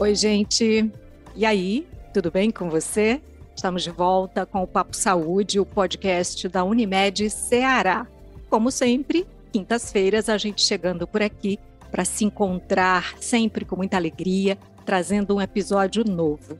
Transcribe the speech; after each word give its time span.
Oi, 0.00 0.14
gente. 0.14 0.90
E 1.36 1.44
aí, 1.44 1.86
tudo 2.14 2.30
bem 2.30 2.50
com 2.50 2.70
você? 2.70 3.20
Estamos 3.54 3.82
de 3.82 3.90
volta 3.90 4.46
com 4.46 4.62
o 4.62 4.66
Papo 4.66 4.96
Saúde, 4.96 5.60
o 5.60 5.66
podcast 5.66 6.48
da 6.48 6.64
Unimed 6.64 7.28
Ceará. 7.28 8.06
Como 8.48 8.70
sempre, 8.70 9.26
quintas-feiras 9.52 10.30
a 10.30 10.38
gente 10.38 10.62
chegando 10.62 11.06
por 11.06 11.20
aqui 11.20 11.58
para 11.90 12.02
se 12.06 12.24
encontrar 12.24 13.14
sempre 13.20 13.66
com 13.66 13.76
muita 13.76 13.98
alegria, 13.98 14.56
trazendo 14.86 15.36
um 15.36 15.40
episódio 15.40 16.02
novo. 16.02 16.56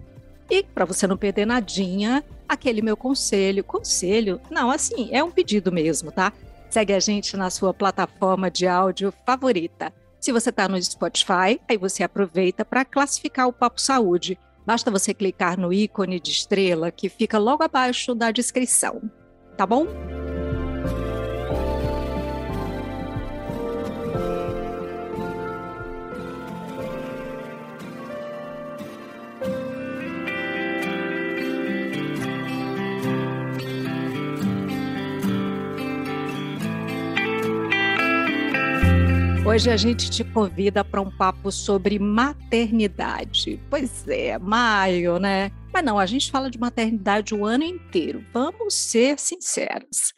E 0.51 0.63
para 0.63 0.85
você 0.85 1.07
não 1.07 1.17
perder 1.17 1.47
nadinha, 1.47 2.23
aquele 2.47 2.83
meu 2.83 2.95
conselho, 2.95 3.65
conselho, 3.65 4.39
não, 4.51 4.71
assim, 4.71 5.09
é 5.13 5.25
um 5.25 5.31
pedido 5.31 5.73
mesmo, 5.73 6.13
tá? 6.13 6.31
Segue 6.69 6.93
a 6.93 7.01
gente 7.01 7.39
na 7.39 7.49
sua 7.49 7.73
plataforma 7.73 8.51
de 8.51 8.67
áudio 8.67 9.15
favorita. 9.25 9.91
Se 10.21 10.33
você 10.33 10.51
está 10.51 10.69
no 10.69 10.81
Spotify, 10.81 11.59
aí 11.67 11.79
você 11.79 12.03
aproveita 12.03 12.63
para 12.63 12.85
classificar 12.85 13.49
o 13.49 13.53
Papo 13.53 13.81
Saúde. 13.81 14.39
Basta 14.67 14.91
você 14.91 15.15
clicar 15.15 15.59
no 15.59 15.73
ícone 15.73 16.21
de 16.21 16.31
estrela 16.31 16.91
que 16.91 17.09
fica 17.09 17.39
logo 17.39 17.63
abaixo 17.63 18.15
da 18.15 18.31
descrição. 18.31 19.01
Tá 19.57 19.65
bom? 19.65 19.87
Hoje 39.51 39.69
a 39.69 39.77
gente 39.77 40.09
te 40.09 40.23
convida 40.23 40.85
para 40.85 41.01
um 41.01 41.11
papo 41.11 41.51
sobre 41.51 41.99
maternidade. 41.99 43.61
Pois 43.69 44.07
é, 44.07 44.39
maio, 44.39 45.19
né? 45.19 45.51
Mas 45.73 45.85
não, 45.85 45.99
a 45.99 46.07
gente 46.07 46.31
fala 46.31 46.49
de 46.49 46.57
maternidade 46.57 47.35
o 47.35 47.45
ano 47.45 47.65
inteiro. 47.65 48.25
Vamos 48.33 48.75
ser 48.75 49.19
sinceros. 49.19 50.15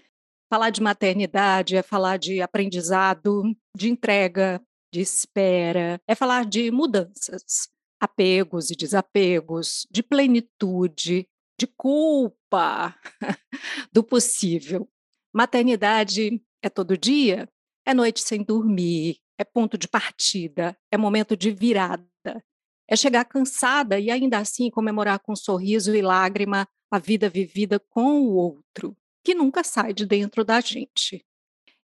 Falar 0.52 0.68
de 0.68 0.82
maternidade 0.82 1.74
é 1.74 1.82
falar 1.82 2.18
de 2.18 2.42
aprendizado, 2.42 3.42
de 3.74 3.88
entrega, 3.88 4.60
de 4.92 5.00
espera, 5.00 5.98
é 6.06 6.14
falar 6.14 6.44
de 6.44 6.70
mudanças, 6.70 7.70
apegos 7.98 8.70
e 8.70 8.76
desapegos, 8.76 9.86
de 9.90 10.02
plenitude, 10.02 11.26
de 11.58 11.66
culpa 11.66 12.94
do 13.90 14.04
possível. 14.04 14.86
Maternidade 15.34 16.38
é 16.62 16.68
todo 16.68 16.98
dia? 16.98 17.48
É 17.84 17.92
noite 17.92 18.20
sem 18.20 18.42
dormir, 18.42 19.18
é 19.38 19.44
ponto 19.44 19.76
de 19.76 19.88
partida, 19.88 20.76
é 20.90 20.96
momento 20.96 21.36
de 21.36 21.50
virada. 21.50 22.08
É 22.88 22.96
chegar 22.96 23.24
cansada 23.24 23.98
e 23.98 24.10
ainda 24.10 24.38
assim 24.38 24.70
comemorar 24.70 25.18
com 25.18 25.34
sorriso 25.34 25.94
e 25.94 26.02
lágrima 26.02 26.68
a 26.90 26.98
vida 26.98 27.28
vivida 27.28 27.80
com 27.80 28.20
o 28.20 28.34
outro, 28.34 28.96
que 29.24 29.34
nunca 29.34 29.64
sai 29.64 29.92
de 29.94 30.04
dentro 30.04 30.44
da 30.44 30.60
gente. 30.60 31.24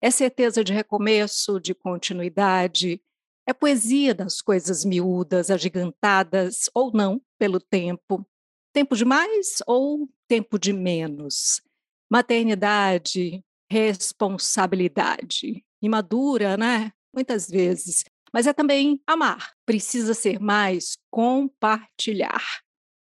É 0.00 0.10
certeza 0.10 0.62
de 0.62 0.72
recomeço, 0.72 1.58
de 1.58 1.74
continuidade, 1.74 3.00
é 3.48 3.54
poesia 3.54 4.14
das 4.14 4.42
coisas 4.42 4.84
miúdas, 4.84 5.50
agigantadas 5.50 6.68
ou 6.74 6.92
não 6.92 7.18
pelo 7.38 7.58
tempo. 7.58 8.26
Tempo 8.74 8.94
de 8.94 9.06
mais 9.06 9.62
ou 9.66 10.06
tempo 10.28 10.58
de 10.58 10.70
menos. 10.70 11.62
Maternidade, 12.10 13.42
responsabilidade. 13.70 15.64
Imadura, 15.82 16.56
né? 16.56 16.92
muitas 17.18 17.48
vezes, 17.48 18.04
mas 18.32 18.46
é 18.46 18.52
também 18.52 19.00
amar. 19.06 19.52
Precisa 19.66 20.14
ser 20.14 20.38
mais 20.38 20.96
compartilhar. 21.10 22.42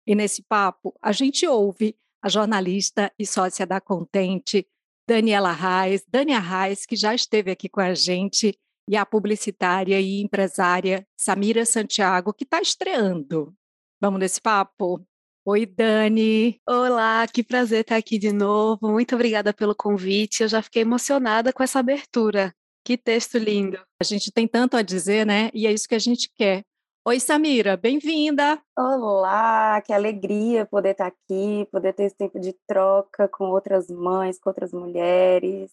E 0.06 0.14
nesse 0.14 0.42
papo, 0.42 0.94
a 1.00 1.12
gente 1.12 1.46
ouve 1.46 1.96
a 2.22 2.28
jornalista 2.28 3.12
e 3.18 3.26
sócia 3.26 3.66
da 3.66 3.80
Contente, 3.80 4.66
Daniela 5.08 5.52
Reis, 5.52 6.04
Dania 6.08 6.38
Reis, 6.38 6.84
que 6.84 6.96
já 6.96 7.14
esteve 7.14 7.50
aqui 7.50 7.68
com 7.68 7.80
a 7.80 7.94
gente, 7.94 8.58
e 8.88 8.96
a 8.96 9.06
publicitária 9.06 10.00
e 10.00 10.20
empresária 10.20 11.06
Samira 11.16 11.64
Santiago, 11.64 12.32
que 12.32 12.44
está 12.44 12.60
estreando. 12.60 13.54
Vamos 14.00 14.18
nesse 14.18 14.40
papo? 14.40 15.06
Oi, 15.44 15.64
Dani. 15.64 16.60
Olá, 16.68 17.26
que 17.28 17.42
prazer 17.42 17.82
estar 17.82 17.96
aqui 17.96 18.18
de 18.18 18.32
novo. 18.32 18.90
Muito 18.90 19.14
obrigada 19.14 19.54
pelo 19.54 19.74
convite. 19.74 20.42
Eu 20.42 20.48
já 20.48 20.60
fiquei 20.60 20.82
emocionada 20.82 21.52
com 21.52 21.62
essa 21.62 21.78
abertura. 21.78 22.54
Que 22.84 22.96
texto 22.96 23.36
lindo. 23.36 23.78
A 24.00 24.04
gente 24.04 24.32
tem 24.32 24.48
tanto 24.48 24.76
a 24.76 24.82
dizer, 24.82 25.26
né? 25.26 25.50
E 25.52 25.66
é 25.66 25.72
isso 25.72 25.88
que 25.88 25.94
a 25.94 25.98
gente 25.98 26.30
quer. 26.34 26.64
Oi, 27.06 27.20
Samira, 27.20 27.76
bem-vinda. 27.76 28.60
Olá, 28.76 29.80
que 29.82 29.92
alegria 29.92 30.66
poder 30.66 30.90
estar 30.90 31.06
aqui, 31.06 31.66
poder 31.70 31.92
ter 31.92 32.04
esse 32.04 32.16
tempo 32.16 32.38
de 32.38 32.54
troca 32.66 33.28
com 33.28 33.44
outras 33.44 33.88
mães, 33.88 34.38
com 34.38 34.50
outras 34.50 34.72
mulheres. 34.72 35.70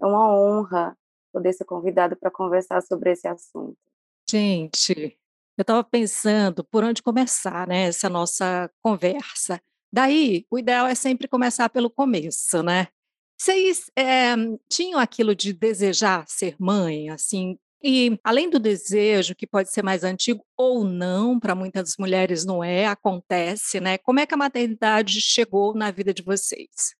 É 0.00 0.06
uma 0.06 0.34
honra 0.34 0.96
poder 1.32 1.52
ser 1.52 1.64
convidada 1.64 2.16
para 2.16 2.30
conversar 2.30 2.82
sobre 2.82 3.12
esse 3.12 3.28
assunto. 3.28 3.76
Gente, 4.28 5.18
eu 5.56 5.62
estava 5.62 5.84
pensando 5.84 6.64
por 6.64 6.84
onde 6.84 7.02
começar, 7.02 7.66
né, 7.66 7.88
essa 7.88 8.08
nossa 8.08 8.70
conversa. 8.82 9.60
Daí, 9.92 10.46
o 10.50 10.58
ideal 10.58 10.86
é 10.86 10.94
sempre 10.94 11.28
começar 11.28 11.68
pelo 11.68 11.90
começo, 11.90 12.62
né? 12.62 12.88
Vocês 13.38 13.90
é, 13.96 14.34
tinham 14.68 14.98
aquilo 14.98 15.34
de 15.34 15.52
desejar 15.52 16.24
ser 16.26 16.56
mãe, 16.58 17.10
assim, 17.10 17.58
e 17.82 18.18
além 18.24 18.48
do 18.50 18.58
desejo, 18.58 19.34
que 19.34 19.46
pode 19.46 19.70
ser 19.70 19.82
mais 19.82 20.02
antigo 20.02 20.44
ou 20.56 20.82
não, 20.82 21.38
para 21.38 21.54
muitas 21.54 21.96
mulheres 21.98 22.44
não 22.44 22.64
é, 22.64 22.86
acontece, 22.86 23.78
né? 23.78 23.98
Como 23.98 24.18
é 24.18 24.26
que 24.26 24.34
a 24.34 24.38
maternidade 24.38 25.20
chegou 25.20 25.74
na 25.74 25.90
vida 25.90 26.12
de 26.12 26.22
vocês? 26.22 26.96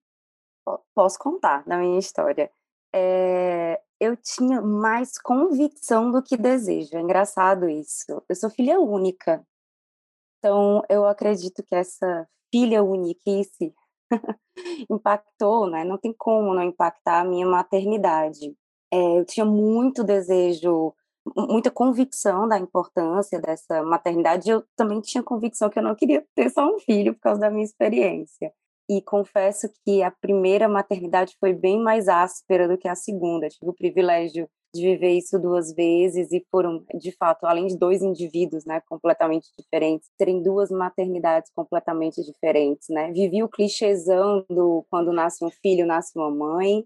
Posso 0.95 1.19
contar 1.19 1.65
da 1.65 1.79
minha 1.79 1.99
história. 1.99 2.51
É, 2.95 3.81
eu 3.99 4.17
tinha 4.17 4.61
mais 4.61 5.19
convicção 5.19 6.11
do 6.11 6.23
que 6.23 6.37
desejo. 6.37 6.97
É 6.97 7.01
engraçado 7.01 7.69
isso. 7.69 8.23
Eu 8.29 8.37
sou 8.37 8.51
filha 8.51 8.79
única. 8.79 9.45
Então, 10.39 10.83
eu 10.89 11.07
acredito 11.07 11.63
que 11.63 11.75
essa 11.75 12.29
filha 12.53 12.83
uniquice 12.85 13.75
impactou, 14.91 15.69
né? 15.69 15.85
Não 15.85 15.99
tem 15.99 16.15
como 16.17 16.55
não 16.55 16.63
impactar 16.63 17.21
a 17.21 17.25
minha 17.25 17.47
maternidade. 17.47 18.55
É, 18.93 19.19
eu 19.19 19.25
tinha 19.25 19.45
muito 19.45 20.05
desejo, 20.05 20.95
muita 21.37 21.71
convicção 21.71 22.49
da 22.49 22.59
importância 22.59 23.41
dessa 23.41 23.83
maternidade. 23.83 24.49
Eu 24.51 24.65
também 24.77 25.01
tinha 25.01 25.23
convicção 25.23 25.69
que 25.69 25.79
eu 25.79 25.83
não 25.83 25.95
queria 25.95 26.25
ter 26.35 26.51
só 26.51 26.67
um 26.67 26.79
filho 26.79 27.15
por 27.15 27.21
causa 27.21 27.41
da 27.41 27.51
minha 27.51 27.65
experiência. 27.65 28.53
E 28.89 29.03
confesso 29.03 29.69
que 29.85 30.03
a 30.03 30.11
primeira 30.11 30.69
maternidade 30.69 31.37
foi 31.41 31.53
bem 31.53 31.81
mais 31.81 32.09
áspera 32.09 32.69
do 32.69 32.79
que 32.79 32.87
a 32.87 32.95
segunda. 32.95 33.49
tive 33.49 33.69
o 33.69 33.75
privilégio 33.75 34.49
de 34.77 34.83
viver 34.83 35.13
isso 35.13 35.39
duas 35.39 35.73
vezes 35.75 36.31
e 36.33 36.45
foram, 36.51 36.85
de 36.95 37.13
fato, 37.13 37.47
além 37.47 37.67
de 37.67 37.79
dois 37.79 38.03
indivíduos, 38.03 38.65
né, 38.65 38.81
completamente 38.89 39.49
diferentes, 39.59 40.11
terem 40.19 40.43
duas 40.43 40.71
maternidades 40.71 41.51
completamente 41.55 42.23
diferentes, 42.23 42.89
né? 42.89 43.11
Vivi 43.13 43.43
o 43.43 43.49
clichêzão 43.49 44.45
do 44.51 44.85
quando 44.91 45.13
nasce 45.13 45.45
um 45.45 45.51
filho, 45.51 45.87
nasce 45.87 46.13
uma 46.17 46.31
mãe, 46.31 46.85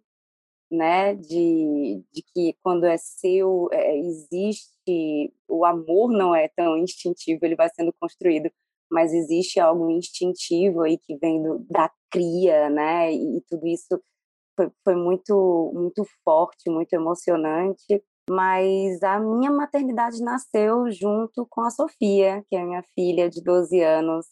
né, 0.71 1.15
de, 1.15 2.03
de 2.13 2.23
que 2.33 2.55
quando 2.63 2.85
é 2.85 2.97
seu, 2.97 3.69
é, 3.73 3.99
existe, 3.99 5.33
o 5.49 5.65
amor 5.65 6.13
não 6.13 6.35
é 6.35 6.49
tão 6.49 6.77
instintivo, 6.77 7.45
ele 7.45 7.57
vai 7.57 7.69
sendo 7.75 7.93
construído, 8.01 8.51
mas 8.91 9.13
existe 9.13 9.59
algo 9.59 9.91
instintivo 9.91 10.83
aí 10.83 10.97
que 10.99 11.17
vem 11.17 11.43
do, 11.43 11.59
da 11.69 11.91
cria, 12.11 12.71
né, 12.71 13.13
e, 13.13 13.39
e 13.39 13.41
tudo 13.49 13.67
isso 13.67 14.01
foi, 14.61 14.71
foi 14.85 14.95
muito, 14.95 15.73
muito 15.75 16.05
forte, 16.23 16.69
muito 16.69 16.93
emocionante. 16.93 18.03
Mas 18.29 19.03
a 19.03 19.19
minha 19.19 19.51
maternidade 19.51 20.23
nasceu 20.23 20.91
junto 20.91 21.47
com 21.49 21.63
a 21.63 21.71
Sofia, 21.71 22.45
que 22.49 22.57
é 22.57 22.65
minha 22.65 22.83
filha 22.95 23.29
de 23.29 23.43
12 23.43 23.81
anos. 23.81 24.27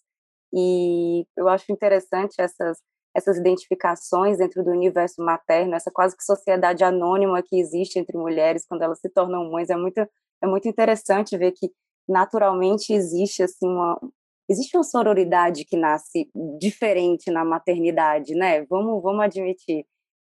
E 0.53 1.27
eu 1.37 1.49
acho 1.49 1.73
interessante 1.73 2.35
essas, 2.39 2.79
essas 3.17 3.39
identificações 3.39 4.39
dentro 4.39 4.63
do 4.63 4.71
universo 4.71 5.23
materno, 5.23 5.75
essa 5.75 5.91
quase 5.91 6.17
que 6.17 6.23
sociedade 6.23 6.85
anônima 6.85 7.43
que 7.43 7.59
existe 7.59 7.99
entre 7.99 8.17
mulheres 8.17 8.65
quando 8.69 8.83
elas 8.83 9.01
se 9.01 9.09
tornam 9.09 9.51
mães. 9.51 9.71
É 9.71 9.77
muito, 9.77 9.99
é 9.99 10.47
muito 10.47 10.69
interessante 10.69 11.37
ver 11.37 11.53
que 11.53 11.71
naturalmente 12.09 12.93
existe 12.93 13.43
assim 13.43 13.67
uma, 13.67 13.99
existe 14.49 14.77
uma 14.77 14.85
sororidade 14.85 15.65
que 15.65 15.77
nasce 15.77 16.31
diferente 16.59 17.31
na 17.31 17.45
maternidade, 17.45 18.35
né? 18.35 18.65
Vamos, 18.67 19.03
vamos 19.03 19.25
admitir. 19.25 19.85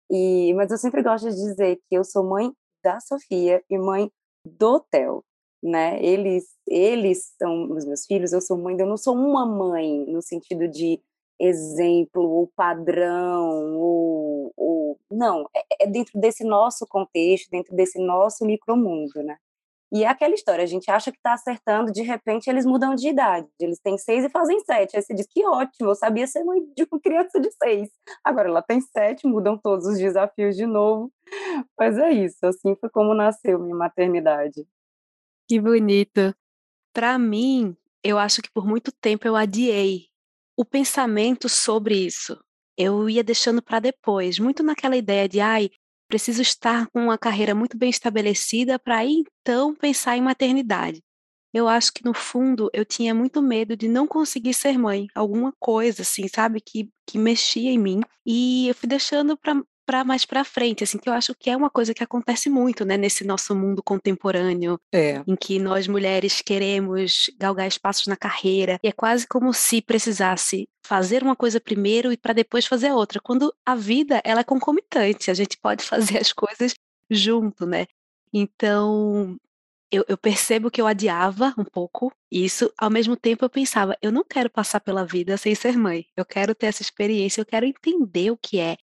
E, 0.09 0.53
mas 0.55 0.71
eu 0.71 0.77
sempre 0.77 1.03
gosto 1.03 1.29
de 1.29 1.35
dizer 1.35 1.77
que 1.87 1.95
eu 1.95 2.03
sou 2.03 2.23
mãe 2.23 2.51
da 2.83 2.99
Sofia 2.99 3.63
e 3.69 3.77
mãe 3.77 4.11
do 4.45 4.79
Theo, 4.79 5.23
né? 5.61 6.03
Eles, 6.03 6.45
eles 6.67 7.33
são 7.37 7.71
os 7.71 7.85
meus 7.85 8.05
filhos, 8.05 8.33
eu 8.33 8.41
sou 8.41 8.57
mãe, 8.57 8.75
eu 8.79 8.87
não 8.87 8.97
sou 8.97 9.15
uma 9.15 9.45
mãe 9.45 10.05
no 10.07 10.21
sentido 10.21 10.67
de 10.67 10.99
exemplo 11.39 12.21
ou 12.21 12.47
padrão 12.55 13.77
ou, 13.77 14.53
ou 14.57 14.99
não, 15.09 15.45
é, 15.55 15.85
é 15.85 15.87
dentro 15.87 16.19
desse 16.19 16.43
nosso 16.43 16.85
contexto, 16.87 17.49
dentro 17.49 17.75
desse 17.75 17.99
nosso 17.99 18.45
micromundo, 18.45 19.23
né? 19.23 19.37
E 19.91 20.03
é 20.03 20.07
aquela 20.07 20.35
história, 20.35 20.63
a 20.63 20.67
gente 20.67 20.89
acha 20.91 21.11
que 21.11 21.17
está 21.17 21.33
acertando, 21.33 21.91
de 21.91 22.03
repente 22.03 22.47
eles 22.47 22.63
mudam 22.63 22.93
de 22.93 23.09
idade. 23.09 23.47
Eles 23.59 23.79
têm 23.79 23.97
seis 23.97 24.23
e 24.23 24.29
fazem 24.29 24.59
sete. 24.59 24.95
Aí 24.95 25.01
você 25.01 25.15
diz, 25.15 25.25
que 25.27 25.43
ótimo, 25.45 25.89
eu 25.89 25.95
sabia 25.95 26.27
ser 26.27 26.43
mãe 26.43 26.59
de 26.75 26.87
uma 26.91 27.01
criança 27.01 27.39
de 27.39 27.49
seis. 27.51 27.89
Agora 28.23 28.49
ela 28.49 28.61
tem 28.61 28.79
sete, 28.79 29.25
mudam 29.25 29.57
todos 29.57 29.87
os 29.87 29.97
desafios 29.97 30.55
de 30.55 30.67
novo. 30.67 31.11
Mas 31.77 31.97
é 31.97 32.11
isso, 32.11 32.45
assim 32.45 32.75
foi 32.75 32.89
como 32.89 33.15
nasceu 33.15 33.57
minha 33.59 33.75
maternidade. 33.75 34.67
Que 35.47 35.59
bonito. 35.59 36.35
Para 36.93 37.17
mim, 37.17 37.75
eu 38.03 38.19
acho 38.19 38.41
que 38.41 38.51
por 38.51 38.67
muito 38.67 38.91
tempo 38.91 39.27
eu 39.27 39.35
adiei 39.35 40.07
o 40.55 40.63
pensamento 40.63 41.49
sobre 41.49 41.95
isso. 41.95 42.39
Eu 42.77 43.09
ia 43.09 43.23
deixando 43.23 43.61
para 43.61 43.79
depois, 43.79 44.37
muito 44.39 44.61
naquela 44.61 44.95
ideia 44.95 45.27
de, 45.27 45.39
ai, 45.39 45.71
preciso 46.09 46.41
estar 46.41 46.87
com 46.87 47.03
uma 47.05 47.17
carreira 47.17 47.55
muito 47.55 47.77
bem 47.77 47.89
estabelecida 47.89 48.79
para 48.79 49.05
então 49.05 49.75
pensar 49.75 50.17
em 50.17 50.21
maternidade. 50.21 51.01
Eu 51.53 51.67
acho 51.67 51.93
que 51.93 52.03
no 52.03 52.13
fundo 52.13 52.69
eu 52.73 52.85
tinha 52.85 53.13
muito 53.13 53.41
medo 53.41 53.75
de 53.75 53.87
não 53.87 54.05
conseguir 54.07 54.53
ser 54.53 54.77
mãe, 54.77 55.07
alguma 55.15 55.53
coisa 55.59 56.01
assim, 56.03 56.27
sabe, 56.27 56.61
que, 56.61 56.89
que 57.07 57.17
mexia 57.17 57.71
em 57.71 57.77
mim. 57.77 58.01
E 58.25 58.67
eu 58.67 58.75
fui 58.75 58.87
deixando 58.87 59.37
para 59.37 59.55
para 59.89 60.03
mais 60.03 60.23
para 60.23 60.43
frente, 60.43 60.83
assim, 60.83 60.99
que 60.99 61.09
eu 61.09 61.13
acho 61.13 61.33
que 61.33 61.49
é 61.49 61.57
uma 61.57 61.69
coisa 61.71 61.95
que 61.95 62.03
acontece 62.03 62.47
muito, 62.47 62.85
né, 62.85 62.95
nesse 62.95 63.25
nosso 63.25 63.55
mundo 63.55 63.81
contemporâneo, 63.81 64.79
é. 64.93 65.23
em 65.25 65.35
que 65.35 65.57
nós 65.57 65.87
mulheres 65.87 66.43
queremos 66.43 67.25
galgar 67.39 67.67
espaços 67.67 68.05
na 68.05 68.15
carreira, 68.15 68.79
e 68.83 68.87
é 68.87 68.91
quase 68.91 69.27
como 69.27 69.51
se 69.51 69.81
precisasse 69.81 70.69
fazer 70.85 71.23
uma 71.23 71.35
coisa 71.35 71.59
primeiro 71.59 72.13
e 72.13 72.17
para 72.17 72.33
depois 72.33 72.67
fazer 72.67 72.89
a 72.89 72.95
outra, 72.95 73.19
quando 73.19 73.51
a 73.65 73.73
vida 73.73 74.21
ela 74.23 74.41
é 74.41 74.43
concomitante, 74.43 75.31
a 75.31 75.33
gente 75.33 75.57
pode 75.59 75.81
fazer 76.13 76.19
as 76.19 76.31
coisas 76.31 76.75
junto, 77.09 77.65
né? 77.65 77.87
Então, 78.31 79.37
eu, 79.91 80.05
eu, 80.07 80.19
percebo 80.19 80.69
que 80.69 80.79
eu 80.79 80.85
adiava 80.85 81.51
um 81.57 81.65
pouco 81.65 82.11
isso, 82.31 82.71
ao 82.77 82.91
mesmo 82.91 83.17
tempo 83.17 83.43
eu 83.43 83.49
pensava, 83.49 83.97
eu 84.03 84.11
não 84.11 84.23
quero 84.23 84.51
passar 84.51 84.81
pela 84.81 85.03
vida 85.03 85.35
sem 85.35 85.55
ser 85.55 85.75
mãe, 85.75 86.05
eu 86.15 86.23
quero 86.23 86.53
ter 86.53 86.67
essa 86.67 86.83
experiência, 86.83 87.41
eu 87.41 87.45
quero 87.45 87.65
entender 87.65 88.29
o 88.29 88.37
que 88.37 88.59
é 88.59 88.77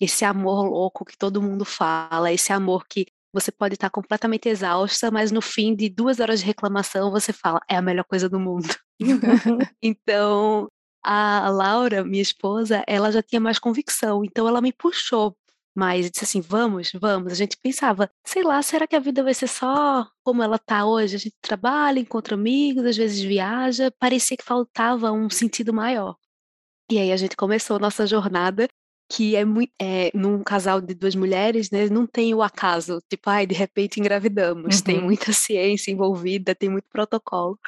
esse 0.00 0.24
amor 0.24 0.64
louco 0.64 1.04
que 1.04 1.16
todo 1.16 1.42
mundo 1.42 1.64
fala, 1.64 2.32
esse 2.32 2.52
amor 2.52 2.86
que 2.88 3.06
você 3.32 3.52
pode 3.52 3.74
estar 3.74 3.90
completamente 3.90 4.48
exausta, 4.48 5.10
mas 5.10 5.30
no 5.30 5.40
fim 5.40 5.74
de 5.74 5.88
duas 5.88 6.18
horas 6.18 6.40
de 6.40 6.46
reclamação 6.46 7.10
você 7.10 7.32
fala, 7.32 7.60
é 7.68 7.76
a 7.76 7.82
melhor 7.82 8.04
coisa 8.04 8.28
do 8.28 8.40
mundo. 8.40 8.68
então, 9.82 10.68
a 11.04 11.48
Laura, 11.48 12.04
minha 12.04 12.22
esposa, 12.22 12.82
ela 12.86 13.12
já 13.12 13.22
tinha 13.22 13.40
mais 13.40 13.58
convicção, 13.58 14.24
então 14.24 14.48
ela 14.48 14.60
me 14.60 14.72
puxou 14.72 15.36
mais, 15.74 16.10
disse 16.10 16.24
assim, 16.24 16.40
vamos, 16.40 16.90
vamos. 17.00 17.32
A 17.32 17.34
gente 17.34 17.56
pensava, 17.56 18.10
sei 18.26 18.42
lá, 18.42 18.60
será 18.62 18.86
que 18.86 18.96
a 18.96 19.00
vida 19.00 19.22
vai 19.22 19.32
ser 19.32 19.46
só 19.46 20.06
como 20.24 20.42
ela 20.42 20.58
tá 20.58 20.84
hoje? 20.84 21.16
A 21.16 21.18
gente 21.18 21.36
trabalha, 21.40 22.00
encontra 22.00 22.34
amigos, 22.34 22.84
às 22.84 22.96
vezes 22.96 23.20
viaja, 23.20 23.90
parecia 23.98 24.36
que 24.36 24.44
faltava 24.44 25.12
um 25.12 25.30
sentido 25.30 25.72
maior. 25.72 26.16
E 26.90 26.98
aí 26.98 27.12
a 27.12 27.16
gente 27.16 27.36
começou 27.36 27.76
a 27.76 27.78
nossa 27.78 28.06
jornada 28.06 28.68
que 29.10 29.34
é 29.34 29.44
muito 29.44 29.72
é, 29.80 30.12
num 30.14 30.40
casal 30.40 30.80
de 30.80 30.94
duas 30.94 31.16
mulheres, 31.16 31.68
né, 31.70 31.88
não 31.88 32.06
tem 32.06 32.32
o 32.32 32.42
acaso, 32.42 33.02
tipo, 33.10 33.28
ai, 33.28 33.44
de 33.44 33.54
repente 33.54 33.98
engravidamos, 33.98 34.76
uhum. 34.76 34.82
tem 34.82 35.00
muita 35.02 35.32
ciência 35.34 35.90
envolvida, 35.90 36.54
tem 36.54 36.68
muito 36.68 36.86
protocolo. 36.88 37.58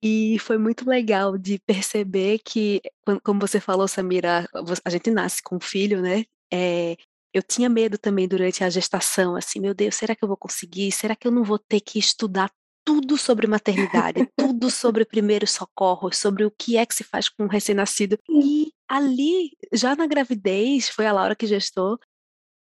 E 0.00 0.38
foi 0.38 0.56
muito 0.56 0.88
legal 0.88 1.36
de 1.36 1.58
perceber 1.58 2.38
que, 2.44 2.80
como 3.24 3.40
você 3.40 3.58
falou, 3.58 3.88
Samira, 3.88 4.48
a 4.84 4.90
gente 4.90 5.10
nasce 5.10 5.42
com 5.42 5.56
um 5.56 5.60
filho, 5.60 6.00
né? 6.00 6.24
É, 6.52 6.96
eu 7.32 7.42
tinha 7.42 7.68
medo 7.68 7.98
também 7.98 8.28
durante 8.28 8.62
a 8.62 8.70
gestação, 8.70 9.34
assim, 9.34 9.58
meu 9.58 9.74
Deus, 9.74 9.96
será 9.96 10.14
que 10.14 10.22
eu 10.22 10.28
vou 10.28 10.36
conseguir? 10.36 10.92
Será 10.92 11.16
que 11.16 11.26
eu 11.26 11.32
não 11.32 11.42
vou 11.42 11.58
ter 11.58 11.80
que 11.80 11.98
estudar 11.98 12.48
tudo 12.84 13.16
sobre 13.16 13.46
maternidade, 13.46 14.28
tudo 14.36 14.70
sobre 14.70 15.04
primeiros 15.04 15.50
socorros, 15.52 16.18
sobre 16.18 16.44
o 16.44 16.50
que 16.50 16.76
é 16.76 16.84
que 16.84 16.94
se 16.94 17.02
faz 17.02 17.28
com 17.28 17.44
um 17.44 17.48
recém-nascido. 17.48 18.18
E 18.28 18.72
ali, 18.88 19.50
já 19.72 19.96
na 19.96 20.06
gravidez, 20.06 20.88
foi 20.88 21.06
a 21.06 21.12
Laura 21.12 21.34
que 21.34 21.46
gestou, 21.46 21.98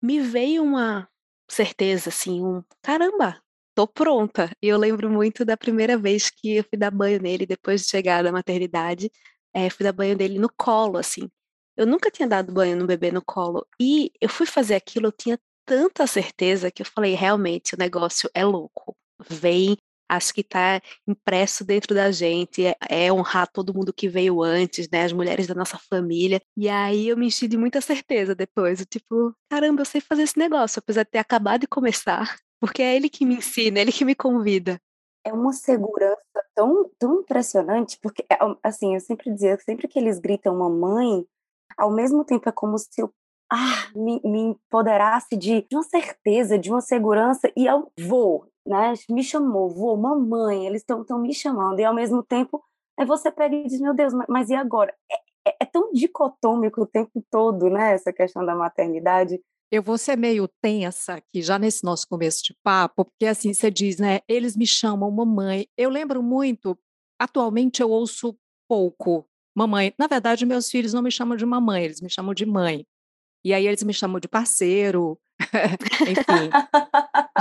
me 0.03 0.21
veio 0.21 0.63
uma 0.63 1.09
certeza, 1.51 2.11
assim, 2.11 2.45
um 2.45 2.63
caramba, 2.83 3.41
tô 3.75 3.87
pronta. 3.87 4.51
E 4.63 4.69
eu 4.69 4.79
lembro 4.79 5.11
muito 5.11 5.45
da 5.45 5.57
primeira 5.57 5.97
vez 5.97 6.31
que 6.31 6.57
eu 6.57 6.65
fui 6.65 6.79
dar 6.79 6.91
banho 6.91 7.21
nele, 7.21 7.47
depois 7.47 7.83
de 7.83 7.89
chegar 7.89 8.23
da 8.23 8.33
maternidade, 8.33 9.11
é, 9.55 9.69
fui 9.71 9.85
dar 9.85 9.93
banho 9.93 10.17
dele 10.17 10.39
no 10.39 10.51
colo, 10.57 10.99
assim. 10.99 11.29
Eu 11.77 11.87
nunca 11.87 12.11
tinha 12.11 12.29
dado 12.29 12.53
banho 12.53 12.77
no 12.77 12.87
bebê 12.87 13.11
no 13.11 13.23
colo. 13.25 13.67
E 13.81 14.13
eu 14.21 14.29
fui 14.29 14.47
fazer 14.47 14.75
aquilo, 14.75 15.07
eu 15.07 15.13
tinha 15.13 15.39
tanta 15.65 16.07
certeza 16.07 16.71
que 16.71 16.83
eu 16.83 16.87
falei, 16.87 17.15
realmente, 17.15 17.75
o 17.75 17.79
negócio 17.79 18.31
é 18.35 18.45
louco. 18.45 18.97
Vem 19.29 19.77
acho 20.11 20.35
que 20.35 20.41
está 20.41 20.81
impresso 21.07 21.65
dentro 21.65 21.95
da 21.95 22.11
gente, 22.11 22.67
é, 22.67 22.77
é, 22.89 23.13
honrar 23.13 23.49
todo 23.51 23.73
mundo 23.73 23.93
que 23.93 24.09
veio 24.09 24.43
antes, 24.43 24.89
né, 24.91 25.05
as 25.05 25.13
mulheres 25.13 25.47
da 25.47 25.55
nossa 25.55 25.79
família. 25.79 26.41
E 26.57 26.69
aí 26.69 27.09
eu 27.09 27.17
me 27.17 27.27
enchi 27.27 27.47
de 27.47 27.57
muita 27.57 27.81
certeza 27.81 28.35
depois, 28.35 28.85
tipo, 28.87 29.33
caramba, 29.49 29.83
eu 29.83 29.87
sei 29.87 30.01
fazer 30.01 30.23
esse 30.23 30.39
negócio, 30.39 30.81
apesar 30.81 31.05
de 31.05 31.11
ter 31.11 31.19
acabado 31.19 31.61
de 31.61 31.69
começar, 31.69 32.37
porque 32.61 32.83
é 32.83 32.97
ele 32.97 33.09
que 33.09 33.25
me 33.25 33.37
ensina, 33.37 33.79
é 33.79 33.83
ele 33.83 33.93
que 33.93 34.05
me 34.05 34.15
convida. 34.15 34.81
É 35.25 35.33
uma 35.33 35.53
segurança 35.53 36.19
tão, 36.55 36.91
tão 36.99 37.21
impressionante, 37.21 37.99
porque, 38.03 38.25
é, 38.31 38.37
assim, 38.63 38.95
eu 38.95 39.01
sempre 39.01 39.33
dizia, 39.33 39.59
sempre 39.61 39.87
que 39.87 39.99
eles 39.99 40.19
gritam 40.19 40.57
mamãe, 40.57 41.25
ao 41.77 41.93
mesmo 41.93 42.25
tempo 42.25 42.49
é 42.49 42.53
como 42.53 42.77
se 42.79 43.01
eu 43.01 43.13
ah, 43.53 43.91
me, 43.95 44.21
me 44.25 44.41
empoderasse 44.51 45.37
de, 45.37 45.67
de 45.69 45.77
uma 45.77 45.83
certeza, 45.83 46.59
de 46.59 46.71
uma 46.71 46.81
segurança, 46.81 47.51
e 47.57 47.67
eu 47.67 47.91
vou, 47.99 48.47
né? 48.67 48.95
Me 49.09 49.23
chamou, 49.23 49.69
vou, 49.69 49.97
mamãe, 49.97 50.67
eles 50.67 50.83
estão 50.83 51.19
me 51.19 51.35
chamando, 51.35 51.81
e 51.81 51.85
ao 51.85 51.95
mesmo 51.95 52.23
tempo, 52.23 52.63
aí 52.99 53.07
você 53.07 53.31
pega 53.31 53.55
e 53.55 53.67
diz, 53.67 53.81
meu 53.81 53.95
Deus, 53.95 54.13
mas, 54.29 54.51
e 54.51 54.55
agora? 54.55 54.95
É, 55.11 55.51
é, 55.51 55.57
é, 55.61 55.65
tão 55.65 55.93
dicotômico 55.93 56.83
o 56.83 56.87
tempo 56.87 57.25
todo, 57.31 57.69
né? 57.71 57.93
Essa 57.93 58.13
questão 58.13 58.45
da 58.45 58.55
maternidade. 58.55 59.41
Eu 59.71 59.83
vou 59.83 59.97
ser 59.97 60.17
meio 60.17 60.49
tensa 60.61 61.15
aqui, 61.15 61.43
já 61.43 61.59
nesse 61.59 61.85
nosso 61.85 62.07
começo 62.09 62.43
de 62.43 62.55
papo, 62.63 63.05
porque 63.05 63.27
assim 63.27 63.55
você 63.55 63.71
diz, 63.71 63.99
né? 63.99 64.21
Eles 64.29 64.57
me 64.57 64.67
chamam 64.67 65.11
mamãe. 65.11 65.67
Eu 65.77 65.91
lembro 65.91 66.23
muito, 66.23 66.77
atualmente 67.19 67.81
eu 67.81 67.91
ouço 67.91 68.37
pouco 68.69 69.27
mamãe. 69.55 69.95
Na 69.99 70.07
verdade, 70.07 70.45
meus 70.47 70.71
filhos 70.71 70.93
não 70.93 71.03
me 71.03 71.11
chamam 71.11 71.37
de 71.37 71.47
mamãe, 71.47 71.85
eles 71.85 72.01
me 72.01 72.11
chamam 72.11 72.35
de 72.35 72.47
mãe. 72.47 72.87
E 73.45 73.55
aí 73.55 73.67
eles 73.67 73.83
me 73.83 73.93
chamam 73.95 74.21
de 74.21 74.29
parceiro, 74.29 75.19
enfim, 76.09 76.51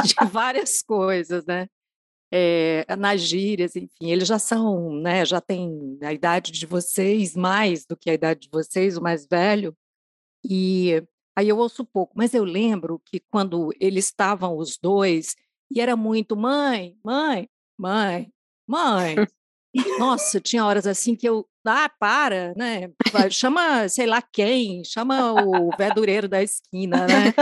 de 0.03 0.15
várias 0.31 0.81
coisas, 0.81 1.45
né? 1.45 1.67
É, 2.31 2.85
nas 2.95 3.21
gírias, 3.21 3.75
enfim, 3.75 4.11
eles 4.11 4.27
já 4.27 4.37
são, 4.37 4.93
né, 4.93 5.25
já 5.25 5.41
têm 5.41 5.97
a 6.03 6.13
idade 6.13 6.51
de 6.51 6.65
vocês, 6.67 7.35
mais 7.35 7.87
do 7.87 7.97
que 7.97 8.07
a 8.07 8.13
idade 8.13 8.41
de 8.41 8.49
vocês, 8.51 8.95
o 8.97 9.01
mais 9.01 9.25
velho, 9.25 9.75
e 10.47 11.03
aí 11.35 11.49
eu 11.49 11.57
ouço 11.57 11.83
pouco, 11.83 12.13
mas 12.15 12.35
eu 12.35 12.43
lembro 12.43 13.01
que 13.03 13.19
quando 13.19 13.73
eles 13.79 14.05
estavam 14.05 14.55
os 14.57 14.77
dois, 14.77 15.35
e 15.71 15.81
era 15.81 15.95
muito 15.95 16.37
mãe, 16.37 16.95
mãe, 17.03 17.49
mãe, 17.75 18.31
mãe, 18.67 19.15
nossa, 19.99 20.39
tinha 20.39 20.63
horas 20.63 20.85
assim 20.85 21.15
que 21.15 21.27
eu 21.27 21.48
ah, 21.65 21.89
para, 21.99 22.53
né? 22.55 22.89
Chama, 23.29 23.87
sei 23.89 24.05
lá 24.05 24.21
quem, 24.21 24.83
chama 24.83 25.33
o 25.33 25.69
verdureiro 25.77 26.27
da 26.27 26.41
esquina, 26.41 27.05
né? 27.05 27.33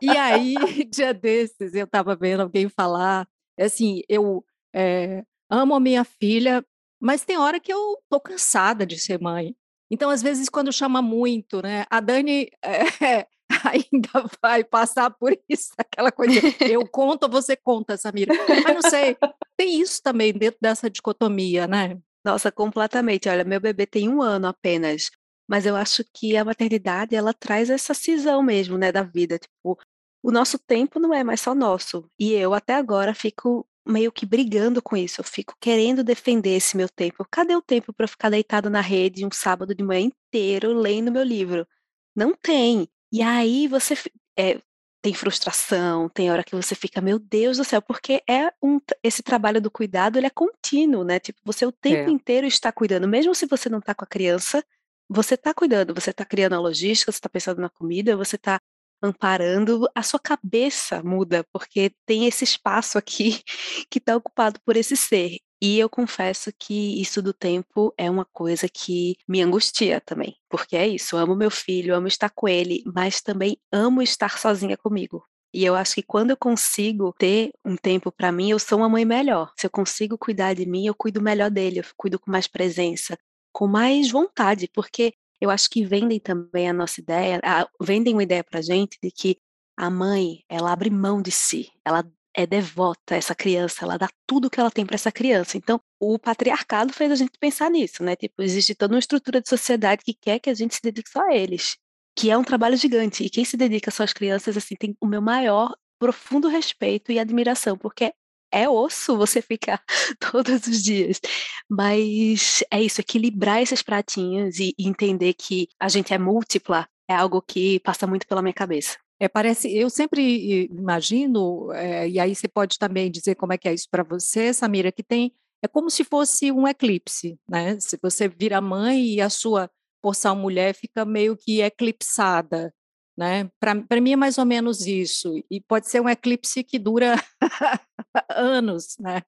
E 0.00 0.10
aí, 0.10 0.54
dia 0.90 1.12
desses, 1.14 1.74
eu 1.74 1.84
estava 1.84 2.14
vendo 2.14 2.40
alguém 2.40 2.68
falar, 2.68 3.26
assim, 3.58 4.02
eu 4.08 4.44
é, 4.74 5.24
amo 5.50 5.74
a 5.74 5.80
minha 5.80 6.04
filha, 6.04 6.64
mas 7.00 7.24
tem 7.24 7.38
hora 7.38 7.60
que 7.60 7.72
eu 7.72 7.98
tô 8.08 8.20
cansada 8.20 8.86
de 8.86 8.98
ser 8.98 9.20
mãe. 9.20 9.54
Então, 9.90 10.10
às 10.10 10.22
vezes, 10.22 10.48
quando 10.48 10.72
chama 10.72 11.02
muito, 11.02 11.60
né? 11.62 11.84
A 11.90 12.00
Dani 12.00 12.48
é, 12.64 13.26
ainda 13.64 14.30
vai 14.40 14.62
passar 14.62 15.10
por 15.10 15.36
isso, 15.48 15.70
aquela 15.76 16.12
coisa, 16.12 16.40
eu 16.60 16.86
conto 16.88 17.28
você 17.28 17.56
conta, 17.56 17.96
Samira. 17.96 18.32
Mas 18.64 18.74
não 18.74 18.90
sei, 18.90 19.16
tem 19.56 19.80
isso 19.80 20.00
também 20.02 20.32
dentro 20.32 20.58
dessa 20.60 20.88
dicotomia, 20.88 21.66
né? 21.66 21.98
Nossa, 22.24 22.52
completamente. 22.52 23.28
Olha, 23.28 23.44
meu 23.44 23.60
bebê 23.60 23.86
tem 23.86 24.08
um 24.08 24.20
ano 24.20 24.46
apenas, 24.46 25.10
mas 25.48 25.64
eu 25.66 25.74
acho 25.76 26.04
que 26.14 26.36
a 26.36 26.44
maternidade 26.44 27.14
ela 27.16 27.32
traz 27.32 27.70
essa 27.70 27.94
cisão 27.94 28.42
mesmo, 28.42 28.76
né, 28.76 28.92
da 28.92 29.02
vida. 29.02 29.38
Tipo, 29.38 29.78
o 30.22 30.30
nosso 30.30 30.58
tempo 30.58 31.00
não 31.00 31.14
é 31.14 31.24
mais 31.24 31.40
só 31.40 31.54
nosso. 31.54 32.04
E 32.18 32.32
eu 32.32 32.52
até 32.52 32.74
agora 32.74 33.14
fico 33.14 33.66
meio 33.86 34.12
que 34.12 34.26
brigando 34.26 34.82
com 34.82 34.96
isso. 34.96 35.20
Eu 35.20 35.24
fico 35.24 35.54
querendo 35.60 36.04
defender 36.04 36.50
esse 36.56 36.76
meu 36.76 36.88
tempo. 36.88 37.26
Cadê 37.30 37.54
o 37.56 37.62
tempo 37.62 37.92
para 37.92 38.06
ficar 38.06 38.28
deitado 38.30 38.68
na 38.68 38.80
rede 38.82 39.24
um 39.24 39.30
sábado 39.32 39.74
de 39.74 39.82
manhã 39.82 40.10
inteiro 40.32 40.72
lendo 40.74 41.10
meu 41.10 41.22
livro? 41.22 41.66
Não 42.14 42.34
tem. 42.34 42.86
E 43.12 43.22
aí 43.22 43.66
você 43.66 43.94
é, 44.38 44.60
tem 45.02 45.14
frustração, 45.14 46.08
tem 46.08 46.30
hora 46.30 46.44
que 46.44 46.54
você 46.54 46.74
fica, 46.74 47.00
meu 47.00 47.18
Deus 47.18 47.56
do 47.56 47.64
céu, 47.64 47.80
porque 47.80 48.22
é 48.28 48.52
um, 48.62 48.78
esse 49.02 49.22
trabalho 49.22 49.60
do 49.60 49.70
cuidado, 49.70 50.18
ele 50.18 50.26
é 50.26 50.30
contínuo, 50.30 51.04
né? 51.04 51.18
Tipo, 51.18 51.40
você 51.44 51.64
o 51.64 51.72
tempo 51.72 52.10
é. 52.10 52.12
inteiro 52.12 52.46
está 52.46 52.70
cuidando, 52.70 53.08
mesmo 53.08 53.34
se 53.34 53.46
você 53.46 53.68
não 53.68 53.78
está 53.78 53.94
com 53.94 54.04
a 54.04 54.06
criança, 54.06 54.64
você 55.08 55.34
está 55.34 55.54
cuidando, 55.54 55.94
você 55.94 56.10
está 56.10 56.24
criando 56.24 56.54
a 56.54 56.60
logística, 56.60 57.10
você 57.10 57.18
está 57.18 57.28
pensando 57.28 57.60
na 57.60 57.70
comida, 57.70 58.16
você 58.16 58.36
está 58.36 58.60
amparando, 59.02 59.88
a 59.94 60.02
sua 60.02 60.20
cabeça 60.20 61.02
muda, 61.02 61.44
porque 61.52 61.92
tem 62.06 62.26
esse 62.26 62.44
espaço 62.44 62.98
aqui 62.98 63.42
que 63.90 63.98
está 63.98 64.16
ocupado 64.16 64.60
por 64.64 64.76
esse 64.76 64.96
ser. 64.96 65.38
E 65.62 65.78
eu 65.78 65.90
confesso 65.90 66.50
que 66.58 67.00
isso 67.00 67.20
do 67.20 67.34
tempo 67.34 67.92
é 67.98 68.10
uma 68.10 68.24
coisa 68.24 68.66
que 68.66 69.16
me 69.28 69.42
angustia 69.42 70.00
também, 70.00 70.36
porque 70.48 70.74
é 70.74 70.88
isso, 70.88 71.18
amo 71.18 71.36
meu 71.36 71.50
filho, 71.50 71.94
amo 71.94 72.08
estar 72.08 72.30
com 72.30 72.48
ele, 72.48 72.82
mas 72.94 73.20
também 73.20 73.58
amo 73.70 74.00
estar 74.00 74.38
sozinha 74.38 74.76
comigo. 74.76 75.22
E 75.52 75.64
eu 75.64 75.74
acho 75.74 75.96
que 75.96 76.02
quando 76.02 76.30
eu 76.30 76.36
consigo 76.36 77.12
ter 77.18 77.50
um 77.64 77.76
tempo 77.76 78.10
para 78.10 78.32
mim, 78.32 78.50
eu 78.50 78.58
sou 78.58 78.78
uma 78.78 78.88
mãe 78.88 79.04
melhor. 79.04 79.52
Se 79.58 79.66
eu 79.66 79.70
consigo 79.70 80.16
cuidar 80.16 80.54
de 80.54 80.64
mim, 80.64 80.86
eu 80.86 80.94
cuido 80.94 81.20
melhor 81.20 81.50
dele, 81.50 81.80
eu 81.80 81.84
cuido 81.96 82.18
com 82.18 82.30
mais 82.30 82.46
presença, 82.46 83.18
com 83.52 83.66
mais 83.66 84.10
vontade, 84.10 84.68
porque 84.72 85.12
eu 85.40 85.50
acho 85.50 85.68
que 85.68 85.84
vendem 85.84 86.20
também 86.20 86.68
a 86.68 86.72
nossa 86.72 87.00
ideia, 87.00 87.40
a, 87.44 87.68
vendem 87.82 88.14
uma 88.14 88.22
ideia 88.22 88.44
pra 88.44 88.62
gente 88.62 88.96
de 89.02 89.10
que 89.10 89.36
a 89.76 89.90
mãe, 89.90 90.44
ela 90.48 90.72
abre 90.72 90.90
mão 90.90 91.20
de 91.20 91.30
si, 91.30 91.70
ela 91.84 92.04
é 92.40 92.46
devota 92.46 93.14
essa 93.14 93.34
criança, 93.34 93.84
ela 93.84 93.96
dá 93.96 94.08
tudo 94.26 94.50
que 94.50 94.58
ela 94.58 94.70
tem 94.70 94.84
para 94.84 94.94
essa 94.94 95.12
criança. 95.12 95.56
Então, 95.56 95.80
o 96.00 96.18
patriarcado 96.18 96.92
fez 96.92 97.10
a 97.12 97.14
gente 97.14 97.32
pensar 97.38 97.70
nisso, 97.70 98.02
né? 98.02 98.16
Tipo, 98.16 98.42
existe 98.42 98.74
toda 98.74 98.94
uma 98.94 98.98
estrutura 98.98 99.40
de 99.40 99.48
sociedade 99.48 100.02
que 100.04 100.14
quer 100.14 100.38
que 100.38 100.50
a 100.50 100.54
gente 100.54 100.74
se 100.74 100.82
dedique 100.82 101.10
só 101.10 101.20
a 101.28 101.34
eles, 101.34 101.76
que 102.16 102.30
é 102.30 102.36
um 102.36 102.44
trabalho 102.44 102.76
gigante. 102.76 103.24
E 103.24 103.30
quem 103.30 103.44
se 103.44 103.56
dedica 103.56 103.90
só 103.90 104.02
às 104.02 104.12
crianças, 104.12 104.56
assim, 104.56 104.74
tem 104.76 104.96
o 105.00 105.06
meu 105.06 105.22
maior, 105.22 105.74
profundo 105.98 106.48
respeito 106.48 107.12
e 107.12 107.18
admiração, 107.18 107.76
porque 107.76 108.12
é 108.52 108.68
osso 108.68 109.16
você 109.16 109.40
ficar 109.42 109.82
todos 110.18 110.66
os 110.66 110.82
dias. 110.82 111.20
Mas 111.68 112.64
é 112.70 112.82
isso, 112.82 113.00
equilibrar 113.00 113.62
esses 113.62 113.82
pratinhos 113.82 114.58
e, 114.58 114.74
e 114.78 114.88
entender 114.88 115.34
que 115.34 115.68
a 115.78 115.88
gente 115.88 116.12
é 116.14 116.18
múltipla 116.18 116.88
é 117.08 117.14
algo 117.14 117.42
que 117.42 117.80
passa 117.80 118.06
muito 118.06 118.26
pela 118.26 118.40
minha 118.40 118.54
cabeça. 118.54 118.96
É, 119.22 119.28
parece, 119.28 119.70
eu 119.76 119.90
sempre 119.90 120.64
imagino, 120.72 121.70
é, 121.72 122.08
e 122.08 122.18
aí 122.18 122.34
você 122.34 122.48
pode 122.48 122.78
também 122.78 123.10
dizer 123.10 123.34
como 123.34 123.52
é 123.52 123.58
que 123.58 123.68
é 123.68 123.74
isso 123.74 123.86
para 123.90 124.02
você, 124.02 124.50
Samira, 124.54 124.90
que 124.90 125.02
tem, 125.02 125.34
é 125.62 125.68
como 125.68 125.90
se 125.90 126.04
fosse 126.04 126.50
um 126.50 126.66
eclipse, 126.66 127.38
né? 127.46 127.78
Se 127.78 127.98
você 128.02 128.26
vira 128.26 128.62
mãe 128.62 129.04
e 129.16 129.20
a 129.20 129.28
sua 129.28 129.70
porção 130.02 130.34
mulher 130.34 130.74
fica 130.74 131.04
meio 131.04 131.36
que 131.36 131.60
eclipsada, 131.60 132.72
né? 133.14 133.50
Para 133.60 134.00
mim 134.00 134.12
é 134.12 134.16
mais 134.16 134.38
ou 134.38 134.46
menos 134.46 134.86
isso, 134.86 135.34
e 135.50 135.60
pode 135.60 135.86
ser 135.90 136.00
um 136.00 136.08
eclipse 136.08 136.64
que 136.64 136.78
dura 136.78 137.16
anos, 138.30 138.96
né? 138.98 139.20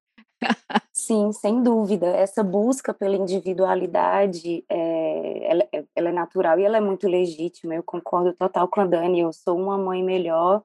Sim, 0.93 1.33
sem 1.33 1.63
dúvida. 1.63 2.07
Essa 2.07 2.43
busca 2.43 2.93
pela 2.95 3.17
individualidade, 3.17 4.65
é, 4.69 5.51
ela, 5.51 5.69
é, 5.73 5.85
ela, 5.97 6.09
é 6.11 6.13
natural 6.13 6.59
e 6.59 6.65
ela 6.65 6.77
é 6.77 6.81
muito 6.81 7.09
legítima. 7.09 7.75
Eu 7.75 7.83
concordo 7.83 8.33
total 8.35 8.69
com 8.69 8.81
a 8.81 8.87
Dani. 8.87 9.21
Eu 9.21 9.33
sou 9.33 9.59
uma 9.59 9.79
mãe 9.79 10.03
melhor 10.03 10.63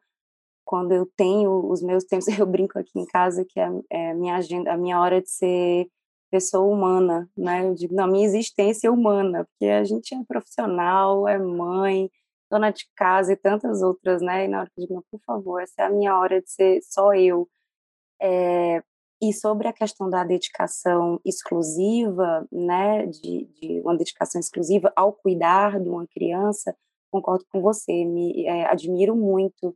quando 0.66 0.92
eu 0.92 1.06
tenho 1.18 1.70
os 1.72 1.82
meus 1.82 2.04
tempos. 2.04 2.28
Eu 2.38 2.46
brinco 2.46 2.78
aqui 2.78 3.00
em 3.00 3.06
casa 3.06 3.46
que 3.46 3.60
é, 3.60 3.70
é 3.90 4.14
minha 4.14 4.36
agenda, 4.36 4.74
a 4.74 4.78
minha 4.78 5.00
hora 5.00 5.22
de 5.22 5.30
ser 5.30 5.88
pessoa 6.30 6.66
humana, 6.66 7.30
né? 7.38 7.66
Eu 7.66 7.74
digo, 7.74 7.96
na 7.96 8.06
minha 8.08 8.26
existência 8.26 8.92
humana, 8.92 9.46
porque 9.46 9.66
a 9.66 9.84
gente 9.84 10.14
é 10.14 10.24
profissional, 10.28 11.28
é 11.28 11.38
mãe, 11.40 12.12
dona 12.52 12.72
de 12.72 12.86
casa 12.96 13.34
e 13.34 13.36
tantas 13.38 13.82
outras, 13.82 14.22
né? 14.22 14.46
E 14.46 14.48
na 14.48 14.62
hora 14.62 14.70
que 14.76 14.82
eu 14.82 14.88
digo, 14.88 15.06
por 15.12 15.22
favor, 15.22 15.62
essa 15.62 15.84
é 15.84 15.86
a 15.86 15.90
minha 15.90 16.18
hora 16.18 16.42
de 16.42 16.50
ser 16.52 16.82
só 16.84 17.14
eu. 17.14 17.48
É, 18.22 18.84
e 19.22 19.34
sobre 19.34 19.68
a 19.68 19.74
questão 19.74 20.10
da 20.10 20.24
dedicação 20.24 21.20
exclusiva, 21.26 22.48
né, 22.52 23.06
de, 23.08 23.46
de, 23.60 23.82
uma 23.82 23.98
dedicação 23.98 24.40
exclusiva 24.40 24.92
ao 24.96 25.12
cuidar 25.12 25.80
de 25.80 25.90
uma 25.90 26.06
criança, 26.08 26.76
concordo 27.12 27.46
com 27.52 27.62
você, 27.62 28.06
me 28.06 28.46
é, 28.46 28.66
admiro 28.66 29.16
muito. 29.16 29.76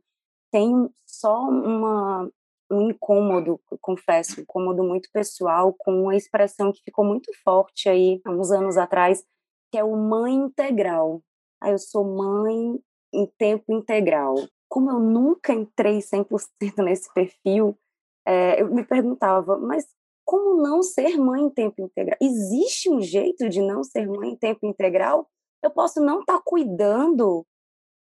Tenho 0.52 0.90
só 1.06 1.48
uma, 1.48 2.30
um 2.70 2.90
incômodo, 2.90 3.60
confesso, 3.80 4.38
um 4.38 4.42
incômodo 4.42 4.84
muito 4.84 5.08
pessoal 5.12 5.74
com 5.76 6.02
uma 6.02 6.16
expressão 6.16 6.72
que 6.72 6.82
ficou 6.84 7.04
muito 7.04 7.32
forte 7.42 7.88
aí 7.88 8.20
há 8.24 8.30
uns 8.30 8.50
anos 8.52 8.76
atrás, 8.76 9.24
que 9.70 9.78
é 9.78 9.84
o 9.84 9.96
mãe 9.96 10.34
integral. 10.34 11.22
Ah, 11.60 11.70
eu 11.70 11.78
sou 11.78 12.04
mãe 12.04 12.80
em 13.12 13.26
tempo 13.38 13.72
integral. 13.72 14.34
Como 14.68 14.90
eu 14.90 14.98
nunca 15.00 15.52
entrei 15.52 15.98
100% 15.98 16.82
nesse 16.82 17.12
perfil, 17.12 17.76
é, 18.26 18.62
eu 18.62 18.72
me 18.72 18.84
perguntava, 18.84 19.58
mas 19.58 19.86
como 20.24 20.62
não 20.62 20.82
ser 20.82 21.16
mãe 21.16 21.42
em 21.42 21.50
tempo 21.50 21.82
integral? 21.82 22.16
Existe 22.20 22.90
um 22.90 23.00
jeito 23.00 23.48
de 23.48 23.60
não 23.60 23.82
ser 23.82 24.06
mãe 24.06 24.30
em 24.30 24.36
tempo 24.36 24.66
integral? 24.66 25.28
Eu 25.62 25.70
posso 25.70 26.00
não 26.00 26.20
estar 26.20 26.38
tá 26.38 26.42
cuidando 26.44 27.46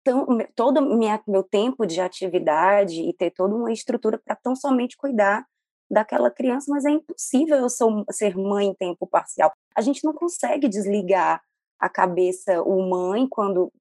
tão, 0.04 0.26
todo 0.56 0.82
minha, 0.82 1.22
meu 1.28 1.44
tempo 1.44 1.86
de 1.86 2.02
atividade 2.02 3.02
e 3.02 3.14
ter 3.14 3.32
toda 3.32 3.56
uma 3.56 3.72
estrutura 3.72 4.18
para 4.18 4.36
tão 4.36 4.56
somente 4.56 4.98
cuidar 4.98 5.46
daquela 5.90 6.32
criança, 6.32 6.72
mas 6.72 6.86
é 6.86 6.90
impossível 6.90 7.58
eu 7.58 7.70
sou, 7.70 8.06
ser 8.12 8.38
mãe 8.38 8.68
em 8.68 8.74
tempo 8.74 9.06
parcial. 9.06 9.52
A 9.76 9.82
gente 9.82 10.04
não 10.06 10.14
consegue 10.14 10.70
desligar 10.70 11.42
a 11.80 11.90
cabeça 11.90 12.62
humana 12.64 13.28
quando 13.30 13.72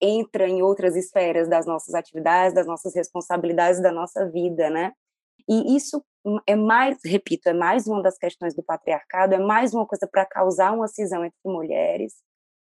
entra 0.00 0.48
em 0.48 0.62
outras 0.62 0.96
esferas 0.96 1.48
das 1.48 1.66
nossas 1.66 1.94
atividades, 1.94 2.54
das 2.54 2.66
nossas 2.66 2.94
responsabilidades, 2.94 3.82
da 3.82 3.92
nossa 3.92 4.26
vida, 4.30 4.70
né? 4.70 4.92
E 5.48 5.76
isso 5.76 6.02
é 6.46 6.56
mais, 6.56 6.98
repito, 7.04 7.48
é 7.48 7.52
mais 7.54 7.86
uma 7.86 8.02
das 8.02 8.18
questões 8.18 8.54
do 8.54 8.62
patriarcado, 8.62 9.34
é 9.34 9.38
mais 9.38 9.74
uma 9.74 9.86
coisa 9.86 10.06
para 10.10 10.26
causar 10.26 10.72
uma 10.72 10.88
cisão 10.88 11.24
entre 11.24 11.38
mulheres, 11.44 12.14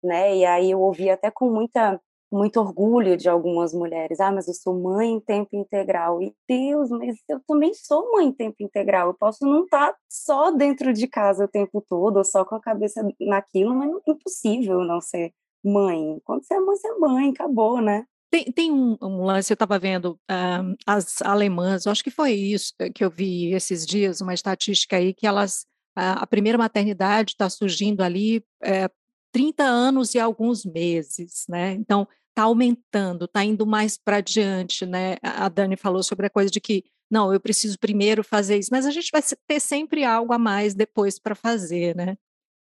né? 0.03 0.37
E 0.37 0.45
aí 0.45 0.71
eu 0.71 0.81
ouvi 0.81 1.11
até 1.11 1.31
com 1.31 1.51
muita 1.51 2.01
muito 2.31 2.59
orgulho 2.61 3.17
de 3.17 3.29
algumas 3.29 3.73
mulheres. 3.73 4.21
Ah, 4.21 4.33
mas 4.33 4.49
eu 4.49 4.55
sou 4.55 4.75
mãe 4.75 5.13
em 5.13 5.21
tempo 5.21 5.57
integral. 5.57 6.23
E 6.23 6.35
Deus, 6.49 6.91
mas 6.91 7.17
eu 7.29 7.41
também 7.47 7.73
sou 7.75 8.13
mãe 8.13 8.27
em 8.27 8.33
tempo 8.33 8.57
integral. 8.61 9.09
Eu 9.09 9.15
posso 9.15 9.47
não 9.47 9.65
estar 9.65 9.93
tá 9.93 9.99
só 10.09 10.51
dentro 10.51 10.93
de 10.93 11.07
casa 11.07 11.45
o 11.45 11.49
tempo 11.49 11.81
todo, 11.89 12.19
ou 12.19 12.25
só 12.25 12.45
com 12.45 12.55
a 12.57 12.61
cabeça 12.61 13.07
naquilo, 13.21 13.75
mas 13.75 13.91
é 13.91 14.11
impossível 14.11 14.81
não 14.81 15.01
ser 15.01 15.33
mãe. 15.65 16.21
Quando 16.25 16.45
você 16.45 16.55
é 16.55 16.61
mãe, 16.61 16.77
você 16.77 16.89
é 16.89 16.99
mãe, 16.99 17.31
acabou, 17.31 17.81
né? 17.81 18.07
Tem, 18.37 18.53
tem 18.53 18.71
um, 18.71 18.99
um, 19.01 19.25
lance, 19.25 19.51
eu 19.51 19.55
estava 19.55 19.79
vendo 19.79 20.21
uh, 20.31 20.77
as 20.87 21.23
alemãs, 21.23 21.87
acho 21.87 22.05
que 22.05 22.11
foi 22.11 22.33
isso 22.33 22.75
eh, 22.79 22.91
que 22.91 23.03
eu 23.03 23.11
vi 23.11 23.55
esses 23.55 23.87
dias, 23.87 24.21
uma 24.21 24.35
estatística 24.35 24.95
aí, 24.95 25.15
que 25.15 25.27
elas, 25.27 25.63
uh, 25.97 26.21
a 26.21 26.27
primeira 26.27 26.59
maternidade 26.59 27.33
está 27.33 27.49
surgindo 27.49 28.03
ali 28.03 28.45
uh, 28.63 28.93
30 29.33 29.65
anos 29.65 30.15
e 30.15 30.19
alguns 30.19 30.67
meses, 30.67 31.47
né? 31.49 31.73
Então, 31.73 32.07
está 32.29 32.43
aumentando, 32.43 33.25
está 33.25 33.43
indo 33.43 33.67
mais 33.67 33.97
para 33.97 34.21
diante, 34.21 34.85
né? 34.85 35.17
A 35.23 35.49
Dani 35.49 35.75
falou 35.75 36.03
sobre 36.03 36.27
a 36.27 36.31
coisa 36.31 36.51
de 36.51 36.61
que, 36.61 36.85
não, 37.11 37.33
eu 37.33 37.41
preciso 37.41 37.79
primeiro 37.79 38.23
fazer 38.23 38.59
isso, 38.59 38.69
mas 38.71 38.85
a 38.85 38.91
gente 38.91 39.11
vai 39.11 39.23
ter 39.47 39.61
sempre 39.61 40.05
algo 40.05 40.35
a 40.35 40.39
mais 40.39 40.75
depois 40.75 41.19
para 41.19 41.35
fazer, 41.35 41.97
né? 41.97 42.19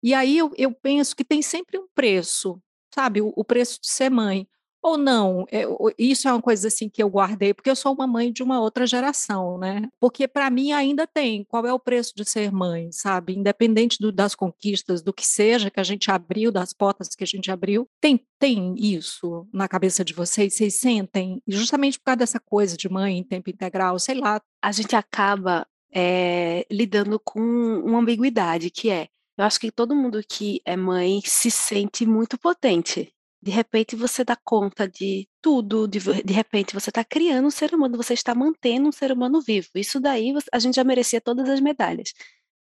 E 0.01 0.15
aí 0.15 0.39
eu, 0.39 0.51
eu 0.57 0.73
penso 0.73 1.15
que 1.15 1.23
tem 1.23 1.43
sempre 1.43 1.77
um 1.77 1.87
preço, 1.93 2.59
sabe? 2.91 3.21
O, 3.21 3.31
o 3.35 3.45
preço 3.45 3.79
de 3.79 3.91
ser 3.91 4.09
mãe. 4.09 4.47
Ou 4.83 4.97
não, 4.97 5.45
é, 5.51 5.63
isso 5.97 6.27
é 6.27 6.31
uma 6.31 6.41
coisa 6.41 6.67
assim 6.67 6.89
que 6.89 7.03
eu 7.03 7.09
guardei, 7.09 7.53
porque 7.53 7.69
eu 7.69 7.75
sou 7.75 7.93
uma 7.93 8.07
mãe 8.07 8.31
de 8.31 8.41
uma 8.41 8.59
outra 8.59 8.87
geração, 8.87 9.59
né? 9.59 9.87
Porque 9.99 10.27
para 10.27 10.49
mim 10.49 10.71
ainda 10.71 11.05
tem 11.05 11.43
qual 11.43 11.65
é 11.67 11.73
o 11.73 11.79
preço 11.79 12.13
de 12.15 12.25
ser 12.25 12.51
mãe, 12.51 12.91
sabe? 12.91 13.35
Independente 13.37 13.97
do, 13.99 14.11
das 14.11 14.33
conquistas, 14.33 15.03
do 15.03 15.13
que 15.13 15.25
seja 15.25 15.69
que 15.69 15.79
a 15.79 15.83
gente 15.83 16.09
abriu, 16.09 16.51
das 16.51 16.73
portas 16.73 17.09
que 17.09 17.23
a 17.23 17.27
gente 17.27 17.51
abriu, 17.51 17.87
tem, 18.01 18.25
tem 18.39 18.73
isso 18.75 19.47
na 19.53 19.67
cabeça 19.67 20.03
de 20.03 20.13
vocês? 20.13 20.55
Vocês 20.55 20.79
sentem? 20.79 21.41
Justamente 21.47 21.99
por 21.99 22.05
causa 22.05 22.17
dessa 22.17 22.39
coisa 22.39 22.75
de 22.75 22.89
mãe 22.89 23.19
em 23.19 23.23
tempo 23.23 23.51
integral, 23.51 23.99
sei 23.99 24.15
lá. 24.15 24.41
A 24.63 24.71
gente 24.71 24.95
acaba 24.95 25.67
é, 25.93 26.65
lidando 26.71 27.19
com 27.19 27.39
uma 27.39 27.99
ambiguidade 27.99 28.71
que 28.71 28.89
é 28.89 29.07
eu 29.37 29.45
acho 29.45 29.59
que 29.59 29.71
todo 29.71 29.95
mundo 29.95 30.21
que 30.27 30.61
é 30.65 30.75
mãe 30.75 31.21
se 31.25 31.49
sente 31.49 32.05
muito 32.05 32.37
potente 32.37 33.11
de 33.41 33.51
repente 33.51 33.95
você 33.95 34.23
dá 34.23 34.35
conta 34.35 34.87
de 34.87 35.27
tudo, 35.41 35.87
de, 35.87 35.99
de 35.99 36.33
repente 36.33 36.73
você 36.73 36.91
está 36.91 37.03
criando 37.03 37.47
um 37.47 37.51
ser 37.51 37.73
humano, 37.73 37.97
você 37.97 38.13
está 38.13 38.35
mantendo 38.35 38.87
um 38.89 38.91
ser 38.91 39.11
humano 39.11 39.41
vivo. 39.41 39.69
Isso 39.75 39.99
daí 39.99 40.33
a 40.51 40.59
gente 40.59 40.75
já 40.75 40.83
merecia 40.83 41.19
todas 41.19 41.49
as 41.49 41.59
medalhas. 41.59 42.13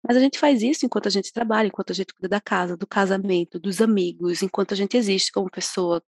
Mas 0.07 0.17
a 0.17 0.21
gente 0.21 0.39
faz 0.39 0.63
isso 0.63 0.87
enquanto 0.87 1.07
a 1.07 1.11
gente 1.11 1.33
trabalha, 1.33 1.69
enquanto 1.69 1.91
a 1.91 1.95
gente 1.95 2.13
cuida 2.15 2.29
da 2.29 2.41
casa, 2.41 2.77
do 2.77 2.87
casamento, 2.87 3.59
dos 3.59 3.81
amigos, 3.81 4.43
enquanto 4.43 4.73
a 4.73 4.77
gente 4.77 4.97
existe 4.97 5.33
como 5.33 5.51
pessoa, 5.51 6.03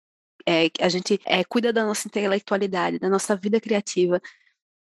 é, 0.47 0.71
a 0.81 0.89
gente 0.89 1.21
é, 1.25 1.43
cuida 1.45 1.73
da 1.73 1.85
nossa 1.85 2.07
intelectualidade, 2.07 2.99
da 2.99 3.09
nossa 3.09 3.35
vida 3.37 3.61
criativa. 3.61 4.21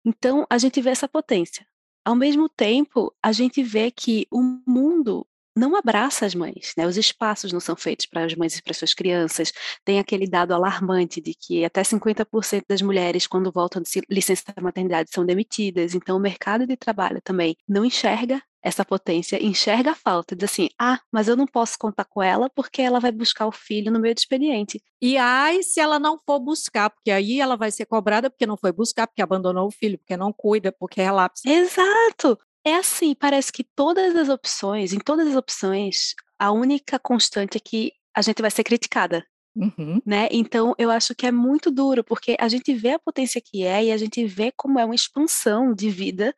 Então 0.04 0.46
a 0.50 0.58
gente 0.58 0.80
vê 0.80 0.90
essa 0.90 1.08
potência. 1.08 1.66
Ao 2.04 2.16
mesmo 2.16 2.48
tempo, 2.48 3.14
a 3.22 3.32
gente 3.32 3.62
vê 3.62 3.90
que 3.90 4.26
o 4.30 4.42
mundo 4.66 5.26
não 5.58 5.76
abraça 5.76 6.24
as 6.24 6.34
mães, 6.34 6.72
né? 6.76 6.86
Os 6.86 6.96
espaços 6.96 7.52
não 7.52 7.60
são 7.60 7.76
feitos 7.76 8.06
para 8.06 8.24
as 8.24 8.34
mães 8.34 8.56
e 8.56 8.62
para 8.62 8.72
suas 8.72 8.94
crianças. 8.94 9.52
Tem 9.84 9.98
aquele 9.98 10.26
dado 10.26 10.52
alarmante 10.54 11.20
de 11.20 11.34
que 11.34 11.64
até 11.64 11.82
50% 11.82 12.64
das 12.68 12.80
mulheres, 12.80 13.26
quando 13.26 13.52
voltam 13.52 13.82
de 13.82 14.02
licença 14.08 14.44
da 14.54 14.62
maternidade, 14.62 15.10
são 15.12 15.26
demitidas. 15.26 15.94
Então, 15.94 16.16
o 16.16 16.20
mercado 16.20 16.66
de 16.66 16.76
trabalho 16.76 17.20
também 17.22 17.56
não 17.68 17.84
enxerga 17.84 18.42
essa 18.62 18.84
potência, 18.84 19.42
enxerga 19.42 19.92
a 19.92 19.94
falta, 19.94 20.34
diz 20.34 20.50
assim: 20.50 20.68
ah, 20.78 21.00
mas 21.12 21.28
eu 21.28 21.36
não 21.36 21.46
posso 21.46 21.78
contar 21.78 22.04
com 22.04 22.22
ela 22.22 22.50
porque 22.50 22.82
ela 22.82 23.00
vai 23.00 23.12
buscar 23.12 23.46
o 23.46 23.52
filho 23.52 23.90
no 23.92 24.00
meio 24.00 24.14
do 24.14 24.18
expediente. 24.18 24.82
E 25.00 25.16
ai, 25.16 25.62
se 25.62 25.80
ela 25.80 25.98
não 25.98 26.18
for 26.24 26.40
buscar, 26.40 26.90
porque 26.90 27.10
aí 27.10 27.40
ela 27.40 27.56
vai 27.56 27.70
ser 27.70 27.86
cobrada 27.86 28.30
porque 28.30 28.46
não 28.46 28.56
foi 28.56 28.72
buscar, 28.72 29.06
porque 29.06 29.22
abandonou 29.22 29.68
o 29.68 29.70
filho, 29.70 29.98
porque 29.98 30.16
não 30.16 30.32
cuida, 30.32 30.72
porque 30.72 31.00
relapsa. 31.00 31.48
Exato! 31.48 32.38
É 32.64 32.74
assim, 32.76 33.14
parece 33.14 33.52
que 33.52 33.64
todas 33.64 34.14
as 34.16 34.28
opções, 34.28 34.92
em 34.92 34.98
todas 34.98 35.28
as 35.28 35.36
opções, 35.36 36.14
a 36.38 36.52
única 36.52 36.98
constante 36.98 37.56
é 37.56 37.60
que 37.60 37.92
a 38.14 38.22
gente 38.22 38.42
vai 38.42 38.50
ser 38.50 38.64
criticada. 38.64 39.24
Uhum. 39.56 40.00
Né? 40.06 40.28
Então, 40.30 40.74
eu 40.78 40.90
acho 40.90 41.14
que 41.14 41.26
é 41.26 41.32
muito 41.32 41.70
duro, 41.70 42.04
porque 42.04 42.36
a 42.38 42.48
gente 42.48 42.72
vê 42.74 42.90
a 42.90 42.98
potência 42.98 43.40
que 43.40 43.64
é 43.64 43.84
e 43.86 43.92
a 43.92 43.96
gente 43.96 44.24
vê 44.26 44.52
como 44.56 44.78
é 44.78 44.84
uma 44.84 44.94
expansão 44.94 45.74
de 45.74 45.90
vida, 45.90 46.34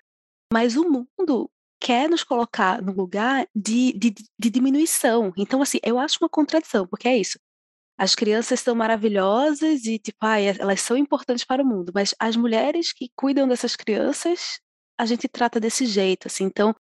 mas 0.53 0.77
o 0.77 0.89
mundo 0.89 1.50
quer 1.81 2.09
nos 2.09 2.23
colocar 2.23 2.83
no 2.83 2.93
lugar 2.93 3.47
de, 3.55 3.93
de, 3.93 4.15
de 4.39 4.50
diminuição. 4.50 5.33
Então, 5.37 5.62
assim, 5.62 5.79
eu 5.83 5.99
acho 5.99 6.19
uma 6.21 6.29
contradição, 6.29 6.87
porque 6.87 7.09
é 7.09 7.17
isso. 7.17 7.39
As 7.99 8.15
crianças 8.15 8.61
são 8.61 8.75
maravilhosas 8.75 9.85
e, 9.85 9.99
tipo, 9.99 10.19
ai, 10.23 10.49
elas 10.49 10.81
são 10.81 10.97
importantes 10.97 11.45
para 11.45 11.62
o 11.62 11.67
mundo, 11.67 11.93
mas 11.95 12.15
as 12.19 12.37
mulheres 12.37 12.93
que 12.93 13.11
cuidam 13.15 13.47
dessas 13.47 13.77
crianças 13.77 14.61
a 15.00 15.07
gente 15.07 15.26
trata 15.28 15.59
desse 15.59 15.87
jeito, 15.87 16.26
assim. 16.26 16.45
Então, 16.45 16.75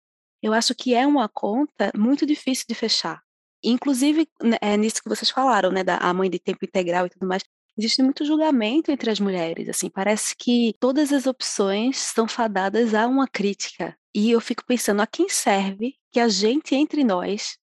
eu 0.43 0.53
acho 0.53 0.75
que 0.75 0.93
é 0.95 1.07
uma 1.07 1.29
conta 1.29 1.93
muito 1.97 2.27
difícil 2.27 2.65
de 2.69 2.75
fechar. 2.75 3.23
Inclusive, 3.63 4.29
né, 4.43 4.57
é 4.61 4.77
nisso 4.77 5.03
que 5.03 5.09
vocês 5.09 5.31
falaram, 5.31 5.71
né, 5.71 5.85
da 5.85 5.99
a 5.99 6.13
mãe 6.13 6.29
de 6.29 6.39
tempo 6.41 6.65
integral 6.65 7.07
e 7.07 7.11
tudo 7.11 7.27
mais, 7.29 7.45
existe 7.77 8.03
muito 8.03 8.25
julgamento 8.25 8.91
entre 8.91 9.09
as 9.09 9.21
mulheres, 9.21 9.69
assim, 9.69 9.89
parece 9.89 10.35
que 10.37 10.75
todas 10.81 11.13
as 11.13 11.27
opções 11.27 11.97
são 11.99 12.27
fadadas 12.27 12.93
a 12.93 13.07
uma 13.07 13.29
crítica. 13.29 13.97
E 14.13 14.33
eu 14.33 14.41
fico 14.41 14.65
pensando, 14.67 15.01
a 15.01 15.07
quem 15.07 15.29
serve 15.29 15.95
que 16.11 16.19
a 16.19 16.29
gente 16.29 16.75
entre 16.75 17.05
nós 17.05 17.57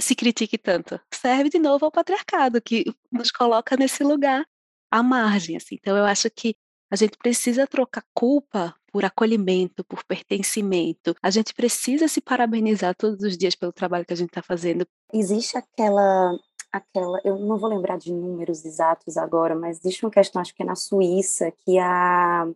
se 0.00 0.14
critique 0.14 0.56
tanto? 0.56 1.00
Serve 1.12 1.48
de 1.48 1.58
novo 1.58 1.84
ao 1.84 1.90
patriarcado, 1.90 2.62
que 2.62 2.84
nos 3.10 3.32
coloca 3.32 3.76
nesse 3.76 4.04
lugar 4.04 4.46
à 4.88 5.02
margem, 5.02 5.56
assim. 5.56 5.74
Então 5.74 5.96
eu 5.96 6.04
acho 6.04 6.30
que 6.30 6.54
a 6.90 6.96
gente 6.96 7.16
precisa 7.18 7.66
trocar 7.66 8.04
culpa 8.14 8.74
por 8.92 9.04
acolhimento, 9.04 9.84
por 9.84 10.04
pertencimento. 10.04 11.14
A 11.22 11.30
gente 11.30 11.52
precisa 11.52 12.08
se 12.08 12.20
parabenizar 12.20 12.94
todos 12.94 13.22
os 13.22 13.36
dias 13.36 13.54
pelo 13.54 13.72
trabalho 13.72 14.06
que 14.06 14.12
a 14.12 14.16
gente 14.16 14.30
está 14.30 14.42
fazendo. 14.42 14.86
Existe 15.12 15.56
aquela, 15.56 16.38
aquela, 16.72 17.20
eu 17.24 17.38
não 17.38 17.58
vou 17.58 17.68
lembrar 17.68 17.98
de 17.98 18.12
números 18.12 18.64
exatos 18.64 19.16
agora, 19.16 19.54
mas 19.54 19.78
existe 19.78 20.04
uma 20.04 20.10
questão, 20.10 20.40
acho 20.40 20.54
que 20.54 20.62
é 20.62 20.66
na 20.66 20.76
Suíça, 20.76 21.52
que 21.64 21.78
a 21.78 22.46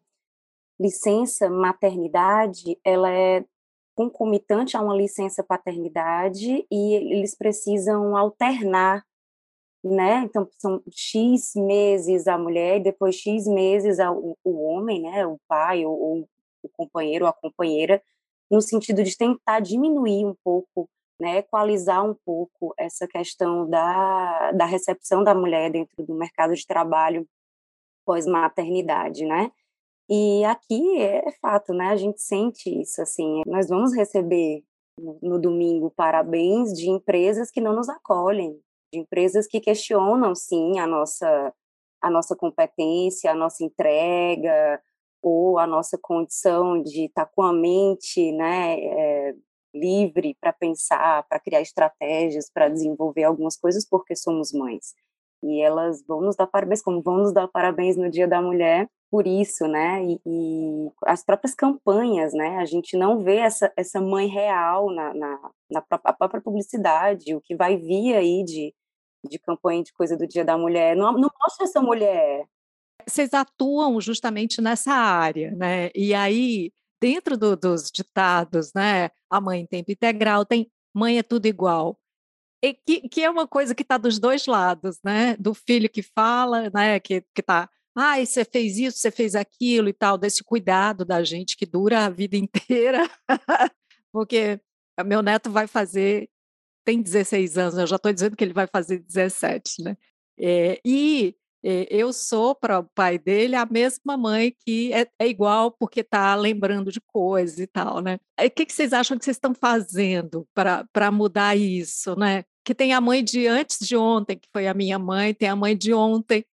licença 0.80 1.50
maternidade, 1.50 2.78
ela 2.82 3.10
é 3.10 3.44
concomitante 3.94 4.76
a 4.76 4.80
uma 4.80 4.96
licença 4.96 5.44
paternidade 5.44 6.64
e 6.70 6.94
eles 6.94 7.34
precisam 7.34 8.16
alternar 8.16 9.04
né? 9.82 10.22
Então 10.24 10.48
são 10.58 10.82
X 10.90 11.52
meses 11.54 12.26
a 12.28 12.36
mulher 12.36 12.78
e 12.78 12.82
depois 12.82 13.16
X 13.16 13.46
meses 13.46 13.98
o, 13.98 14.36
o 14.44 14.62
homem, 14.64 15.02
né? 15.02 15.26
O 15.26 15.38
pai 15.48 15.84
ou, 15.84 15.98
ou 15.98 16.28
o 16.62 16.68
companheiro 16.76 17.24
ou 17.24 17.30
a 17.30 17.32
companheira, 17.32 18.02
no 18.50 18.60
sentido 18.60 19.02
de 19.02 19.16
tentar 19.16 19.60
diminuir 19.60 20.24
um 20.26 20.34
pouco, 20.44 20.88
né? 21.20 21.38
Equalizar 21.38 22.04
um 22.04 22.14
pouco 22.24 22.74
essa 22.78 23.06
questão 23.08 23.68
da, 23.68 24.52
da 24.52 24.66
recepção 24.66 25.24
da 25.24 25.34
mulher 25.34 25.70
dentro 25.70 26.04
do 26.04 26.14
mercado 26.14 26.54
de 26.54 26.66
trabalho 26.66 27.26
pós-maternidade, 28.04 29.24
né? 29.24 29.50
E 30.08 30.44
aqui 30.44 31.00
é, 31.00 31.30
fato, 31.40 31.72
né? 31.72 31.86
A 31.88 31.96
gente 31.96 32.20
sente 32.20 32.68
isso, 32.68 33.00
assim. 33.00 33.42
Nós 33.46 33.68
vamos 33.68 33.94
receber 33.94 34.62
no 35.22 35.38
domingo 35.40 35.90
parabéns 35.90 36.72
de 36.72 36.90
empresas 36.90 37.50
que 37.50 37.60
não 37.60 37.74
nos 37.74 37.88
acolhem, 37.88 38.60
de 38.92 38.98
empresas 38.98 39.46
que 39.46 39.60
questionam, 39.60 40.34
sim, 40.34 40.78
a 40.78 40.86
nossa, 40.86 41.54
a 42.02 42.10
nossa 42.10 42.36
competência, 42.36 43.30
a 43.30 43.34
nossa 43.34 43.64
entrega, 43.64 44.80
ou 45.22 45.58
a 45.58 45.66
nossa 45.66 45.98
condição 45.98 46.82
de 46.82 47.06
estar 47.06 47.26
com 47.26 47.42
a 47.42 47.52
mente 47.52 48.32
né, 48.32 48.78
é, 48.80 49.34
livre 49.74 50.36
para 50.40 50.52
pensar, 50.52 51.26
para 51.28 51.38
criar 51.38 51.60
estratégias, 51.60 52.50
para 52.52 52.68
desenvolver 52.68 53.24
algumas 53.24 53.56
coisas, 53.56 53.86
porque 53.86 54.16
somos 54.16 54.52
mães. 54.52 54.94
E 55.42 55.62
elas 55.62 56.02
vão 56.06 56.20
nos 56.20 56.36
dar 56.36 56.46
parabéns, 56.46 56.82
como 56.82 57.02
vão 57.02 57.18
nos 57.18 57.32
dar 57.32 57.48
parabéns 57.48 57.96
no 57.96 58.10
Dia 58.10 58.28
da 58.28 58.42
Mulher, 58.42 58.88
por 59.10 59.26
isso, 59.26 59.66
né? 59.66 60.04
E, 60.04 60.20
e, 60.24 60.90
as 61.04 61.24
próprias 61.24 61.54
campanhas, 61.54 62.32
né? 62.32 62.58
A 62.58 62.64
gente 62.64 62.96
não 62.96 63.18
vê 63.18 63.36
essa, 63.36 63.72
essa 63.76 64.00
mãe 64.00 64.26
real 64.28 64.90
na, 64.92 65.14
na, 65.14 65.50
na 65.70 65.82
própria, 65.82 66.12
própria 66.12 66.40
publicidade, 66.40 67.34
o 67.34 67.40
que 67.40 67.56
vai 67.56 67.76
vir 67.76 68.14
aí 68.14 68.44
de, 68.44 68.74
de 69.28 69.38
campanha 69.38 69.82
de 69.82 69.92
coisa 69.92 70.16
do 70.16 70.26
Dia 70.26 70.44
da 70.44 70.56
Mulher. 70.56 70.96
Não, 70.96 71.12
não 71.12 71.30
mostra 71.42 71.64
essa 71.64 71.80
mulher. 71.80 72.46
Vocês 73.06 73.32
atuam 73.32 74.00
justamente 74.00 74.60
nessa 74.60 74.92
área, 74.92 75.50
né? 75.52 75.90
E 75.94 76.14
aí, 76.14 76.72
dentro 77.00 77.36
do, 77.36 77.56
dos 77.56 77.90
ditados, 77.90 78.72
né? 78.74 79.10
A 79.30 79.40
mãe 79.40 79.60
em 79.60 79.66
tempo 79.66 79.90
integral 79.90 80.44
tem 80.44 80.70
mãe 80.94 81.18
é 81.18 81.22
tudo 81.22 81.46
igual. 81.46 81.98
E 82.62 82.74
que, 82.74 83.08
que 83.08 83.22
é 83.22 83.30
uma 83.30 83.46
coisa 83.46 83.74
que 83.74 83.82
está 83.82 83.96
dos 83.96 84.18
dois 84.18 84.46
lados, 84.46 84.98
né? 85.04 85.36
Do 85.38 85.54
filho 85.54 85.88
que 85.88 86.02
fala, 86.02 86.70
né? 86.70 87.00
Que 87.00 87.24
está 87.36 87.68
ah, 87.96 88.24
você 88.24 88.44
fez 88.44 88.78
isso, 88.78 88.98
você 88.98 89.10
fez 89.10 89.34
aquilo 89.34 89.88
e 89.88 89.92
tal, 89.92 90.16
desse 90.16 90.44
cuidado 90.44 91.04
da 91.04 91.24
gente 91.24 91.56
que 91.56 91.66
dura 91.66 92.06
a 92.06 92.10
vida 92.10 92.36
inteira, 92.36 93.08
porque 94.12 94.60
meu 95.04 95.22
neto 95.22 95.50
vai 95.50 95.66
fazer 95.66 96.28
tem 96.84 97.02
16 97.02 97.58
anos, 97.58 97.78
eu 97.78 97.86
já 97.86 97.96
estou 97.96 98.12
dizendo 98.12 98.36
que 98.36 98.44
ele 98.44 98.52
vai 98.52 98.66
fazer 98.66 98.98
17, 98.98 99.82
né? 99.82 99.96
É, 100.38 100.80
e 100.84 101.34
é, 101.62 101.86
eu 101.90 102.12
sou 102.12 102.54
para 102.54 102.78
o 102.78 102.84
pai 102.84 103.18
dele 103.18 103.54
a 103.54 103.66
mesma 103.66 104.16
mãe 104.16 104.54
que 104.64 104.92
é, 104.92 105.06
é 105.18 105.28
igual 105.28 105.70
porque 105.70 106.00
está 106.00 106.34
lembrando 106.34 106.90
de 106.90 107.00
coisas 107.00 107.58
e 107.58 107.66
tal, 107.66 108.00
né? 108.00 108.18
O 108.38 108.50
que, 108.50 108.64
que 108.64 108.72
vocês 108.72 108.92
acham 108.92 109.18
que 109.18 109.24
vocês 109.24 109.36
estão 109.36 109.54
fazendo 109.54 110.48
para 110.54 111.10
mudar 111.10 111.56
isso, 111.56 112.16
né? 112.16 112.44
Que 112.64 112.74
tem 112.74 112.94
a 112.94 113.00
mãe 113.00 113.22
de 113.22 113.46
antes 113.46 113.78
de 113.86 113.96
ontem, 113.96 114.38
que 114.38 114.48
foi 114.52 114.66
a 114.66 114.74
minha 114.74 114.98
mãe, 114.98 115.34
tem 115.34 115.48
a 115.48 115.56
mãe 115.56 115.76
de 115.76 115.92
ontem, 115.92 116.44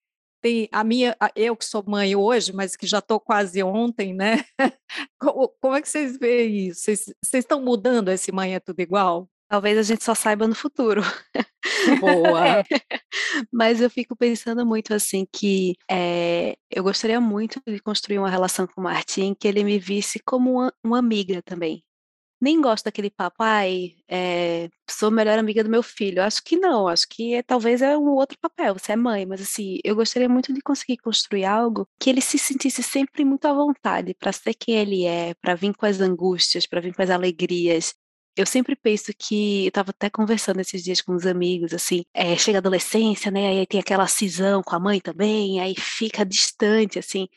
tem 0.41 0.67
a 0.71 0.83
minha, 0.83 1.15
eu 1.35 1.55
que 1.55 1.65
sou 1.65 1.83
mãe 1.87 2.15
hoje, 2.15 2.53
mas 2.53 2.75
que 2.75 2.85
já 2.85 2.99
estou 2.99 3.19
quase 3.19 3.63
ontem, 3.63 4.13
né? 4.13 4.43
Como, 5.19 5.49
como, 5.61 5.75
é 5.75 5.81
que 5.81 5.89
vocês 5.89 6.17
veem 6.17 6.67
isso? 6.67 6.81
Vocês, 6.81 7.05
vocês 7.23 7.43
estão 7.43 7.61
mudando 7.61 8.09
esse 8.09 8.31
mãe 8.31 8.55
é 8.55 8.59
tudo 8.59 8.79
igual? 8.79 9.29
Talvez 9.47 9.77
a 9.77 9.83
gente 9.83 10.03
só 10.03 10.13
saiba 10.13 10.47
no 10.47 10.55
futuro. 10.55 11.01
Boa. 12.01 12.63
Mas 13.51 13.81
eu 13.81 13.89
fico 13.89 14.15
pensando 14.15 14.65
muito 14.65 14.93
assim 14.93 15.25
que 15.31 15.75
é, 15.89 16.57
eu 16.69 16.83
gostaria 16.83 17.19
muito 17.21 17.61
de 17.65 17.79
construir 17.79 18.19
uma 18.19 18.29
relação 18.29 18.67
com 18.67 18.81
o 18.81 18.83
Martim 18.83 19.33
que 19.33 19.47
ele 19.47 19.63
me 19.63 19.79
visse 19.79 20.19
como 20.25 20.51
uma, 20.53 20.73
uma 20.83 20.99
amiga 20.99 21.41
também. 21.41 21.83
Nem 22.39 22.61
gosto 22.61 22.85
daquele 22.85 23.09
papo, 23.09 23.37
ai, 23.39 23.95
é, 24.07 24.69
sou 24.87 25.09
melhor 25.09 25.39
amiga 25.39 25.63
do 25.63 25.69
meu 25.71 25.81
filho. 25.81 26.21
Acho 26.21 26.43
que 26.43 26.55
não, 26.55 26.87
acho 26.87 27.07
que 27.09 27.33
é, 27.33 27.41
talvez 27.41 27.81
é 27.81 27.97
um 27.97 28.09
outro 28.09 28.37
papel, 28.39 28.75
você 28.75 28.91
é 28.91 28.95
mãe, 28.95 29.25
mas 29.25 29.41
assim, 29.41 29.79
eu 29.83 29.95
gostaria 29.95 30.29
muito 30.29 30.53
de 30.53 30.61
conseguir 30.61 30.97
construir 30.97 31.45
algo 31.45 31.87
que 31.99 32.11
ele 32.11 32.21
se 32.21 32.37
sentisse 32.37 32.83
sempre 32.83 33.25
muito 33.25 33.45
à 33.45 33.53
vontade 33.53 34.13
para 34.13 34.31
ser 34.31 34.53
quem 34.53 34.75
ele 34.75 35.05
é, 35.05 35.33
para 35.41 35.55
vir 35.55 35.73
com 35.75 35.85
as 35.87 35.99
angústias, 35.99 36.67
para 36.67 36.79
vir 36.79 36.93
com 36.93 37.01
as 37.01 37.09
alegrias, 37.09 37.95
eu 38.37 38.45
sempre 38.45 38.75
penso 38.75 39.11
que 39.17 39.65
eu 39.65 39.69
estava 39.69 39.91
até 39.91 40.09
conversando 40.09 40.59
esses 40.61 40.83
dias 40.83 41.01
com 41.01 41.13
os 41.15 41.25
amigos, 41.25 41.73
assim, 41.73 42.03
é, 42.13 42.37
chega 42.37 42.57
a 42.57 42.61
adolescência, 42.61 43.31
né? 43.31 43.47
Aí 43.49 43.65
tem 43.67 43.79
aquela 43.79 44.07
cisão 44.07 44.61
com 44.63 44.75
a 44.75 44.79
mãe 44.79 44.99
também, 45.01 45.59
aí 45.61 45.75
fica 45.77 46.25
distante, 46.25 46.99
assim. 46.99 47.27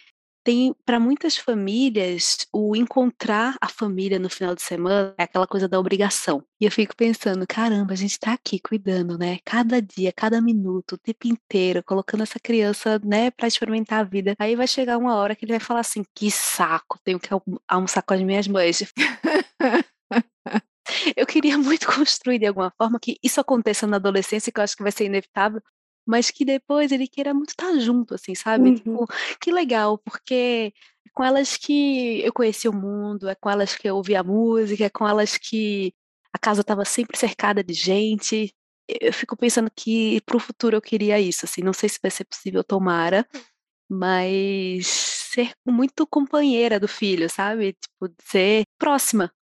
Tem 0.44 0.74
para 0.86 1.00
muitas 1.00 1.36
famílias 1.36 2.46
o 2.52 2.74
encontrar 2.76 3.56
a 3.60 3.68
família 3.68 4.18
no 4.18 4.30
final 4.30 4.54
de 4.54 4.62
semana 4.62 5.14
é 5.18 5.24
aquela 5.24 5.46
coisa 5.46 5.68
da 5.68 5.78
obrigação. 5.78 6.42
E 6.60 6.64
eu 6.66 6.70
fico 6.72 6.96
pensando, 6.96 7.46
caramba, 7.48 7.92
a 7.92 7.96
gente 7.96 8.12
está 8.12 8.32
aqui 8.34 8.58
cuidando, 8.60 9.18
né? 9.18 9.38
Cada 9.44 9.80
dia, 9.82 10.12
cada 10.12 10.40
minuto, 10.40 10.94
o 10.94 10.98
tempo 10.98 11.28
inteiro, 11.28 11.82
colocando 11.84 12.22
essa 12.22 12.40
criança, 12.40 12.98
né, 13.04 13.30
para 13.30 13.48
experimentar 13.48 14.00
a 14.00 14.04
vida. 14.04 14.34
Aí 14.38 14.56
vai 14.56 14.66
chegar 14.66 14.98
uma 14.98 15.14
hora 15.16 15.36
que 15.36 15.44
ele 15.44 15.52
vai 15.52 15.60
falar 15.60 15.80
assim: 15.80 16.04
"Que 16.14 16.30
saco, 16.30 16.98
tenho 17.04 17.20
que 17.20 17.28
almoçar 17.68 18.02
com 18.02 18.14
as 18.14 18.22
minhas 18.22 18.48
mães". 18.48 18.82
Eu 21.16 21.26
queria 21.26 21.56
muito 21.58 21.86
construir 21.86 22.38
de 22.38 22.46
alguma 22.46 22.72
forma 22.76 22.98
que 23.00 23.18
isso 23.22 23.40
aconteça 23.40 23.86
na 23.86 23.96
adolescência, 23.96 24.52
que 24.52 24.58
eu 24.58 24.64
acho 24.64 24.76
que 24.76 24.82
vai 24.82 24.92
ser 24.92 25.04
inevitável, 25.04 25.60
mas 26.06 26.30
que 26.30 26.44
depois 26.44 26.92
ele 26.92 27.06
queira 27.06 27.32
muito 27.34 27.50
estar 27.50 27.78
junto, 27.78 28.14
assim, 28.14 28.34
sabe? 28.34 28.70
Uhum. 28.70 28.74
Tipo, 28.74 29.06
que 29.40 29.52
legal, 29.52 29.98
porque 29.98 30.72
é 31.06 31.10
com 31.12 31.24
elas 31.24 31.56
que 31.56 32.20
eu 32.22 32.32
conheci 32.32 32.68
o 32.68 32.72
mundo, 32.72 33.28
é 33.28 33.34
com 33.34 33.50
elas 33.50 33.74
que 33.74 33.88
eu 33.88 33.96
ouvi 33.96 34.14
a 34.16 34.22
música, 34.22 34.84
é 34.84 34.90
com 34.90 35.06
elas 35.06 35.36
que 35.36 35.92
a 36.32 36.38
casa 36.38 36.60
estava 36.62 36.84
sempre 36.84 37.16
cercada 37.16 37.62
de 37.62 37.74
gente. 37.74 38.52
Eu 38.88 39.12
fico 39.12 39.36
pensando 39.36 39.70
que 39.74 40.20
para 40.22 40.36
o 40.36 40.40
futuro 40.40 40.76
eu 40.76 40.82
queria 40.82 41.20
isso, 41.20 41.44
assim, 41.44 41.62
não 41.62 41.72
sei 41.72 41.88
se 41.88 41.98
vai 42.02 42.10
ser 42.10 42.24
possível, 42.24 42.64
tomara, 42.64 43.26
mas 43.88 44.86
ser 45.32 45.52
muito 45.64 46.06
companheira 46.06 46.80
do 46.80 46.88
filho, 46.88 47.28
sabe? 47.30 47.74
Tipo, 47.74 48.12
ser 48.22 48.64
próxima. 48.78 49.32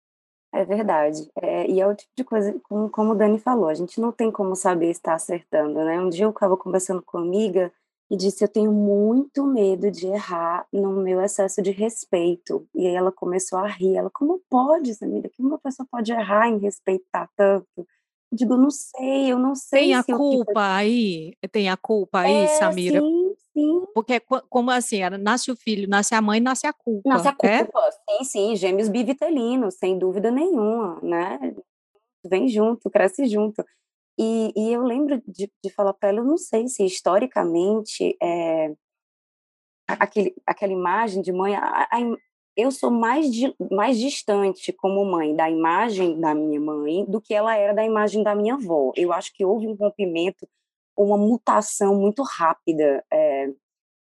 É 0.52 0.64
verdade. 0.64 1.30
É, 1.40 1.70
e 1.70 1.80
é 1.80 1.87
o 1.87 1.94
tipo 1.94 2.11
de 2.16 2.24
coisa, 2.24 2.58
como, 2.64 2.88
como 2.88 3.12
o 3.12 3.14
Dani 3.14 3.38
falou, 3.38 3.68
a 3.68 3.74
gente 3.74 4.00
não 4.00 4.11
tem 4.11 4.30
como 4.30 4.56
saber 4.56 4.90
estar 4.90 5.14
acertando, 5.14 5.74
né? 5.84 6.00
Um 6.00 6.08
dia 6.08 6.24
eu 6.24 6.30
estava 6.30 6.56
conversando 6.56 7.02
com 7.02 7.18
uma 7.18 7.26
amiga 7.26 7.72
e 8.11 8.16
disse: 8.16 8.42
Eu 8.42 8.48
tenho 8.48 8.72
muito 8.72 9.46
medo 9.46 9.90
de 9.90 10.06
errar 10.06 10.66
no 10.72 10.92
meu 10.92 11.20
excesso 11.20 11.61
de 11.61 11.70
respeito. 11.70 12.66
E 12.74 12.87
aí 12.87 12.94
ela 12.94 13.12
começou 13.12 13.58
a 13.58 13.66
rir. 13.66 13.96
Ela, 13.96 14.11
como 14.11 14.40
pode, 14.48 14.94
Samira? 14.94 15.28
Que 15.28 15.42
uma 15.42 15.58
pessoa 15.58 15.87
pode 15.90 16.12
errar 16.12 16.48
em 16.48 16.58
respeitar 16.58 17.28
tanto? 17.37 17.66
Eu 17.76 18.37
digo, 18.37 18.56
não 18.56 18.70
sei, 18.70 19.32
eu 19.32 19.38
não 19.38 19.54
sei. 19.54 19.80
Tem 19.80 19.94
a 19.94 20.04
culpa 20.04 20.76
aí? 20.76 21.34
Tem 21.50 21.68
a 21.68 21.76
culpa 21.76 22.20
aí, 22.20 22.34
é, 22.34 22.46
Samira? 22.46 23.00
Sim, 23.00 23.34
sim. 23.59 23.87
Porque, 23.94 24.21
como 24.49 24.71
assim? 24.71 25.01
Nasce 25.21 25.51
o 25.51 25.57
filho, 25.57 25.88
nasce 25.88 26.14
a 26.14 26.23
mãe, 26.23 26.40
nasce 26.40 26.66
a 26.66 26.73
culpa. 26.73 27.09
Nasce 27.09 27.29
a 27.29 27.37
é? 27.42 27.64
culpa, 27.64 27.81
é? 27.81 27.90
sim, 27.90 28.25
sim. 28.25 28.57
Gêmeos 28.57 28.88
bivitelinos, 28.88 29.75
sem 29.75 29.99
dúvida 29.99 30.31
nenhuma, 30.31 31.01
né? 31.03 31.38
Vem 32.25 32.49
junto, 32.49 32.90
cresce 32.90 33.27
junto. 33.27 33.64
E, 34.18 34.53
e 34.57 34.73
eu 34.73 34.83
lembro 34.83 35.23
de, 35.27 35.51
de 35.62 35.71
falar 35.71 35.94
para 35.94 36.09
ela, 36.09 36.18
eu 36.18 36.25
não 36.25 36.37
sei 36.37 36.66
se 36.66 36.85
historicamente 36.85 38.16
é, 38.21 38.75
aquele, 39.87 40.35
aquela 40.44 40.73
imagem 40.73 41.23
de 41.23 41.33
mãe, 41.33 41.55
a, 41.55 41.85
a, 41.85 41.99
eu 42.57 42.73
sou 42.73 42.90
mais, 42.90 43.33
di, 43.33 43.55
mais 43.71 43.97
distante 43.97 44.73
como 44.73 45.05
mãe 45.05 45.37
da 45.37 45.49
imagem 45.49 46.18
da 46.21 46.35
minha 46.35 46.61
mãe 46.61 47.05
do 47.05 47.21
que 47.21 47.33
ela 47.33 47.57
era 47.57 47.73
da 47.73 47.85
imagem 47.85 48.25
da 48.25 48.35
minha 48.35 48.55
avó. 48.55 48.90
Eu 48.97 49.12
acho 49.12 49.33
que 49.33 49.44
houve 49.44 49.68
um 49.68 49.75
rompimento, 49.75 50.49
uma 51.04 51.16
mutação 51.16 51.94
muito 51.94 52.22
rápida 52.22 53.04
é, 53.12 53.52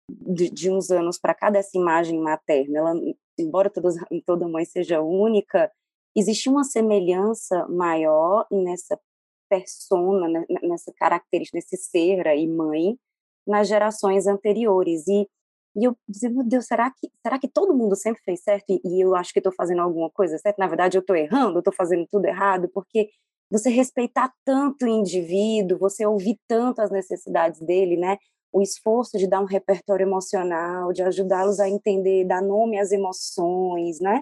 de, 0.09 0.49
de, 0.49 0.71
uns 0.71 0.89
anos 0.89 1.19
para 1.19 1.33
cá 1.33 1.49
dessa 1.49 1.77
imagem 1.77 2.19
materna. 2.19 2.79
Ela, 2.79 2.93
embora 3.37 3.69
todas, 3.69 3.95
toda 4.25 4.47
mãe 4.47 4.63
seja 4.65 5.01
única, 5.01 5.71
existe 6.15 6.49
uma 6.49 6.63
semelhança 6.63 7.67
maior 7.67 8.47
nessa 8.51 8.99
persona, 9.49 10.27
né, 10.27 10.45
nessa 10.63 10.91
característica, 10.93 11.57
nesse 11.57 11.77
ser 11.77 12.27
aí, 12.27 12.47
mãe, 12.47 12.97
nas 13.45 13.67
gerações 13.67 14.25
anteriores. 14.25 15.07
E, 15.07 15.27
e 15.75 15.83
eu 15.83 15.95
dizia, 16.07 16.29
meu 16.29 16.43
Deus, 16.43 16.65
será 16.65 16.89
que, 16.89 17.09
será 17.21 17.37
que 17.37 17.47
todo 17.47 17.75
mundo 17.75 17.95
sempre 17.95 18.21
fez 18.23 18.41
certo 18.41 18.65
e, 18.69 18.81
e 18.83 19.01
eu 19.03 19.15
acho 19.15 19.33
que 19.33 19.39
estou 19.39 19.53
fazendo 19.53 19.81
alguma 19.81 20.09
coisa 20.09 20.37
certa? 20.37 20.61
Na 20.61 20.67
verdade, 20.67 20.97
eu 20.97 21.01
estou 21.01 21.15
errando, 21.15 21.57
eu 21.57 21.59
estou 21.59 21.73
fazendo 21.73 22.07
tudo 22.09 22.25
errado, 22.25 22.69
porque 22.73 23.09
você 23.49 23.69
respeitar 23.69 24.31
tanto 24.45 24.85
o 24.85 24.89
indivíduo, 24.89 25.77
você 25.77 26.05
ouvir 26.05 26.37
tanto 26.47 26.81
as 26.81 26.91
necessidades 26.91 27.59
dele, 27.61 27.97
né? 27.97 28.17
O 28.51 28.61
esforço 28.61 29.17
de 29.17 29.27
dar 29.27 29.41
um 29.41 29.45
repertório 29.45 30.05
emocional, 30.05 30.91
de 30.93 31.03
ajudá-los 31.03 31.59
a 31.59 31.69
entender, 31.69 32.25
dar 32.25 32.41
nome 32.41 32.79
às 32.79 32.91
emoções, 32.91 33.99
né? 33.99 34.21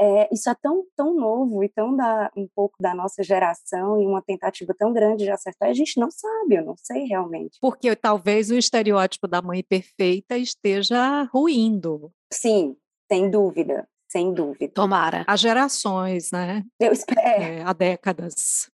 é, 0.00 0.28
isso 0.32 0.48
é 0.48 0.54
tão, 0.62 0.82
tão 0.96 1.14
novo 1.14 1.62
e 1.62 1.68
tão 1.68 1.94
da, 1.94 2.30
um 2.34 2.48
pouco 2.48 2.74
da 2.80 2.94
nossa 2.94 3.22
geração 3.22 4.00
e 4.00 4.06
uma 4.06 4.22
tentativa 4.22 4.74
tão 4.76 4.94
grande 4.94 5.24
de 5.24 5.30
acertar, 5.30 5.68
a 5.68 5.74
gente 5.74 6.00
não 6.00 6.10
sabe, 6.10 6.54
eu 6.54 6.64
não 6.64 6.74
sei 6.78 7.04
realmente. 7.04 7.58
Porque 7.60 7.94
talvez 7.94 8.50
o 8.50 8.56
estereótipo 8.56 9.28
da 9.28 9.42
mãe 9.42 9.62
perfeita 9.62 10.38
esteja 10.38 11.24
ruindo. 11.24 12.10
Sim, 12.32 12.76
sem 13.12 13.30
dúvida, 13.30 13.86
sem 14.10 14.34
dúvida. 14.34 14.72
Tomara. 14.74 15.24
Há 15.26 15.36
gerações, 15.36 16.30
né? 16.32 16.64
Eu 16.78 16.92
espero. 16.92 17.20
É, 17.20 17.62
há 17.62 17.72
décadas 17.72 18.70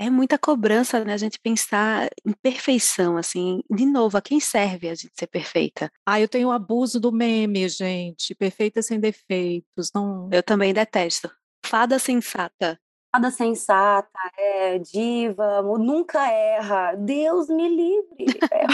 é 0.00 0.08
muita 0.08 0.38
cobrança, 0.38 1.04
né? 1.04 1.12
A 1.12 1.18
gente 1.18 1.38
pensar 1.38 2.08
em 2.24 2.32
perfeição, 2.32 3.18
assim. 3.18 3.62
De 3.70 3.84
novo, 3.84 4.16
a 4.16 4.22
quem 4.22 4.40
serve 4.40 4.88
a 4.88 4.94
gente 4.94 5.12
ser 5.14 5.26
perfeita? 5.26 5.92
Ah, 6.06 6.18
eu 6.18 6.26
tenho 6.26 6.48
o 6.48 6.52
abuso 6.52 6.98
do 6.98 7.12
meme, 7.12 7.68
gente. 7.68 8.34
Perfeita 8.34 8.80
sem 8.80 8.98
defeitos. 8.98 9.90
Não... 9.94 10.26
Eu 10.32 10.42
também 10.42 10.72
detesto. 10.72 11.30
Fada 11.66 11.98
sensata. 11.98 12.80
Fada 13.12 13.30
sensata, 13.32 14.08
é 14.38 14.78
diva, 14.78 15.62
nunca 15.62 16.30
erra. 16.30 16.94
Deus 16.94 17.48
me 17.48 17.68
livre. 17.68 18.26
É 18.52 18.66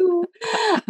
muito. 0.00 0.30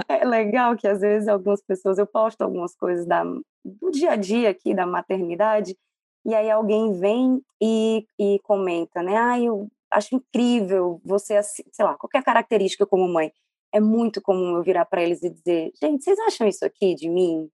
é 0.09 0.25
legal 0.25 0.77
que 0.77 0.87
às 0.89 1.01
vezes 1.01 1.29
algumas 1.29 1.61
pessoas, 1.63 1.99
eu 1.99 2.07
posto 2.07 2.41
algumas 2.43 2.75
coisas 2.75 3.07
da, 3.07 3.25
do 3.65 3.91
dia 3.91 4.13
a 4.13 4.17
dia 4.17 4.51
aqui 4.51 4.75
da 4.75 4.87
maternidade, 4.87 5.77
e 6.25 6.35
aí 6.35 6.51
alguém 6.51 6.99
vem 6.99 7.43
e, 7.63 8.07
e 8.19 8.39
comenta, 8.43 9.03
né? 9.03 9.17
Ah, 9.17 9.39
eu 9.41 9.69
acho 9.91 10.15
incrível 10.15 11.01
você, 11.05 11.43
sei 11.43 11.85
lá, 11.85 11.95
qualquer 11.97 12.23
característica 12.23 12.87
como 12.87 13.09
mãe. 13.09 13.33
É 13.73 13.81
muito 13.81 14.21
comum 14.23 14.57
eu 14.57 14.63
virar 14.63 14.85
para 14.87 15.03
eles 15.03 15.23
e 15.23 15.31
dizer, 15.31 15.73
gente, 15.83 16.05
vocês 16.05 16.19
acham 16.21 16.49
isso 16.49 16.65
aqui 16.65 16.95
de 16.95 17.09
mim? 17.09 17.51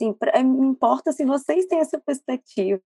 Sim, 0.00 0.12
pra, 0.14 0.32
eh, 0.38 0.42
me 0.42 0.66
importa 0.66 1.12
se 1.12 1.24
vocês 1.24 1.66
têm 1.66 1.80
essa 1.80 2.00
perspectiva. 2.00 2.80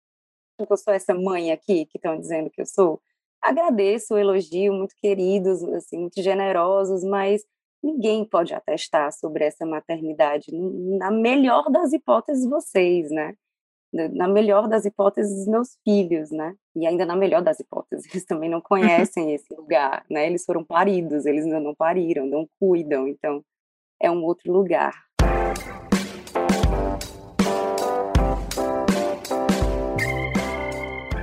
Eu 0.59 0.77
sou 0.77 0.95
essa 0.95 1.15
mãe 1.15 1.53
aqui 1.53 1.85
que 1.87 1.99
estão 1.99 2.19
dizendo 2.19 2.51
que 2.51 2.61
eu 2.61 2.67
sou. 2.67 3.01
Agradeço 3.43 4.15
o 4.15 4.19
elogio, 4.19 4.73
muito 4.73 4.95
queridos, 4.97 5.63
assim, 5.65 5.99
muito 5.99 6.23
generosos, 6.23 7.05
mas 7.05 7.45
ninguém 7.83 8.25
pode 8.25 8.55
atestar 8.55 9.13
sobre 9.13 9.45
essa 9.45 9.67
maternidade. 9.67 10.47
Na 10.99 11.11
melhor 11.11 11.71
das 11.71 11.93
hipóteses, 11.93 12.49
vocês, 12.49 13.11
né? 13.11 13.35
na 13.93 14.29
melhor 14.29 14.69
das 14.69 14.85
hipóteses, 14.85 15.47
meus 15.47 15.79
filhos, 15.83 16.31
né? 16.31 16.55
E 16.75 16.87
ainda 16.87 17.07
na 17.07 17.17
melhor 17.17 17.43
das 17.43 17.61
hipóteses, 17.61 18.05
eles 18.11 18.27
também 18.27 18.51
não 18.51 18.61
conhecem 18.63 19.33
esse 19.33 19.55
lugar, 19.55 20.05
né? 20.11 20.27
Eles 20.27 20.45
foram 20.45 20.63
paridos, 20.65 21.25
eles 21.25 21.45
ainda 21.45 21.61
não 21.61 21.75
pariram, 21.75 22.27
não 22.27 22.49
cuidam, 22.61 23.09
então 23.09 23.43
é 24.01 24.11
um 24.11 24.23
outro 24.25 24.53
lugar. 24.53 24.93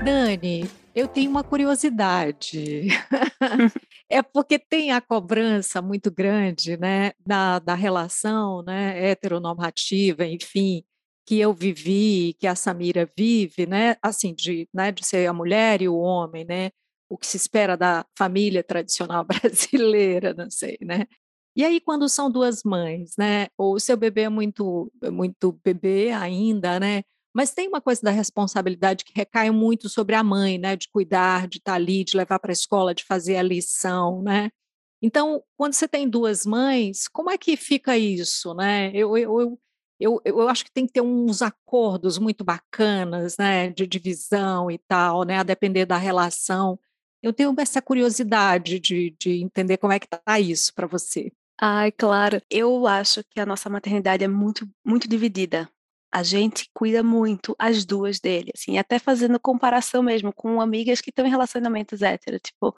Dani, 0.03 0.69
eu 0.93 1.07
tenho 1.07 1.31
uma 1.31 1.45
curiosidade. 1.45 2.87
é 4.09 4.21
porque 4.21 4.59
tem 4.59 4.91
a 4.91 4.99
cobrança 4.99 5.81
muito 5.81 6.11
grande, 6.11 6.75
né, 6.75 7.13
da, 7.25 7.57
da 7.59 7.73
relação, 7.73 8.61
né, 8.63 9.11
heteronormativa, 9.11 10.25
enfim, 10.25 10.83
que 11.25 11.39
eu 11.39 11.53
vivi, 11.53 12.35
que 12.37 12.45
a 12.45 12.53
Samira 12.53 13.09
vive, 13.17 13.65
né, 13.65 13.95
assim, 14.01 14.33
de, 14.33 14.67
né, 14.73 14.91
de 14.91 15.05
ser 15.05 15.25
a 15.25 15.31
mulher 15.31 15.81
e 15.81 15.87
o 15.87 15.95
homem, 15.95 16.43
né, 16.43 16.71
o 17.09 17.17
que 17.17 17.25
se 17.25 17.37
espera 17.37 17.77
da 17.77 18.05
família 18.17 18.61
tradicional 18.61 19.23
brasileira, 19.71 20.33
não 20.33 20.51
sei, 20.51 20.77
né. 20.81 21.05
E 21.55 21.63
aí 21.63 21.79
quando 21.79 22.09
são 22.09 22.29
duas 22.29 22.61
mães, 22.65 23.13
né, 23.17 23.47
ou 23.57 23.75
o 23.75 23.79
seu 23.79 23.95
bebê 23.95 24.23
é 24.23 24.29
muito, 24.29 24.91
muito 25.13 25.57
bebê 25.63 26.11
ainda, 26.11 26.77
né, 26.77 27.03
mas 27.33 27.53
tem 27.53 27.67
uma 27.67 27.81
coisa 27.81 28.01
da 28.01 28.11
responsabilidade 28.11 29.03
que 29.03 29.13
recai 29.15 29.49
muito 29.51 29.89
sobre 29.89 30.15
a 30.15 30.23
mãe, 30.23 30.57
né, 30.57 30.75
de 30.75 30.87
cuidar, 30.89 31.47
de 31.47 31.57
estar 31.57 31.73
ali, 31.73 32.03
de 32.03 32.15
levar 32.17 32.39
para 32.39 32.51
a 32.51 32.53
escola, 32.53 32.93
de 32.93 33.03
fazer 33.03 33.37
a 33.37 33.43
lição, 33.43 34.21
né. 34.21 34.49
Então, 35.01 35.43
quando 35.57 35.73
você 35.73 35.87
tem 35.87 36.07
duas 36.07 36.45
mães, 36.45 37.07
como 37.09 37.29
é 37.29 37.37
que 37.37 37.57
fica 37.57 37.97
isso, 37.97 38.53
né? 38.53 38.89
Eu, 38.93 39.17
eu, 39.17 39.41
eu 39.41 39.59
eu, 39.99 40.21
eu 40.25 40.49
acho 40.49 40.65
que 40.65 40.71
tem 40.71 40.85
que 40.85 40.91
ter 40.91 41.01
uns 41.01 41.41
acordos 41.41 42.17
muito 42.17 42.43
bacanas, 42.43 43.37
né, 43.37 43.69
de 43.69 43.87
divisão 43.87 44.69
e 44.69 44.77
tal, 44.77 45.23
né, 45.23 45.37
a 45.37 45.43
depender 45.43 45.85
da 45.85 45.97
relação. 45.97 46.77
Eu 47.21 47.31
tenho 47.31 47.55
essa 47.57 47.81
curiosidade 47.81 48.79
de, 48.81 49.15
de 49.17 49.41
entender 49.41 49.77
como 49.77 49.93
é 49.93 49.99
que 49.99 50.05
está 50.05 50.39
isso 50.41 50.73
para 50.73 50.87
você. 50.87 51.31
Ai, 51.59 51.89
claro. 51.91 52.41
Eu 52.49 52.85
acho 52.85 53.23
que 53.29 53.39
a 53.39 53.45
nossa 53.45 53.69
maternidade 53.69 54.23
é 54.23 54.27
muito, 54.27 54.67
muito 54.85 55.07
dividida. 55.07 55.69
A 56.13 56.21
gente 56.21 56.69
cuida 56.73 57.01
muito 57.01 57.55
as 57.57 57.85
duas 57.85 58.19
dele, 58.19 58.51
assim, 58.55 58.77
até 58.77 58.99
fazendo 58.99 59.39
comparação 59.39 60.03
mesmo 60.03 60.31
com 60.31 60.61
amigas 60.61 61.01
que 61.01 61.09
estão 61.09 61.25
em 61.25 61.29
relacionamentos 61.29 62.01
héteros. 62.03 62.39
Tipo, 62.43 62.75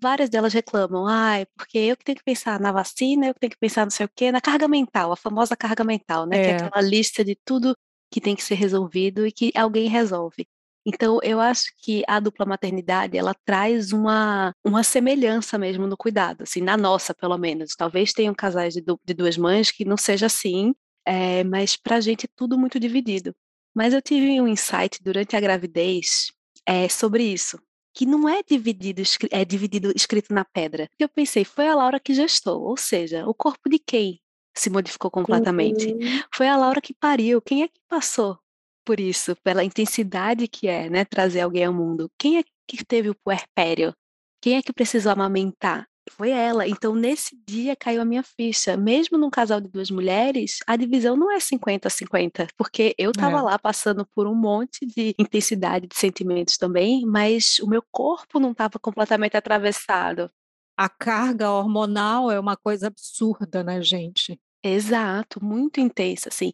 várias 0.00 0.30
delas 0.30 0.52
reclamam, 0.52 1.06
ai, 1.06 1.46
porque 1.56 1.78
eu 1.78 1.96
que 1.96 2.04
tenho 2.04 2.16
que 2.16 2.24
pensar 2.24 2.58
na 2.58 2.72
vacina, 2.72 3.26
eu 3.26 3.34
que 3.34 3.40
tenho 3.40 3.50
que 3.50 3.58
pensar 3.58 3.84
não 3.84 3.90
sei 3.90 4.06
o 4.06 4.10
quê, 4.14 4.32
na 4.32 4.40
carga 4.40 4.66
mental, 4.68 5.12
a 5.12 5.16
famosa 5.16 5.56
carga 5.56 5.84
mental, 5.84 6.24
né? 6.26 6.38
É. 6.38 6.42
Que 6.42 6.50
é 6.50 6.66
aquela 6.66 6.82
lista 6.82 7.24
de 7.24 7.36
tudo 7.44 7.76
que 8.10 8.20
tem 8.20 8.34
que 8.34 8.42
ser 8.42 8.54
resolvido 8.54 9.26
e 9.26 9.32
que 9.32 9.52
alguém 9.54 9.88
resolve. 9.88 10.46
Então, 10.86 11.18
eu 11.22 11.38
acho 11.38 11.66
que 11.82 12.02
a 12.08 12.18
dupla 12.18 12.46
maternidade, 12.46 13.18
ela 13.18 13.34
traz 13.44 13.92
uma, 13.92 14.54
uma 14.64 14.82
semelhança 14.82 15.58
mesmo 15.58 15.86
no 15.86 15.98
cuidado, 15.98 16.44
assim, 16.44 16.62
na 16.62 16.78
nossa, 16.78 17.12
pelo 17.12 17.36
menos. 17.36 17.74
Talvez 17.76 18.14
tenham 18.14 18.34
casais 18.34 18.72
de, 18.72 18.82
de 18.82 19.14
duas 19.14 19.36
mães 19.36 19.70
que 19.70 19.84
não 19.84 19.98
seja 19.98 20.26
assim, 20.26 20.74
é, 21.08 21.42
mas 21.44 21.76
pra 21.76 22.00
gente 22.00 22.26
é 22.26 22.28
tudo 22.36 22.58
muito 22.58 22.78
dividido. 22.78 23.34
Mas 23.74 23.94
eu 23.94 24.02
tive 24.02 24.40
um 24.40 24.48
insight 24.48 25.02
durante 25.02 25.36
a 25.36 25.40
gravidez 25.40 26.30
é, 26.66 26.88
sobre 26.88 27.24
isso 27.24 27.58
que 27.94 28.06
não 28.06 28.28
é 28.28 28.44
dividido, 28.48 29.02
é 29.32 29.44
dividido 29.44 29.92
escrito 29.96 30.32
na 30.32 30.44
pedra. 30.44 30.88
Eu 31.00 31.08
pensei, 31.08 31.44
foi 31.44 31.66
a 31.66 31.74
Laura 31.74 31.98
que 31.98 32.14
gestou, 32.14 32.62
ou 32.62 32.76
seja, 32.76 33.26
o 33.26 33.34
corpo 33.34 33.68
de 33.68 33.76
quem 33.80 34.20
se 34.56 34.70
modificou 34.70 35.10
completamente? 35.10 35.88
Uhum. 35.88 36.22
Foi 36.32 36.46
a 36.46 36.56
Laura 36.56 36.80
que 36.80 36.94
pariu, 36.94 37.42
quem 37.42 37.64
é 37.64 37.68
que 37.68 37.80
passou 37.88 38.38
por 38.84 39.00
isso, 39.00 39.34
pela 39.42 39.64
intensidade 39.64 40.46
que 40.46 40.68
é, 40.68 40.88
né, 40.88 41.04
trazer 41.04 41.40
alguém 41.40 41.64
ao 41.64 41.74
mundo. 41.74 42.08
Quem 42.16 42.38
é 42.38 42.44
que 42.66 42.84
teve 42.84 43.10
o 43.10 43.14
puerpério? 43.14 43.92
Quem 44.40 44.56
é 44.56 44.62
que 44.62 44.72
precisou 44.72 45.10
amamentar? 45.10 45.86
Foi 46.10 46.30
ela. 46.30 46.66
Então, 46.66 46.94
nesse 46.94 47.36
dia 47.46 47.76
caiu 47.76 48.02
a 48.02 48.04
minha 48.04 48.22
ficha. 48.22 48.76
Mesmo 48.76 49.18
num 49.18 49.30
casal 49.30 49.60
de 49.60 49.68
duas 49.68 49.90
mulheres, 49.90 50.58
a 50.66 50.76
divisão 50.76 51.16
não 51.16 51.30
é 51.30 51.38
50-50, 51.38 52.48
porque 52.56 52.94
eu 52.98 53.10
estava 53.10 53.38
é. 53.38 53.42
lá 53.42 53.58
passando 53.58 54.06
por 54.06 54.26
um 54.26 54.34
monte 54.34 54.86
de 54.86 55.14
intensidade 55.18 55.86
de 55.86 55.96
sentimentos 55.96 56.56
também, 56.56 57.04
mas 57.06 57.58
o 57.60 57.66
meu 57.66 57.82
corpo 57.90 58.38
não 58.38 58.52
estava 58.52 58.78
completamente 58.78 59.36
atravessado. 59.36 60.30
A 60.76 60.88
carga 60.88 61.50
hormonal 61.50 62.30
é 62.30 62.38
uma 62.38 62.56
coisa 62.56 62.86
absurda, 62.86 63.64
né, 63.64 63.82
gente? 63.82 64.40
Exato, 64.62 65.44
muito 65.44 65.80
intensa, 65.80 66.28
assim. 66.28 66.52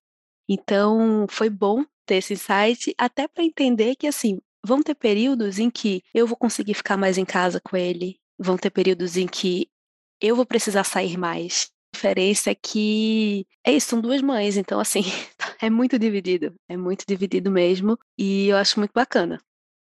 Então, 0.49 1.27
foi 1.29 1.49
bom 1.51 1.85
ter 2.07 2.17
esse 2.17 2.35
insight, 2.35 2.95
até 2.99 3.27
para 3.29 3.45
entender 3.45 3.97
que, 3.97 4.07
assim, 4.07 4.41
vão 4.65 4.83
ter 4.83 4.95
períodos 4.95 5.59
em 5.59 5.71
que 5.71 6.03
eu 6.15 6.27
vou 6.27 6.37
conseguir 6.37 6.75
ficar 6.75 6.97
mais 6.97 7.19
em 7.19 7.25
casa 7.25 7.61
com 7.61 7.77
ele, 7.77 8.19
vão 8.39 8.57
ter 8.57 8.71
períodos 8.71 9.17
em 9.17 9.27
que 9.27 9.69
eu 10.21 10.37
vou 10.37 10.47
precisar 10.47 10.85
sair 10.85 11.17
mais. 11.17 11.71
A 11.93 11.97
diferença 11.97 12.51
é 12.51 12.55
que 12.55 13.47
é 13.65 13.73
isso, 13.73 13.89
são 13.89 14.01
duas 14.01 14.21
mães, 14.21 14.57
então 14.57 14.81
assim, 14.81 15.03
é 15.63 15.71
muito 15.71 15.99
dividido, 15.99 16.55
é 16.69 16.77
muito 16.77 17.05
dividido 17.07 17.51
mesmo, 17.51 17.99
e 18.19 18.49
eu 18.49 18.57
acho 18.57 18.79
muito 18.81 18.93
bacana. 18.93 19.41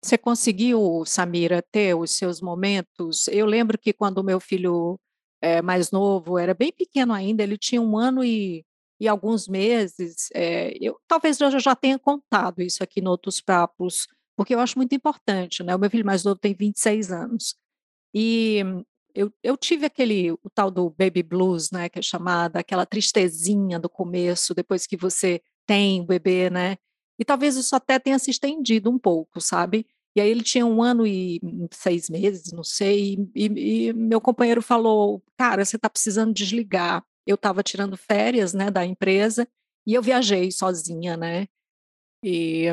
Você 0.03 0.17
conseguiu, 0.17 1.03
Samira, 1.05 1.61
ter 1.61 1.93
os 1.93 2.11
seus 2.11 2.41
momentos? 2.41 3.27
Eu 3.27 3.45
lembro 3.45 3.77
que 3.77 3.91
quando 3.91 4.19
o 4.19 4.23
meu 4.23 4.39
filho 4.39 4.97
é, 5.41 5.61
mais 5.61 5.91
novo 5.91 6.37
era 6.37 6.53
bem 6.53 6.71
pequeno 6.71 7.13
ainda, 7.13 7.43
ele 7.43 7.57
tinha 7.57 7.81
um 7.81 7.97
ano 7.97 8.23
e, 8.23 8.65
e 8.99 9.07
alguns 9.07 9.47
meses. 9.47 10.29
É, 10.33 10.71
eu, 10.79 10.97
talvez 11.07 11.39
eu 11.41 11.59
já 11.59 11.75
tenha 11.75 11.99
contado 11.99 12.61
isso 12.61 12.81
aqui 12.81 13.01
em 13.01 13.07
outros 13.07 13.41
papos, 13.41 14.07
porque 14.37 14.55
eu 14.55 14.59
acho 14.59 14.77
muito 14.77 14.95
importante, 14.95 15.63
né? 15.63 15.75
O 15.75 15.79
meu 15.79 15.89
filho 15.89 16.05
mais 16.05 16.23
novo 16.23 16.39
tem 16.39 16.53
26 16.53 17.11
anos. 17.11 17.55
E 18.13 18.63
eu, 19.13 19.31
eu 19.43 19.57
tive 19.57 19.85
aquele, 19.85 20.31
o 20.31 20.49
tal 20.53 20.71
do 20.71 20.89
baby 20.91 21.23
blues, 21.23 21.71
né, 21.71 21.89
que 21.89 21.99
é 21.99 22.01
chamada, 22.01 22.59
aquela 22.59 22.85
tristezinha 22.85 23.79
do 23.79 23.89
começo, 23.89 24.53
depois 24.53 24.87
que 24.87 24.97
você 24.97 25.41
tem 25.65 26.01
o 26.01 26.05
bebê, 26.05 26.49
né? 26.49 26.77
E 27.19 27.25
talvez 27.25 27.55
isso 27.55 27.75
até 27.75 27.99
tenha 27.99 28.17
se 28.17 28.31
estendido 28.31 28.89
um 28.89 28.97
pouco, 28.97 29.41
sabe? 29.41 29.85
E 30.15 30.21
aí 30.21 30.29
ele 30.29 30.43
tinha 30.43 30.65
um 30.65 30.81
ano 30.81 31.05
e 31.05 31.39
seis 31.71 32.09
meses, 32.09 32.51
não 32.51 32.63
sei, 32.63 33.17
e, 33.35 33.87
e 33.89 33.93
meu 33.93 34.19
companheiro 34.21 34.61
falou, 34.61 35.23
cara, 35.37 35.63
você 35.63 35.75
está 35.75 35.89
precisando 35.89 36.33
desligar. 36.33 37.03
Eu 37.27 37.35
estava 37.35 37.61
tirando 37.61 37.95
férias, 37.97 38.53
né, 38.53 38.71
da 38.71 38.85
empresa, 38.85 39.47
e 39.85 39.93
eu 39.93 40.01
viajei 40.01 40.51
sozinha, 40.51 41.15
né? 41.17 41.47
E 42.23 42.65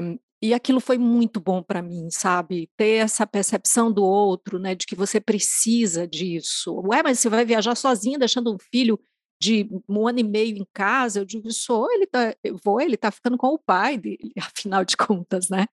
e 0.42 0.53
aquilo 0.53 0.81
foi 0.81 0.99
muito 0.99 1.40
bom 1.40 1.62
para 1.62 1.83
mim, 1.83 2.11
sabe? 2.11 2.68
Ter 2.77 2.96
essa 2.96 3.27
percepção 3.27 3.90
do 3.90 4.05
outro, 4.05 4.59
né, 4.59 4.75
de 4.75 4.87
que 4.87 4.94
você 4.94 5.20
precisa 5.20 6.07
disso. 6.07 6.75
Ué, 6.87 7.03
mas 7.03 7.18
você 7.18 7.29
vai 7.29 7.44
viajar 7.44 7.75
sozinha, 7.75 8.18
deixando 8.18 8.55
um 8.55 8.59
filho 8.59 8.99
de 9.40 9.68
um 9.88 10.07
ano 10.07 10.20
e 10.20 10.22
meio 10.22 10.57
em 10.57 10.66
casa? 10.75 11.20
Eu 11.20 11.25
digo, 11.25 11.51
sou, 11.51 11.90
ele 11.92 12.07
tá, 12.07 12.35
eu 12.44 12.59
vou, 12.64 12.81
ele 12.81 12.96
tá 12.96 13.11
ficando 13.11 13.38
com 13.38 13.49
o 13.49 13.59
pai 13.59 13.96
dele, 13.99 14.33
afinal 14.38 14.85
de 14.85 14.96
contas, 14.96 15.49
né? 15.49 15.66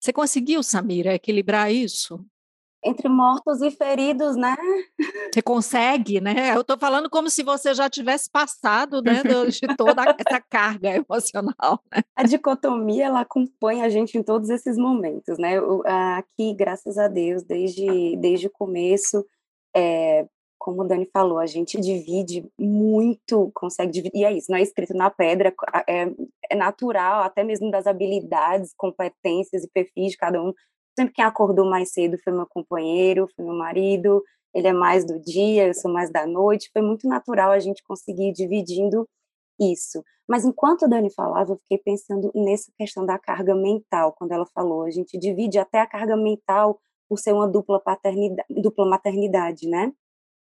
Você 0.00 0.12
conseguiu, 0.12 0.62
Samira, 0.62 1.14
equilibrar 1.14 1.72
isso? 1.72 2.24
Entre 2.88 3.08
mortos 3.08 3.60
e 3.62 3.70
feridos, 3.70 4.36
né? 4.36 4.56
Você 5.32 5.42
consegue, 5.42 6.20
né? 6.20 6.54
Eu 6.54 6.62
estou 6.62 6.78
falando 6.78 7.08
como 7.10 7.28
se 7.30 7.42
você 7.42 7.74
já 7.74 7.88
tivesse 7.88 8.30
passado, 8.30 9.02
né, 9.02 9.22
de 9.22 9.76
toda 9.76 10.02
essa 10.02 10.40
carga 10.40 10.94
emocional. 10.96 11.80
Né? 11.92 12.02
A 12.16 12.22
dicotomia 12.24 13.06
ela 13.06 13.20
acompanha 13.20 13.84
a 13.84 13.88
gente 13.88 14.16
em 14.16 14.22
todos 14.22 14.50
esses 14.50 14.76
momentos, 14.76 15.38
né? 15.38 15.54
Aqui, 16.16 16.54
graças 16.54 16.98
a 16.98 17.08
Deus, 17.08 17.42
desde 17.42 18.16
desde 18.16 18.46
o 18.46 18.50
começo, 18.50 19.24
é, 19.76 20.26
como 20.58 20.82
o 20.82 20.84
Dani 20.84 21.08
falou, 21.12 21.38
a 21.38 21.46
gente 21.46 21.80
divide 21.80 22.44
muito, 22.58 23.50
consegue 23.54 23.92
dividir, 23.92 24.20
e 24.20 24.24
é 24.24 24.32
isso, 24.32 24.50
não 24.50 24.58
é 24.58 24.62
escrito 24.62 24.92
na 24.92 25.08
pedra, 25.08 25.54
é, 25.88 26.10
é 26.50 26.56
natural, 26.56 27.22
até 27.22 27.44
mesmo 27.44 27.70
das 27.70 27.86
habilidades, 27.86 28.74
competências 28.76 29.64
e 29.64 29.68
perfis 29.68 30.12
de 30.12 30.16
cada 30.16 30.42
um, 30.42 30.52
Sempre 30.98 31.14
quem 31.14 31.24
acordou 31.24 31.64
mais 31.64 31.92
cedo 31.92 32.18
foi 32.24 32.32
meu 32.32 32.44
companheiro, 32.44 33.28
foi 33.36 33.44
meu 33.44 33.54
marido, 33.54 34.20
ele 34.52 34.66
é 34.66 34.72
mais 34.72 35.04
do 35.04 35.16
dia, 35.20 35.68
eu 35.68 35.74
sou 35.74 35.92
mais 35.92 36.10
da 36.10 36.26
noite. 36.26 36.70
Foi 36.72 36.82
muito 36.82 37.06
natural 37.06 37.52
a 37.52 37.60
gente 37.60 37.84
conseguir 37.84 38.30
ir 38.30 38.32
dividindo 38.32 39.08
isso. 39.60 40.02
Mas 40.28 40.44
enquanto 40.44 40.86
a 40.86 40.88
Dani 40.88 41.08
falava, 41.14 41.52
eu 41.52 41.56
fiquei 41.58 41.78
pensando 41.78 42.32
nessa 42.34 42.72
questão 42.76 43.06
da 43.06 43.16
carga 43.16 43.54
mental, 43.54 44.12
quando 44.18 44.32
ela 44.32 44.44
falou, 44.46 44.82
a 44.82 44.90
gente 44.90 45.16
divide 45.16 45.56
até 45.56 45.78
a 45.78 45.86
carga 45.86 46.16
mental 46.16 46.80
por 47.08 47.16
ser 47.16 47.32
uma 47.32 47.46
dupla 47.46 47.78
paternidade, 47.78 48.48
dupla 48.60 48.84
maternidade, 48.84 49.68
né? 49.68 49.92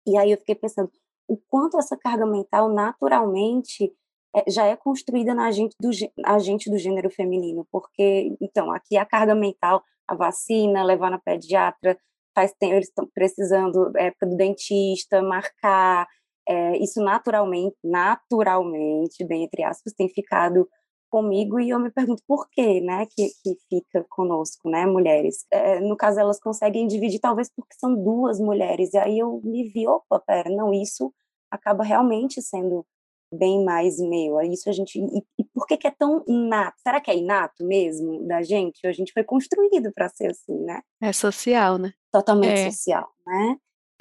E 0.06 0.18
aí 0.18 0.30
eu 0.30 0.36
fiquei 0.36 0.56
pensando 0.56 0.90
o 1.26 1.38
quanto 1.48 1.78
essa 1.78 1.96
carga 1.96 2.26
mental 2.26 2.68
naturalmente 2.68 3.90
é, 4.36 4.50
já 4.50 4.66
é 4.66 4.76
construída 4.76 5.34
na 5.34 5.50
gente 5.50 5.74
do, 5.80 5.88
agente 6.26 6.68
do 6.70 6.76
gênero 6.76 7.08
feminino, 7.08 7.66
porque, 7.72 8.36
então, 8.42 8.70
aqui 8.70 8.98
a 8.98 9.06
carga 9.06 9.34
mental, 9.34 9.82
a 10.08 10.14
vacina, 10.14 10.84
levar 10.84 11.10
na 11.10 11.18
pediatra, 11.18 11.98
faz 12.34 12.52
tempo, 12.58 12.74
eles 12.74 12.88
estão 12.88 13.08
precisando, 13.14 13.92
época 13.96 14.26
do 14.26 14.36
dentista, 14.36 15.22
marcar, 15.22 16.06
é, 16.48 16.76
isso 16.78 17.00
naturalmente, 17.02 17.76
naturalmente, 17.82 19.24
bem 19.24 19.44
entre 19.44 19.62
aspas, 19.62 19.92
tem 19.94 20.08
ficado 20.08 20.68
comigo 21.10 21.60
e 21.60 21.70
eu 21.70 21.78
me 21.78 21.90
pergunto 21.92 22.22
por 22.26 22.48
quê, 22.50 22.80
né, 22.80 23.06
que, 23.06 23.28
que 23.42 23.56
fica 23.68 24.04
conosco, 24.10 24.68
né, 24.68 24.84
mulheres. 24.84 25.46
É, 25.52 25.80
no 25.80 25.96
caso, 25.96 26.18
elas 26.20 26.40
conseguem 26.40 26.86
dividir, 26.88 27.20
talvez 27.20 27.48
porque 27.54 27.74
são 27.78 27.94
duas 27.94 28.40
mulheres, 28.40 28.92
e 28.94 28.98
aí 28.98 29.18
eu 29.20 29.40
me 29.44 29.68
vi, 29.70 29.86
opa, 29.86 30.20
pera, 30.26 30.50
não, 30.50 30.72
isso 30.72 31.12
acaba 31.50 31.84
realmente 31.84 32.42
sendo 32.42 32.84
bem 33.32 33.64
mais 33.64 33.98
meu. 33.98 34.40
Isso 34.42 34.68
a 34.68 34.72
gente. 34.72 34.98
E, 34.98 35.22
e, 35.38 35.44
por 35.52 35.66
que, 35.66 35.76
que 35.76 35.86
é 35.86 35.90
tão 35.90 36.24
inato? 36.26 36.76
Será 36.82 37.00
que 37.00 37.10
é 37.10 37.16
inato 37.16 37.64
mesmo 37.64 38.26
da 38.26 38.42
gente? 38.42 38.86
A 38.86 38.92
gente 38.92 39.12
foi 39.12 39.24
construído 39.24 39.92
para 39.92 40.08
ser 40.08 40.30
assim, 40.30 40.58
né? 40.64 40.80
É 41.02 41.12
social, 41.12 41.78
né? 41.78 41.92
Totalmente 42.12 42.60
é. 42.60 42.70
social, 42.70 43.08
né? 43.26 43.56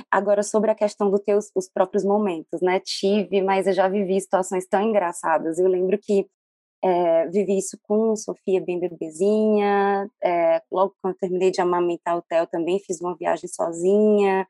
Agora, 0.10 0.44
sobre 0.44 0.72
a 0.72 0.76
questão 0.76 1.10
dos 1.10 1.22
teus 1.22 1.50
os 1.56 1.70
próprios 1.70 2.04
momentos, 2.04 2.62
né? 2.62 2.80
Tive, 2.80 3.42
mas 3.42 3.68
eu 3.68 3.74
já 3.74 3.88
vivi 3.88 4.20
situações 4.20 4.68
tão 4.68 4.82
engraçadas. 4.82 5.58
Eu 5.60 5.68
lembro 5.68 5.98
que 6.02 6.28
é, 6.84 7.28
vivi 7.28 7.58
isso 7.58 7.78
com 7.84 8.16
Sofia 8.16 8.62
bem 8.64 8.80
bebezinha. 8.80 10.10
É, 10.24 10.62
logo 10.72 10.96
quando 11.02 11.16
terminei 11.16 11.52
de 11.52 11.62
amamentar 11.62 12.18
o 12.18 12.22
Theo, 12.22 12.48
também 12.48 12.80
fiz 12.80 13.00
uma 13.02 13.16
viagem 13.16 13.48
sozinha 13.48 14.48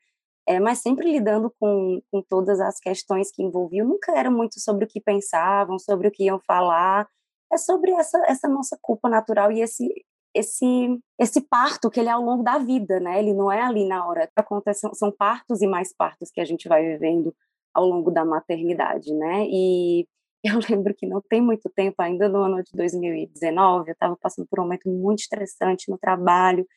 é, 0.47 0.59
mas 0.59 0.79
sempre 0.79 1.11
lidando 1.11 1.53
com, 1.59 2.01
com 2.11 2.21
todas 2.21 2.59
as 2.59 2.79
questões 2.79 3.31
que 3.31 3.41
envolviam. 3.41 3.87
Nunca 3.87 4.11
era 4.17 4.29
muito 4.29 4.59
sobre 4.59 4.85
o 4.85 4.87
que 4.87 4.99
pensavam, 4.99 5.79
sobre 5.79 6.07
o 6.07 6.11
que 6.11 6.25
iam 6.25 6.39
falar, 6.45 7.07
é 7.51 7.57
sobre 7.57 7.91
essa, 7.91 8.17
essa 8.27 8.47
nossa 8.47 8.77
culpa 8.81 9.09
natural 9.09 9.51
e 9.51 9.61
esse 9.61 9.87
esse 10.35 10.99
esse 11.19 11.41
parto 11.41 11.91
que 11.91 11.99
ele 11.99 12.09
é 12.09 12.11
ao 12.11 12.21
longo 12.23 12.43
da 12.43 12.57
vida, 12.57 12.99
né? 12.99 13.19
Ele 13.19 13.33
não 13.33 13.51
é 13.51 13.61
ali 13.61 13.87
na 13.87 14.05
hora. 14.07 14.29
Acontece, 14.35 14.89
são 14.93 15.11
partos 15.11 15.61
e 15.61 15.67
mais 15.67 15.93
partos 15.95 16.31
que 16.31 16.41
a 16.41 16.45
gente 16.45 16.67
vai 16.67 16.83
vivendo 16.83 17.35
ao 17.73 17.85
longo 17.85 18.11
da 18.11 18.25
maternidade, 18.25 19.13
né? 19.13 19.45
E 19.47 20.07
eu 20.43 20.59
lembro 20.69 20.93
que 20.95 21.07
não 21.07 21.21
tem 21.21 21.41
muito 21.41 21.69
tempo, 21.75 22.01
ainda 22.01 22.27
no 22.27 22.43
ano 22.43 22.63
de 22.63 22.71
2019, 22.73 23.89
eu 23.89 23.93
estava 23.93 24.17
passando 24.17 24.47
por 24.47 24.59
um 24.59 24.63
momento 24.63 24.89
muito 24.89 25.19
estressante 25.19 25.89
no 25.89 25.97
trabalho, 25.97 26.67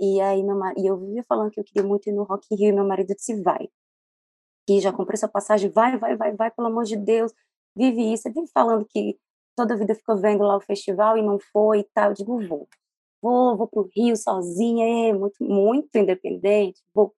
e 0.00 0.20
aí 0.20 0.42
meu 0.42 0.56
e 0.76 0.86
eu 0.86 0.96
vivia 0.96 1.24
falando 1.24 1.50
que 1.50 1.60
eu 1.60 1.64
queria 1.64 1.86
muito 1.86 2.08
ir 2.08 2.12
no 2.12 2.24
Rock 2.24 2.46
in 2.52 2.56
Rio, 2.56 2.68
e 2.68 2.72
meu 2.72 2.86
marido 2.86 3.14
disse 3.14 3.40
vai. 3.42 3.68
E 4.68 4.80
já 4.80 4.92
comprei 4.92 5.14
essa 5.14 5.28
passagem, 5.28 5.70
vai, 5.70 5.96
vai, 5.96 6.16
vai, 6.16 6.34
vai, 6.34 6.50
pelo 6.50 6.68
amor 6.68 6.84
de 6.84 6.96
Deus. 6.96 7.32
Vive 7.74 8.12
isso. 8.12 8.28
Ele 8.28 8.34
vive 8.34 8.50
falando 8.52 8.84
que 8.84 9.18
toda 9.56 9.74
a 9.74 9.76
vida 9.76 9.94
ficou 9.94 10.16
vendo 10.16 10.42
lá 10.44 10.56
o 10.56 10.60
festival 10.60 11.16
e 11.16 11.22
não 11.22 11.38
foi 11.38 11.80
e 11.80 11.84
tal. 11.94 12.10
Eu 12.10 12.14
digo, 12.14 12.46
vou. 12.46 12.68
Vou, 13.20 13.56
vou 13.56 13.66
pro 13.66 13.88
Rio 13.96 14.16
sozinha, 14.16 15.10
é 15.10 15.12
muito, 15.12 15.42
muito 15.42 15.96
independente, 15.96 16.80
vou 16.94 17.12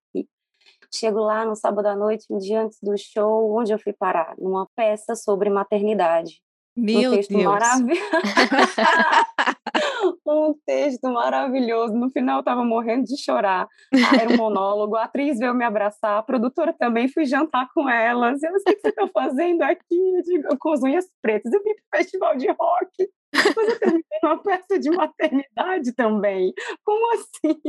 Chego 0.93 1.21
lá 1.21 1.45
no 1.45 1.55
sábado 1.55 1.87
à 1.87 1.95
noite, 1.95 2.27
um 2.29 2.39
dia 2.39 2.63
antes 2.63 2.79
do 2.83 2.97
show, 2.99 3.57
onde 3.57 3.73
eu 3.73 3.79
fui 3.79 3.93
parar? 3.93 4.35
Numa 4.37 4.67
peça 4.75 5.15
sobre 5.15 5.49
maternidade. 5.49 6.43
Meu 6.77 7.13
um 7.13 7.15
texto 7.15 7.31
Deus. 7.31 7.45
maravilhoso. 7.45 8.01
um 10.27 10.55
texto 10.67 11.11
maravilhoso. 11.11 11.95
No 11.95 12.11
final 12.11 12.37
eu 12.37 12.41
estava 12.41 12.65
morrendo 12.65 13.05
de 13.05 13.23
chorar. 13.23 13.67
Ah, 13.93 14.21
era 14.21 14.33
um 14.33 14.37
monólogo. 14.37 14.97
A 14.97 15.05
atriz 15.05 15.39
veio 15.39 15.55
me 15.55 15.65
abraçar, 15.65 16.19
a 16.19 16.23
produtora 16.23 16.73
também. 16.73 17.09
Fui 17.09 17.25
jantar 17.25 17.69
com 17.75 17.89
elas. 17.89 18.43
Eu 18.43 18.59
sei 18.61 18.73
o 18.73 18.77
que 18.77 18.83
você 18.83 18.89
está 18.89 19.09
fazendo 19.09 19.63
aqui. 19.63 20.23
Digo, 20.25 20.57
com 20.59 20.73
as 20.73 20.83
unhas 20.83 21.07
pretas. 21.23 21.53
Eu 21.53 21.63
vim 21.63 21.75
para 21.75 21.99
festival 21.99 22.37
de 22.37 22.49
rock. 22.49 23.11
Mas 23.35 23.69
eu 23.69 23.79
terminei 23.79 24.21
uma 24.25 24.43
peça 24.43 24.79
de 24.79 24.91
maternidade 24.91 25.95
também. 25.95 26.53
Como 26.85 27.15
assim? 27.15 27.61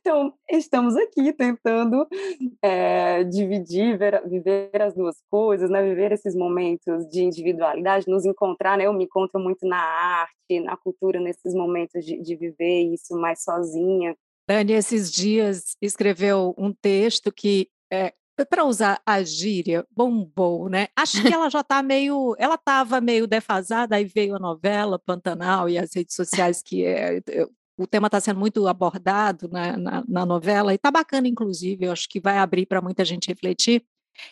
Então, 0.00 0.32
estamos 0.48 0.96
aqui 0.96 1.32
tentando 1.32 2.06
é, 2.62 3.24
dividir, 3.24 3.98
ver, 3.98 4.22
viver 4.28 4.80
as 4.80 4.94
duas 4.94 5.16
coisas, 5.28 5.68
né? 5.68 5.82
viver 5.82 6.12
esses 6.12 6.34
momentos 6.34 7.08
de 7.08 7.22
individualidade, 7.22 8.06
nos 8.06 8.24
encontrar. 8.24 8.78
Né? 8.78 8.86
Eu 8.86 8.92
me 8.92 9.04
encontro 9.04 9.40
muito 9.40 9.66
na 9.66 9.78
arte, 9.78 10.60
na 10.60 10.76
cultura, 10.76 11.18
nesses 11.20 11.54
momentos 11.54 12.04
de, 12.04 12.22
de 12.22 12.36
viver 12.36 12.94
isso 12.94 13.16
mais 13.16 13.42
sozinha. 13.42 14.16
Dani, 14.48 14.74
esses 14.74 15.10
dias 15.10 15.76
escreveu 15.82 16.54
um 16.56 16.72
texto 16.72 17.32
que 17.32 17.68
é, 17.92 18.12
para 18.44 18.64
usar 18.64 19.00
a 19.04 19.22
gíria, 19.22 19.86
bombou, 19.90 20.68
né? 20.68 20.88
Acho 20.94 21.22
que 21.22 21.32
ela 21.32 21.48
já 21.48 21.60
está 21.60 21.82
meio, 21.82 22.34
ela 22.38 22.56
estava 22.56 23.00
meio 23.00 23.26
defasada, 23.26 23.96
aí 23.96 24.04
veio 24.04 24.36
a 24.36 24.38
novela 24.38 24.98
Pantanal 24.98 25.68
e 25.68 25.78
as 25.78 25.94
redes 25.94 26.14
sociais 26.14 26.62
que 26.62 26.84
é, 26.84 27.22
o 27.76 27.86
tema 27.86 28.06
está 28.06 28.20
sendo 28.20 28.40
muito 28.40 28.66
abordado 28.66 29.48
na, 29.48 29.76
na, 29.76 30.04
na 30.08 30.26
novela, 30.26 30.72
e 30.72 30.76
está 30.76 30.90
bacana, 30.90 31.28
inclusive, 31.28 31.86
eu 31.86 31.92
acho 31.92 32.08
que 32.08 32.20
vai 32.20 32.38
abrir 32.38 32.66
para 32.66 32.80
muita 32.80 33.04
gente 33.04 33.28
refletir. 33.28 33.84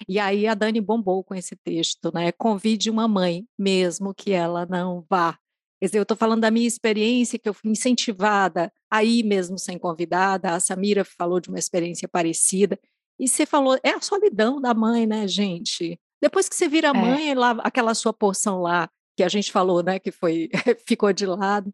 E 0.09 0.19
aí 0.19 0.47
a 0.47 0.55
Dani 0.55 0.81
bombou 0.81 1.23
com 1.23 1.35
esse 1.35 1.55
texto, 1.57 2.11
né? 2.15 2.33
Convide 2.33 2.89
uma 2.89 3.07
mãe, 3.07 3.47
mesmo 3.59 4.15
que 4.15 4.33
ela 4.33 4.65
não 4.65 5.05
vá. 5.09 5.39
Quer 5.79 5.87
dizer, 5.87 5.99
eu 5.99 6.03
estou 6.03 6.17
falando 6.17 6.41
da 6.41 6.51
minha 6.51 6.67
experiência, 6.67 7.39
que 7.39 7.49
eu 7.49 7.53
fui 7.53 7.71
incentivada 7.71 8.73
a 8.91 9.05
ir 9.05 9.23
mesmo 9.25 9.59
sem 9.59 9.79
convidada, 9.79 10.55
a 10.55 10.61
Samira 10.61 11.05
falou 11.05 11.41
de 11.41 11.51
uma 11.51 11.59
experiência 11.59 12.09
parecida, 12.09 12.79
e 13.19 13.29
você 13.29 13.45
falou, 13.45 13.79
é 13.83 13.91
a 13.91 14.01
solidão 14.01 14.61
da 14.61 14.73
mãe, 14.73 15.07
né, 15.07 15.29
gente? 15.29 16.01
Depois 16.23 16.49
que 16.49 16.57
você 16.57 16.69
vira 16.69 16.89
é. 16.89 16.93
mãe, 16.93 17.35
lá, 17.35 17.51
aquela 17.63 17.95
sua 17.95 18.13
porção 18.13 18.61
lá, 18.61 18.89
que 19.17 19.23
a 19.23 19.29
gente 19.29 19.53
falou, 19.53 19.83
né, 19.83 19.99
que 19.99 20.11
foi, 20.11 20.49
ficou 20.87 21.13
de 21.13 21.27
lado. 21.27 21.73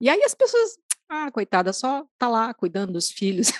E 0.00 0.08
aí 0.08 0.20
as 0.24 0.34
pessoas, 0.34 0.76
ah, 1.12 1.30
coitada, 1.30 1.72
só 1.72 2.06
tá 2.18 2.26
lá 2.26 2.54
cuidando 2.54 2.94
dos 2.94 3.10
filhos. 3.10 3.52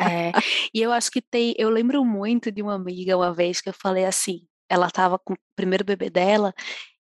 É, 0.00 0.30
e 0.72 0.80
eu 0.80 0.92
acho 0.92 1.10
que 1.10 1.20
tem, 1.20 1.56
eu 1.58 1.68
lembro 1.68 2.04
muito 2.04 2.52
de 2.52 2.62
uma 2.62 2.76
amiga 2.76 3.16
uma 3.16 3.34
vez 3.34 3.60
que 3.60 3.68
eu 3.68 3.72
falei 3.72 4.04
assim, 4.04 4.46
ela 4.70 4.88
tava 4.88 5.18
com 5.18 5.32
o 5.32 5.38
primeiro 5.56 5.84
bebê 5.84 6.08
dela, 6.08 6.54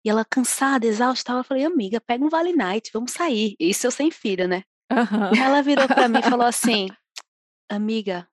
e 0.03 0.09
ela 0.09 0.25
cansada, 0.25 0.87
exausta, 0.87 1.33
eu 1.33 1.43
falei, 1.43 1.63
amiga, 1.63 2.01
pega 2.01 2.25
um 2.25 2.29
Vale 2.29 2.53
Night, 2.53 2.89
vamos 2.91 3.11
sair. 3.11 3.55
Isso 3.59 3.85
eu 3.85 3.91
sem 3.91 4.09
filha, 4.09 4.47
né? 4.47 4.63
Uhum. 4.91 5.35
Ela 5.39 5.61
virou 5.61 5.85
para 5.85 6.07
mim 6.07 6.17
e 6.17 6.23
falou 6.29 6.47
assim, 6.47 6.87
amiga, 7.69 8.27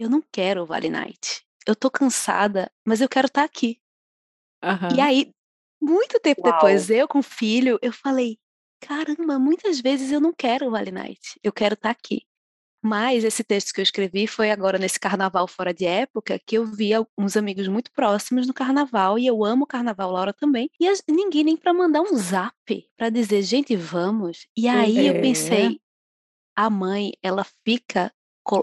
eu 0.00 0.08
não 0.08 0.22
quero 0.32 0.62
o 0.62 0.66
Vale 0.66 0.88
Night. 0.88 1.44
Eu 1.66 1.76
tô 1.76 1.90
cansada, 1.90 2.70
mas 2.86 3.02
eu 3.02 3.10
quero 3.10 3.26
estar 3.26 3.42
tá 3.42 3.44
aqui. 3.44 3.78
Uhum. 4.64 4.96
E 4.96 5.00
aí, 5.02 5.32
muito 5.82 6.18
tempo 6.20 6.40
Uau. 6.46 6.54
depois, 6.54 6.88
eu 6.88 7.06
com 7.06 7.18
o 7.18 7.22
filho, 7.22 7.78
eu 7.82 7.92
falei, 7.92 8.38
caramba, 8.80 9.38
muitas 9.38 9.80
vezes 9.80 10.12
eu 10.12 10.20
não 10.20 10.32
quero 10.32 10.66
o 10.66 10.70
Vale 10.70 10.90
Night, 10.90 11.38
eu 11.42 11.52
quero 11.52 11.74
estar 11.74 11.88
tá 11.88 11.98
aqui. 11.98 12.22
Mas 12.80 13.24
esse 13.24 13.42
texto 13.42 13.72
que 13.72 13.80
eu 13.80 13.82
escrevi 13.82 14.28
foi 14.28 14.52
agora 14.52 14.78
nesse 14.78 15.00
carnaval 15.00 15.48
fora 15.48 15.74
de 15.74 15.84
época, 15.84 16.38
que 16.46 16.56
eu 16.56 16.64
vi 16.64 16.90
uns 17.18 17.36
amigos 17.36 17.66
muito 17.66 17.90
próximos 17.90 18.46
no 18.46 18.54
carnaval, 18.54 19.18
e 19.18 19.26
eu 19.26 19.44
amo 19.44 19.64
o 19.64 19.66
carnaval, 19.66 20.12
Laura 20.12 20.32
também, 20.32 20.70
e 20.78 20.86
as, 20.86 21.02
ninguém 21.08 21.42
nem 21.42 21.56
para 21.56 21.74
mandar 21.74 22.02
um 22.02 22.16
zap 22.16 22.54
para 22.96 23.10
dizer, 23.10 23.42
gente, 23.42 23.74
vamos. 23.74 24.46
E 24.56 24.68
aí 24.68 25.08
é. 25.08 25.10
eu 25.10 25.20
pensei, 25.20 25.80
a 26.54 26.70
mãe, 26.70 27.12
ela 27.20 27.44
fica 27.64 28.12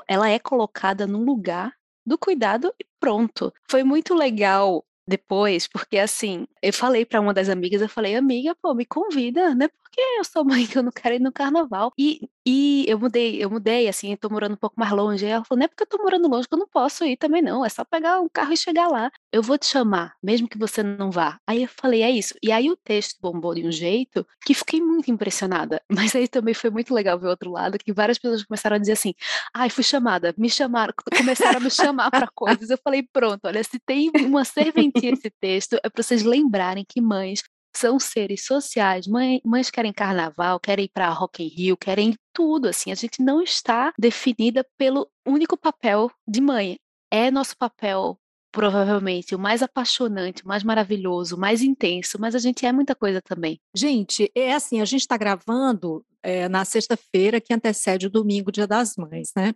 ela 0.07 0.29
é 0.29 0.39
colocada 0.39 1.05
num 1.05 1.23
lugar 1.23 1.73
do 2.05 2.17
cuidado 2.17 2.73
e 2.79 2.85
pronto. 2.99 3.53
Foi 3.69 3.83
muito 3.83 4.13
legal 4.13 4.83
depois, 5.07 5.67
porque 5.67 5.97
assim, 5.97 6.47
eu 6.61 6.73
falei 6.73 7.05
para 7.05 7.21
uma 7.21 7.33
das 7.33 7.49
amigas, 7.49 7.81
eu 7.81 7.89
falei, 7.89 8.15
amiga, 8.15 8.55
pô, 8.55 8.73
me 8.73 8.85
convida, 8.85 9.53
né? 9.53 9.69
Porque 9.95 10.19
eu 10.19 10.25
sou 10.25 10.43
mãe 10.43 10.67
que 10.67 10.77
eu 10.77 10.83
não 10.83 10.91
quero 10.91 11.15
ir 11.15 11.21
no 11.21 11.31
carnaval. 11.31 11.93
E, 11.97 12.29
e 12.45 12.83
eu 12.85 12.99
mudei, 12.99 13.41
eu 13.41 13.49
mudei, 13.49 13.87
assim, 13.87 14.13
tô 14.17 14.29
morando 14.29 14.51
um 14.53 14.57
pouco 14.57 14.77
mais 14.77 14.91
longe. 14.91 15.25
Aí 15.25 15.31
ela 15.31 15.45
falou, 15.45 15.57
não 15.57 15.65
é 15.65 15.67
porque 15.69 15.83
eu 15.83 15.87
tô 15.87 15.97
morando 16.03 16.27
longe 16.27 16.45
que 16.45 16.53
eu 16.53 16.59
não 16.59 16.67
posso 16.67 17.05
ir 17.05 17.15
também, 17.15 17.41
não. 17.41 17.63
É 17.65 17.69
só 17.69 17.85
pegar 17.85 18.19
um 18.19 18.27
carro 18.27 18.51
e 18.51 18.57
chegar 18.57 18.89
lá. 18.89 19.09
Eu 19.31 19.41
vou 19.41 19.57
te 19.57 19.65
chamar, 19.65 20.13
mesmo 20.21 20.49
que 20.49 20.57
você 20.57 20.83
não 20.83 21.09
vá. 21.11 21.39
Aí 21.47 21.63
eu 21.63 21.69
falei, 21.69 22.01
é 22.01 22.11
isso. 22.11 22.33
E 22.43 22.51
aí 22.51 22.69
o 22.69 22.75
texto 22.75 23.17
bombou 23.21 23.55
de 23.55 23.65
um 23.65 23.71
jeito 23.71 24.27
que 24.45 24.53
fiquei 24.53 24.81
muito 24.81 25.09
impressionada. 25.09 25.81
Mas 25.89 26.13
aí 26.13 26.27
também 26.27 26.53
foi 26.53 26.69
muito 26.69 26.93
legal 26.93 27.17
ver 27.17 27.27
o 27.27 27.29
outro 27.29 27.49
lado, 27.49 27.77
que 27.77 27.93
várias 27.93 28.17
pessoas 28.17 28.43
começaram 28.43 28.75
a 28.75 28.79
dizer 28.79 28.93
assim, 28.93 29.13
ai, 29.53 29.69
fui 29.69 29.83
chamada, 29.83 30.33
me 30.37 30.49
chamaram, 30.49 30.93
começaram 31.17 31.57
a 31.57 31.61
me 31.61 31.71
chamar 31.71 32.11
para 32.11 32.27
coisas. 32.35 32.69
Eu 32.69 32.77
falei, 32.83 33.07
pronto, 33.13 33.45
olha, 33.45 33.63
se 33.63 33.79
tem 33.79 34.11
uma 34.25 34.43
serventia 34.43 35.13
esse 35.13 35.31
texto, 35.39 35.79
é 35.81 35.89
para 35.89 36.03
vocês 36.03 36.23
lembrarem 36.23 36.83
que 36.85 36.99
mães 36.99 37.41
são 37.77 37.99
seres 37.99 38.45
sociais. 38.45 39.07
Mãe, 39.07 39.41
mães 39.43 39.69
querem 39.69 39.93
carnaval, 39.93 40.59
querem 40.59 40.85
ir 40.85 40.91
para 40.93 41.09
Rock 41.09 41.43
in 41.43 41.47
Rio, 41.47 41.77
querem 41.77 42.15
tudo 42.33 42.67
assim. 42.67 42.91
A 42.91 42.95
gente 42.95 43.21
não 43.21 43.41
está 43.41 43.93
definida 43.97 44.65
pelo 44.77 45.07
único 45.25 45.57
papel 45.57 46.11
de 46.27 46.41
mãe. 46.41 46.77
É 47.11 47.29
nosso 47.31 47.57
papel 47.57 48.19
provavelmente 48.51 49.35
o 49.35 49.39
mais 49.39 49.61
apaixonante, 49.61 50.43
o 50.43 50.47
mais 50.47 50.63
maravilhoso, 50.63 51.35
o 51.35 51.39
mais 51.39 51.61
intenso, 51.61 52.17
mas 52.17 52.33
a 52.33 52.39
gente 52.39 52.65
é 52.65 52.71
muita 52.71 52.95
coisa 52.95 53.21
também. 53.21 53.59
Gente, 53.75 54.31
é 54.33 54.53
assim, 54.53 54.79
a 54.79 54.85
gente 54.85 55.01
está 55.01 55.17
gravando 55.17 56.05
é, 56.23 56.47
na 56.47 56.63
sexta-feira 56.63 57.41
que 57.41 57.53
antecede 57.53 58.07
o 58.07 58.09
domingo, 58.09 58.53
Dia 58.53 58.65
das 58.65 58.95
Mães, 58.95 59.31
né? 59.35 59.53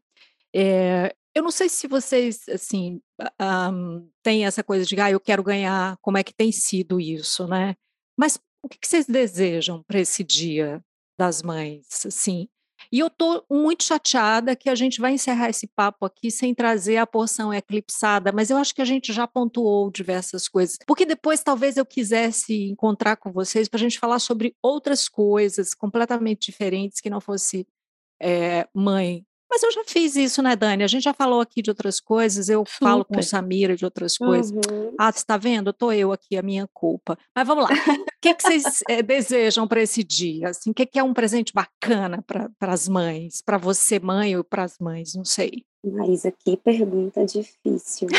É, 0.54 1.16
eu 1.34 1.44
não 1.44 1.52
sei 1.52 1.70
se 1.70 1.88
vocês, 1.88 2.42
assim, 2.50 3.00
um, 3.72 4.10
têm 4.22 4.46
essa 4.46 4.64
coisa 4.64 4.86
de, 4.86 5.00
ah, 5.00 5.12
eu 5.12 5.20
quero 5.20 5.44
ganhar, 5.44 5.96
como 6.02 6.18
é 6.18 6.24
que 6.24 6.34
tem 6.34 6.52
sido 6.52 7.00
isso, 7.00 7.48
né? 7.48 7.76
Mas 8.20 8.38
o 8.62 8.68
que 8.68 8.86
vocês 8.86 9.06
desejam 9.06 9.82
para 9.84 9.98
esse 9.98 10.26
dia 10.26 10.84
das 11.18 11.42
mães, 11.42 12.06
assim? 12.06 12.50
E 12.92 13.00
eu 13.00 13.08
estou 13.08 13.46
muito 13.50 13.84
chateada 13.84 14.58
que 14.58 14.70
a 14.70 14.76
gente 14.76 15.00
vai 15.00 15.14
encerrar 15.14 15.50
esse 15.50 15.68
papo 15.68 16.06
aqui 16.06 16.30
sem 16.30 16.54
trazer 16.54 16.98
a 16.98 17.08
porção 17.08 17.54
eclipsada, 17.54 18.34
mas 18.34 18.50
eu 18.50 18.58
acho 18.58 18.76
que 18.76 18.82
a 18.82 18.86
gente 18.86 19.14
já 19.14 19.26
pontuou 19.26 19.90
diversas 19.90 20.50
coisas. 20.50 20.78
Porque 20.86 21.06
depois 21.06 21.42
talvez 21.42 21.78
eu 21.78 21.86
quisesse 21.86 22.70
encontrar 22.70 23.16
com 23.16 23.32
vocês 23.32 23.70
para 23.70 23.78
a 23.78 23.82
gente 23.82 24.00
falar 24.00 24.20
sobre 24.20 24.54
outras 24.62 25.08
coisas 25.08 25.74
completamente 25.74 26.52
diferentes 26.52 27.00
que 27.00 27.10
não 27.10 27.22
fosse 27.22 27.66
é, 28.22 28.68
mãe 28.74 29.26
mas 29.50 29.64
eu 29.64 29.72
já 29.72 29.84
fiz 29.84 30.16
isso, 30.16 30.44
né, 30.44 30.56
Dani? 30.56 30.84
A 30.84 30.88
gente 30.88 31.04
já 31.04 31.14
falou 31.14 31.42
aqui 31.42 31.62
de 31.62 31.72
outras 31.72 32.00
coisas, 32.00 32.50
eu 32.50 32.60
Super. 32.60 32.86
falo 32.86 33.04
com 33.04 33.18
o 33.18 33.24
Samira 33.24 33.76
de 33.76 33.84
outras 33.84 34.16
coisas. 34.16 34.52
Uhum. 34.52 34.94
Ah, 34.98 35.12
você 35.12 35.20
está 35.20 35.38
vendo? 35.38 35.72
Estou 35.72 35.92
eu 35.92 36.12
aqui, 36.12 36.38
a 36.38 36.44
minha 36.44 36.68
culpa. 36.72 37.18
Mas 37.36 37.48
vamos 37.48 37.64
lá. 37.64 37.70
O 38.20 38.22
que, 38.22 38.34
que 38.34 38.44
vocês 38.44 38.84
é, 38.90 39.02
desejam 39.02 39.66
para 39.66 39.82
esse 39.82 40.04
dia? 40.04 40.50
Assim, 40.50 40.72
o 40.72 40.74
que, 40.74 40.86
que 40.86 41.00
é 41.00 41.04
um 41.04 41.14
presente 41.14 41.54
bacana 41.54 42.22
para 42.22 42.74
as 42.74 42.90
mães? 42.90 43.42
Para 43.42 43.58
você, 43.58 43.98
mãe, 43.98 44.36
ou 44.36 44.44
para 44.44 44.64
as 44.64 44.78
mães? 44.78 45.16
Não 45.16 45.24
sei. 45.24 45.64
Maísa, 45.86 46.30
que 46.30 46.58
pergunta 46.58 47.26
difícil. 47.26 48.10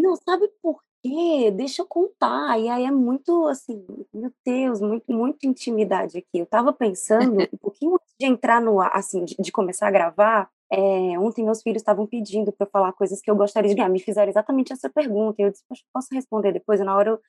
Não, 0.00 0.16
sabe 0.16 0.48
por 0.62 0.80
quê? 1.02 1.50
Deixa 1.50 1.82
eu 1.82 1.86
contar. 1.86 2.58
E 2.58 2.70
aí 2.70 2.86
é 2.86 2.90
muito 2.90 3.46
assim, 3.48 3.84
meu 4.14 4.32
Deus, 4.46 4.80
muito, 4.80 5.12
muito 5.12 5.46
intimidade 5.46 6.16
aqui. 6.16 6.38
Eu 6.38 6.44
estava 6.44 6.72
pensando, 6.72 7.36
um 7.52 7.58
pouquinho 7.58 7.94
antes 7.96 8.14
de 8.18 8.26
entrar 8.26 8.62
no 8.62 8.80
ar, 8.80 8.92
assim, 8.94 9.26
de, 9.26 9.36
de 9.38 9.52
começar 9.52 9.88
a 9.88 9.90
gravar, 9.90 10.48
é, 10.72 11.18
ontem 11.18 11.44
meus 11.44 11.60
filhos 11.62 11.82
estavam 11.82 12.06
pedindo 12.06 12.52
para 12.52 12.66
eu 12.66 12.70
falar 12.70 12.92
coisas 12.92 13.20
que 13.20 13.30
eu 13.30 13.36
gostaria 13.36 13.68
de 13.68 13.74
ganhar. 13.74 13.90
Me 13.90 14.00
fizeram 14.00 14.30
exatamente 14.30 14.72
essa 14.72 14.88
pergunta. 14.88 15.42
E 15.42 15.44
eu 15.44 15.50
disse, 15.50 15.64
posso 15.92 16.08
responder 16.12 16.52
depois? 16.52 16.80
E 16.80 16.84
na 16.84 16.96
hora 16.96 17.10
eu 17.10 17.20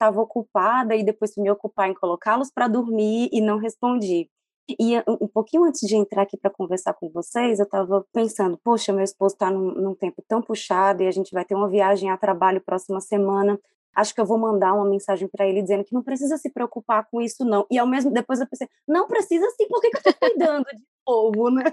estava 0.00 0.18
ocupada 0.20 0.96
e 0.96 1.04
depois 1.04 1.36
me 1.36 1.50
ocupar 1.50 1.90
em 1.90 1.94
colocá-los 1.94 2.50
para 2.50 2.66
dormir 2.66 3.28
e 3.30 3.40
não 3.42 3.58
respondi. 3.58 4.30
E 4.78 4.96
um 5.06 5.26
pouquinho 5.26 5.64
antes 5.64 5.86
de 5.86 5.96
entrar 5.96 6.22
aqui 6.22 6.36
para 6.36 6.50
conversar 6.50 6.94
com 6.94 7.10
vocês, 7.10 7.58
eu 7.58 7.64
estava 7.64 8.04
pensando, 8.12 8.58
poxa, 8.62 8.92
meu 8.92 9.02
esposo 9.02 9.34
está 9.34 9.50
num, 9.50 9.72
num, 9.72 9.94
tempo 9.94 10.22
tão 10.26 10.40
puxado 10.40 11.02
e 11.02 11.08
a 11.08 11.10
gente 11.10 11.32
vai 11.32 11.44
ter 11.44 11.54
uma 11.54 11.68
viagem 11.68 12.08
a 12.10 12.16
trabalho 12.16 12.60
próxima 12.60 13.00
semana. 13.00 13.58
Acho 13.94 14.14
que 14.14 14.20
eu 14.20 14.24
vou 14.24 14.38
mandar 14.38 14.72
uma 14.72 14.88
mensagem 14.88 15.28
para 15.28 15.46
ele 15.46 15.60
dizendo 15.60 15.84
que 15.84 15.92
não 15.92 16.02
precisa 16.02 16.36
se 16.36 16.48
preocupar 16.50 17.06
com 17.10 17.20
isso, 17.20 17.44
não. 17.44 17.66
E 17.68 17.78
ao 17.78 17.86
mesmo 17.86 18.12
depois 18.12 18.40
eu 18.40 18.46
pensei, 18.46 18.68
não 18.86 19.08
precisa 19.08 19.48
sim, 19.50 19.66
por 19.66 19.80
que, 19.80 19.90
que 19.90 19.96
eu 19.96 20.10
estou 20.12 20.28
cuidando 20.30 20.66
de 20.66 20.84
novo, 21.06 21.50
né? 21.50 21.64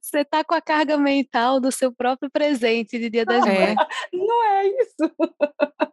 Você 0.00 0.20
está 0.20 0.44
com 0.44 0.54
a 0.54 0.60
carga 0.60 0.96
mental 0.96 1.60
do 1.60 1.72
seu 1.72 1.92
próprio 1.92 2.30
presente 2.30 2.98
de 2.98 3.10
Dia 3.10 3.24
das 3.24 3.44
Mães. 3.44 3.74
Não 4.12 4.44
é 4.44 4.68
isso. 4.68 5.92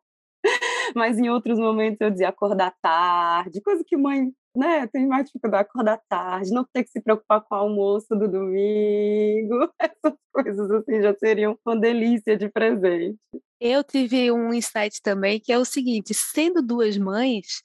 Mas 0.96 1.18
em 1.18 1.30
outros 1.30 1.60
momentos 1.60 2.00
eu 2.02 2.10
dizia 2.10 2.30
acordar 2.30 2.74
tarde, 2.82 3.62
coisa 3.62 3.84
que 3.86 3.98
mãe 3.98 4.32
né, 4.56 4.88
tem 4.88 5.08
mais 5.08 5.26
dificuldade 5.26 5.66
de 5.66 5.70
acordar 5.70 6.00
tarde, 6.08 6.52
não 6.52 6.64
ter 6.72 6.84
que 6.84 6.92
se 6.92 7.02
preocupar 7.02 7.42
com 7.42 7.56
o 7.56 7.58
almoço 7.58 8.16
do 8.16 8.28
domingo, 8.28 9.70
essas 9.82 10.18
coisas 10.32 10.72
assim 10.72 11.02
já 11.02 11.14
seriam 11.16 11.58
uma 11.66 11.76
delícia 11.76 12.38
de 12.38 12.50
presente. 12.50 13.18
Eu 13.60 13.84
tive 13.84 14.32
um 14.32 14.54
insight 14.54 15.02
também 15.02 15.40
que 15.40 15.52
é 15.52 15.58
o 15.58 15.66
seguinte: 15.66 16.14
sendo 16.14 16.62
duas 16.62 16.98
mães, 16.98 17.64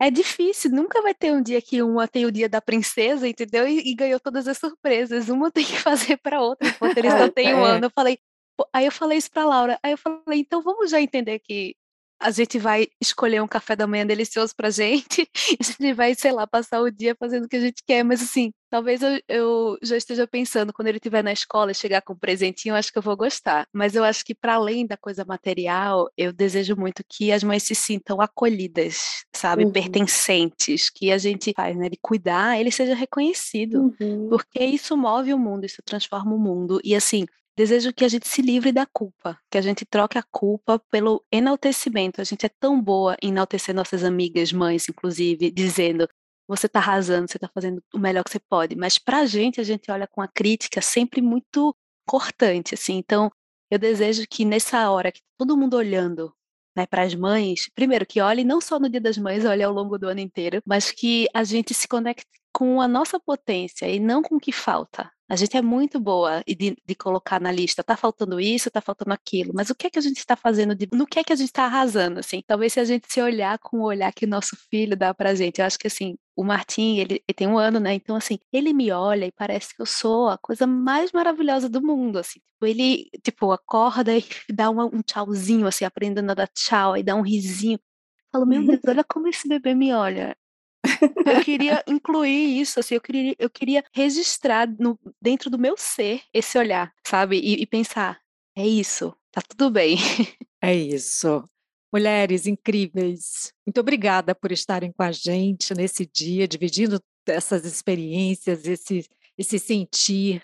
é 0.00 0.10
difícil, 0.10 0.70
nunca 0.70 1.02
vai 1.02 1.14
ter 1.14 1.32
um 1.32 1.42
dia 1.42 1.60
que 1.60 1.82
uma 1.82 2.08
tem 2.08 2.26
o 2.26 2.32
dia 2.32 2.48
da 2.48 2.60
princesa, 2.60 3.28
entendeu? 3.28 3.68
E, 3.68 3.90
e 3.90 3.94
ganhou 3.94 4.18
todas 4.18 4.48
as 4.48 4.58
surpresas. 4.58 5.28
Uma 5.28 5.50
tem 5.52 5.64
que 5.64 5.78
fazer 5.78 6.16
para 6.16 6.40
outra, 6.40 6.68
enquanto 6.68 6.98
eles 6.98 7.12
só 7.12 7.28
têm 7.30 7.54
um 7.54 7.66
é. 7.66 7.70
ano. 7.72 7.86
Eu 7.86 7.90
falei, 7.90 8.18
aí 8.72 8.84
eu 8.84 8.92
falei 8.92 9.18
isso 9.18 9.30
para 9.30 9.44
Laura, 9.44 9.78
aí 9.82 9.92
eu 9.92 9.98
falei, 9.98 10.40
então 10.40 10.62
vamos 10.62 10.90
já 10.90 11.00
entender 11.00 11.38
que 11.38 11.76
a 12.22 12.30
gente 12.30 12.58
vai 12.58 12.86
escolher 13.00 13.42
um 13.42 13.48
café 13.48 13.74
da 13.74 13.86
manhã 13.86 14.06
delicioso 14.06 14.54
pra 14.56 14.70
gente, 14.70 15.28
e 15.52 15.58
a 15.60 15.64
gente 15.64 15.92
vai, 15.92 16.14
sei 16.14 16.32
lá, 16.32 16.46
passar 16.46 16.80
o 16.80 16.90
dia 16.90 17.16
fazendo 17.18 17.44
o 17.44 17.48
que 17.48 17.56
a 17.56 17.60
gente 17.60 17.82
quer, 17.84 18.04
mas 18.04 18.22
assim, 18.22 18.52
talvez 18.70 19.02
eu, 19.02 19.20
eu 19.28 19.78
já 19.82 19.96
esteja 19.96 20.26
pensando, 20.26 20.72
quando 20.72 20.88
ele 20.88 20.96
estiver 20.96 21.22
na 21.22 21.32
escola 21.32 21.72
e 21.72 21.74
chegar 21.74 22.00
com 22.00 22.14
um 22.14 22.18
presentinho, 22.18 22.72
eu 22.72 22.76
acho 22.76 22.90
que 22.90 22.98
eu 22.98 23.02
vou 23.02 23.16
gostar. 23.16 23.66
Mas 23.70 23.94
eu 23.94 24.02
acho 24.02 24.24
que 24.24 24.34
para 24.34 24.54
além 24.54 24.86
da 24.86 24.96
coisa 24.96 25.24
material, 25.26 26.08
eu 26.16 26.32
desejo 26.32 26.74
muito 26.74 27.02
que 27.06 27.30
as 27.32 27.44
mães 27.44 27.64
se 27.64 27.74
sintam 27.74 28.20
acolhidas, 28.20 29.24
sabe, 29.34 29.64
uhum. 29.64 29.72
pertencentes, 29.72 30.88
que 30.88 31.12
a 31.12 31.18
gente 31.18 31.52
faz, 31.54 31.76
né, 31.76 31.90
de 31.90 31.98
cuidar, 32.00 32.58
ele 32.58 32.70
seja 32.70 32.94
reconhecido, 32.94 33.94
uhum. 34.00 34.28
porque 34.30 34.64
isso 34.64 34.96
move 34.96 35.34
o 35.34 35.38
mundo, 35.38 35.66
isso 35.66 35.82
transforma 35.84 36.34
o 36.34 36.38
mundo. 36.38 36.80
E 36.82 36.94
assim, 36.94 37.26
Desejo 37.56 37.92
que 37.92 38.04
a 38.04 38.08
gente 38.08 38.26
se 38.26 38.40
livre 38.40 38.72
da 38.72 38.86
culpa, 38.86 39.38
que 39.50 39.58
a 39.58 39.60
gente 39.60 39.84
troque 39.84 40.16
a 40.16 40.22
culpa 40.22 40.78
pelo 40.90 41.22
enaltecimento. 41.30 42.20
A 42.20 42.24
gente 42.24 42.46
é 42.46 42.48
tão 42.48 42.80
boa 42.80 43.16
em 43.22 43.28
enaltecer 43.28 43.74
nossas 43.74 44.04
amigas, 44.04 44.52
mães, 44.52 44.88
inclusive, 44.88 45.50
dizendo: 45.50 46.08
você 46.48 46.66
está 46.66 46.78
arrasando, 46.78 47.30
você 47.30 47.36
está 47.36 47.48
fazendo 47.48 47.82
o 47.94 47.98
melhor 47.98 48.24
que 48.24 48.30
você 48.30 48.40
pode. 48.40 48.74
Mas 48.74 48.98
para 48.98 49.20
a 49.20 49.26
gente, 49.26 49.60
a 49.60 49.64
gente 49.64 49.90
olha 49.90 50.06
com 50.06 50.22
a 50.22 50.28
crítica 50.28 50.80
sempre 50.80 51.20
muito 51.20 51.74
cortante, 52.06 52.74
assim. 52.74 52.96
Então, 52.96 53.30
eu 53.70 53.78
desejo 53.78 54.24
que 54.28 54.44
nessa 54.44 54.90
hora 54.90 55.12
que 55.12 55.20
todo 55.38 55.56
mundo 55.56 55.74
olhando 55.76 56.32
né, 56.76 56.86
para 56.86 57.02
as 57.02 57.14
mães, 57.14 57.68
primeiro 57.74 58.06
que 58.06 58.20
olhe 58.20 58.44
não 58.44 58.60
só 58.60 58.78
no 58.78 58.88
Dia 58.88 59.00
das 59.00 59.18
Mães, 59.18 59.44
olhe 59.44 59.62
ao 59.62 59.72
longo 59.72 59.98
do 59.98 60.08
ano 60.08 60.20
inteiro, 60.20 60.62
mas 60.66 60.90
que 60.90 61.28
a 61.34 61.44
gente 61.44 61.74
se 61.74 61.86
conecte 61.86 62.26
com 62.52 62.80
a 62.80 62.88
nossa 62.88 63.18
potência 63.18 63.88
e 63.88 63.98
não 63.98 64.22
com 64.22 64.36
o 64.36 64.40
que 64.40 64.52
falta. 64.52 65.10
A 65.28 65.36
gente 65.36 65.56
é 65.56 65.62
muito 65.62 65.98
boa 65.98 66.42
de, 66.46 66.76
de 66.84 66.94
colocar 66.94 67.40
na 67.40 67.50
lista, 67.50 67.82
tá 67.82 67.96
faltando 67.96 68.38
isso, 68.38 68.70
tá 68.70 68.82
faltando 68.82 69.14
aquilo, 69.14 69.52
mas 69.54 69.70
o 69.70 69.74
que 69.74 69.86
é 69.86 69.90
que 69.90 69.98
a 69.98 70.02
gente 70.02 70.18
está 70.18 70.36
fazendo, 70.36 70.74
de, 70.74 70.86
no 70.92 71.06
que 71.06 71.18
é 71.18 71.24
que 71.24 71.32
a 71.32 71.36
gente 71.36 71.48
está 71.48 71.64
arrasando, 71.64 72.20
assim? 72.20 72.42
Talvez 72.46 72.74
se 72.74 72.80
a 72.80 72.84
gente 72.84 73.10
se 73.10 73.22
olhar 73.22 73.58
com 73.58 73.78
o 73.78 73.84
olhar 73.84 74.12
que 74.12 74.26
o 74.26 74.28
nosso 74.28 74.54
filho 74.70 74.94
dá 74.94 75.14
pra 75.14 75.34
gente, 75.34 75.60
eu 75.60 75.64
acho 75.64 75.78
que 75.78 75.86
assim, 75.86 76.16
o 76.36 76.44
Martim, 76.44 76.98
ele, 76.98 77.14
ele, 77.26 77.34
tem 77.34 77.46
um 77.46 77.58
ano, 77.58 77.80
né? 77.80 77.94
Então, 77.94 78.16
assim, 78.16 78.38
ele 78.52 78.72
me 78.72 78.90
olha 78.90 79.26
e 79.26 79.32
parece 79.32 79.74
que 79.74 79.82
eu 79.82 79.86
sou 79.86 80.28
a 80.28 80.38
coisa 80.38 80.66
mais 80.66 81.12
maravilhosa 81.12 81.68
do 81.68 81.82
mundo, 81.82 82.18
assim. 82.18 82.40
Tipo, 82.40 82.66
ele, 82.66 83.10
tipo, 83.22 83.52
acorda 83.52 84.16
e 84.16 84.22
dá 84.52 84.70
uma, 84.70 84.86
um 84.86 85.02
tchauzinho, 85.02 85.66
assim, 85.66 85.84
aprendendo 85.84 86.30
a 86.30 86.34
dar 86.34 86.48
tchau, 86.48 86.96
e 86.96 87.02
dá 87.02 87.14
um 87.14 87.22
risinho. 87.22 87.78
Eu 87.78 88.40
falo, 88.40 88.46
meu 88.46 88.64
Deus, 88.66 88.80
olha 88.86 89.04
como 89.04 89.28
esse 89.28 89.48
bebê 89.48 89.74
me 89.74 89.92
olha. 89.92 90.36
Eu 91.24 91.44
queria 91.44 91.82
incluir 91.86 92.60
isso, 92.60 92.80
assim, 92.80 92.94
eu 92.94 93.00
queria, 93.00 93.34
eu 93.38 93.48
queria 93.48 93.84
registrar 93.94 94.68
no, 94.78 94.98
dentro 95.20 95.48
do 95.48 95.58
meu 95.58 95.76
ser 95.76 96.22
esse 96.32 96.58
olhar, 96.58 96.92
sabe? 97.06 97.38
E, 97.38 97.62
e 97.62 97.66
pensar, 97.66 98.20
é 98.56 98.66
isso, 98.66 99.14
tá 99.30 99.40
tudo 99.40 99.70
bem. 99.70 99.96
É 100.64 100.72
isso. 100.72 101.42
Mulheres 101.92 102.46
incríveis, 102.46 103.52
muito 103.66 103.80
obrigada 103.80 104.32
por 104.32 104.52
estarem 104.52 104.92
com 104.92 105.02
a 105.02 105.10
gente 105.10 105.74
nesse 105.74 106.06
dia, 106.06 106.46
dividindo 106.46 107.02
essas 107.26 107.64
experiências, 107.64 108.64
esse, 108.64 109.04
esse 109.36 109.58
sentir. 109.58 110.40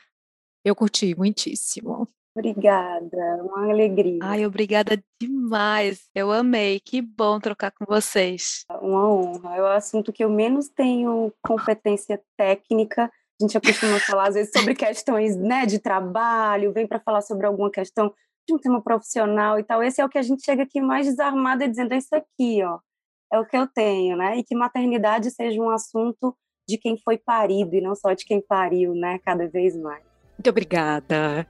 Eu 0.64 0.74
curti 0.74 1.14
muitíssimo. 1.16 2.09
Obrigada, 2.39 3.43
uma 3.43 3.68
alegria. 3.68 4.20
Ai, 4.22 4.47
obrigada 4.47 5.03
demais. 5.20 6.09
Eu 6.14 6.30
amei. 6.30 6.78
Que 6.78 7.03
bom 7.03 7.41
trocar 7.41 7.72
com 7.72 7.84
vocês. 7.84 8.64
Uma 8.80 9.11
honra. 9.11 9.57
É 9.57 9.62
o 9.62 9.66
assunto 9.66 10.12
que 10.12 10.22
eu 10.22 10.30
menos 10.30 10.68
tenho 10.68 11.32
competência 11.43 12.22
técnica. 12.36 13.11
A 13.41 13.45
gente 13.45 13.59
costuma 13.59 13.99
falar 13.99 14.28
às 14.28 14.34
vezes 14.36 14.53
sobre 14.57 14.76
questões, 14.76 15.36
né, 15.36 15.66
de 15.66 15.80
trabalho, 15.80 16.72
vem 16.72 16.86
para 16.86 17.01
falar 17.01 17.22
sobre 17.22 17.45
alguma 17.45 17.72
questão 17.72 18.14
de 18.47 18.55
um 18.55 18.59
tema 18.59 18.80
profissional 18.80 19.59
e 19.59 19.64
tal. 19.64 19.82
Esse 19.82 20.01
é 20.01 20.05
o 20.05 20.09
que 20.09 20.18
a 20.18 20.22
gente 20.22 20.45
chega 20.45 20.62
aqui 20.62 20.80
mais 20.80 21.07
desarmada 21.07 21.68
dizendo 21.68 21.93
é 21.93 21.99
isso 21.99 22.14
aqui, 22.14 22.62
ó. 22.62 22.78
É 23.32 23.41
o 23.41 23.47
que 23.47 23.57
eu 23.57 23.66
tenho, 23.66 24.16
né? 24.16 24.36
E 24.39 24.45
que 24.45 24.55
maternidade 24.55 25.32
seja 25.32 25.61
um 25.61 25.70
assunto 25.70 26.36
de 26.68 26.78
quem 26.78 26.97
foi 26.99 27.18
parido 27.18 27.74
e 27.74 27.80
não 27.80 27.97
só 27.97 28.12
de 28.12 28.24
quem 28.24 28.41
pariu, 28.41 28.95
né, 28.95 29.18
cada 29.24 29.49
vez 29.49 29.76
mais. 29.76 30.05
Muito 30.36 30.51
obrigada. 30.51 31.47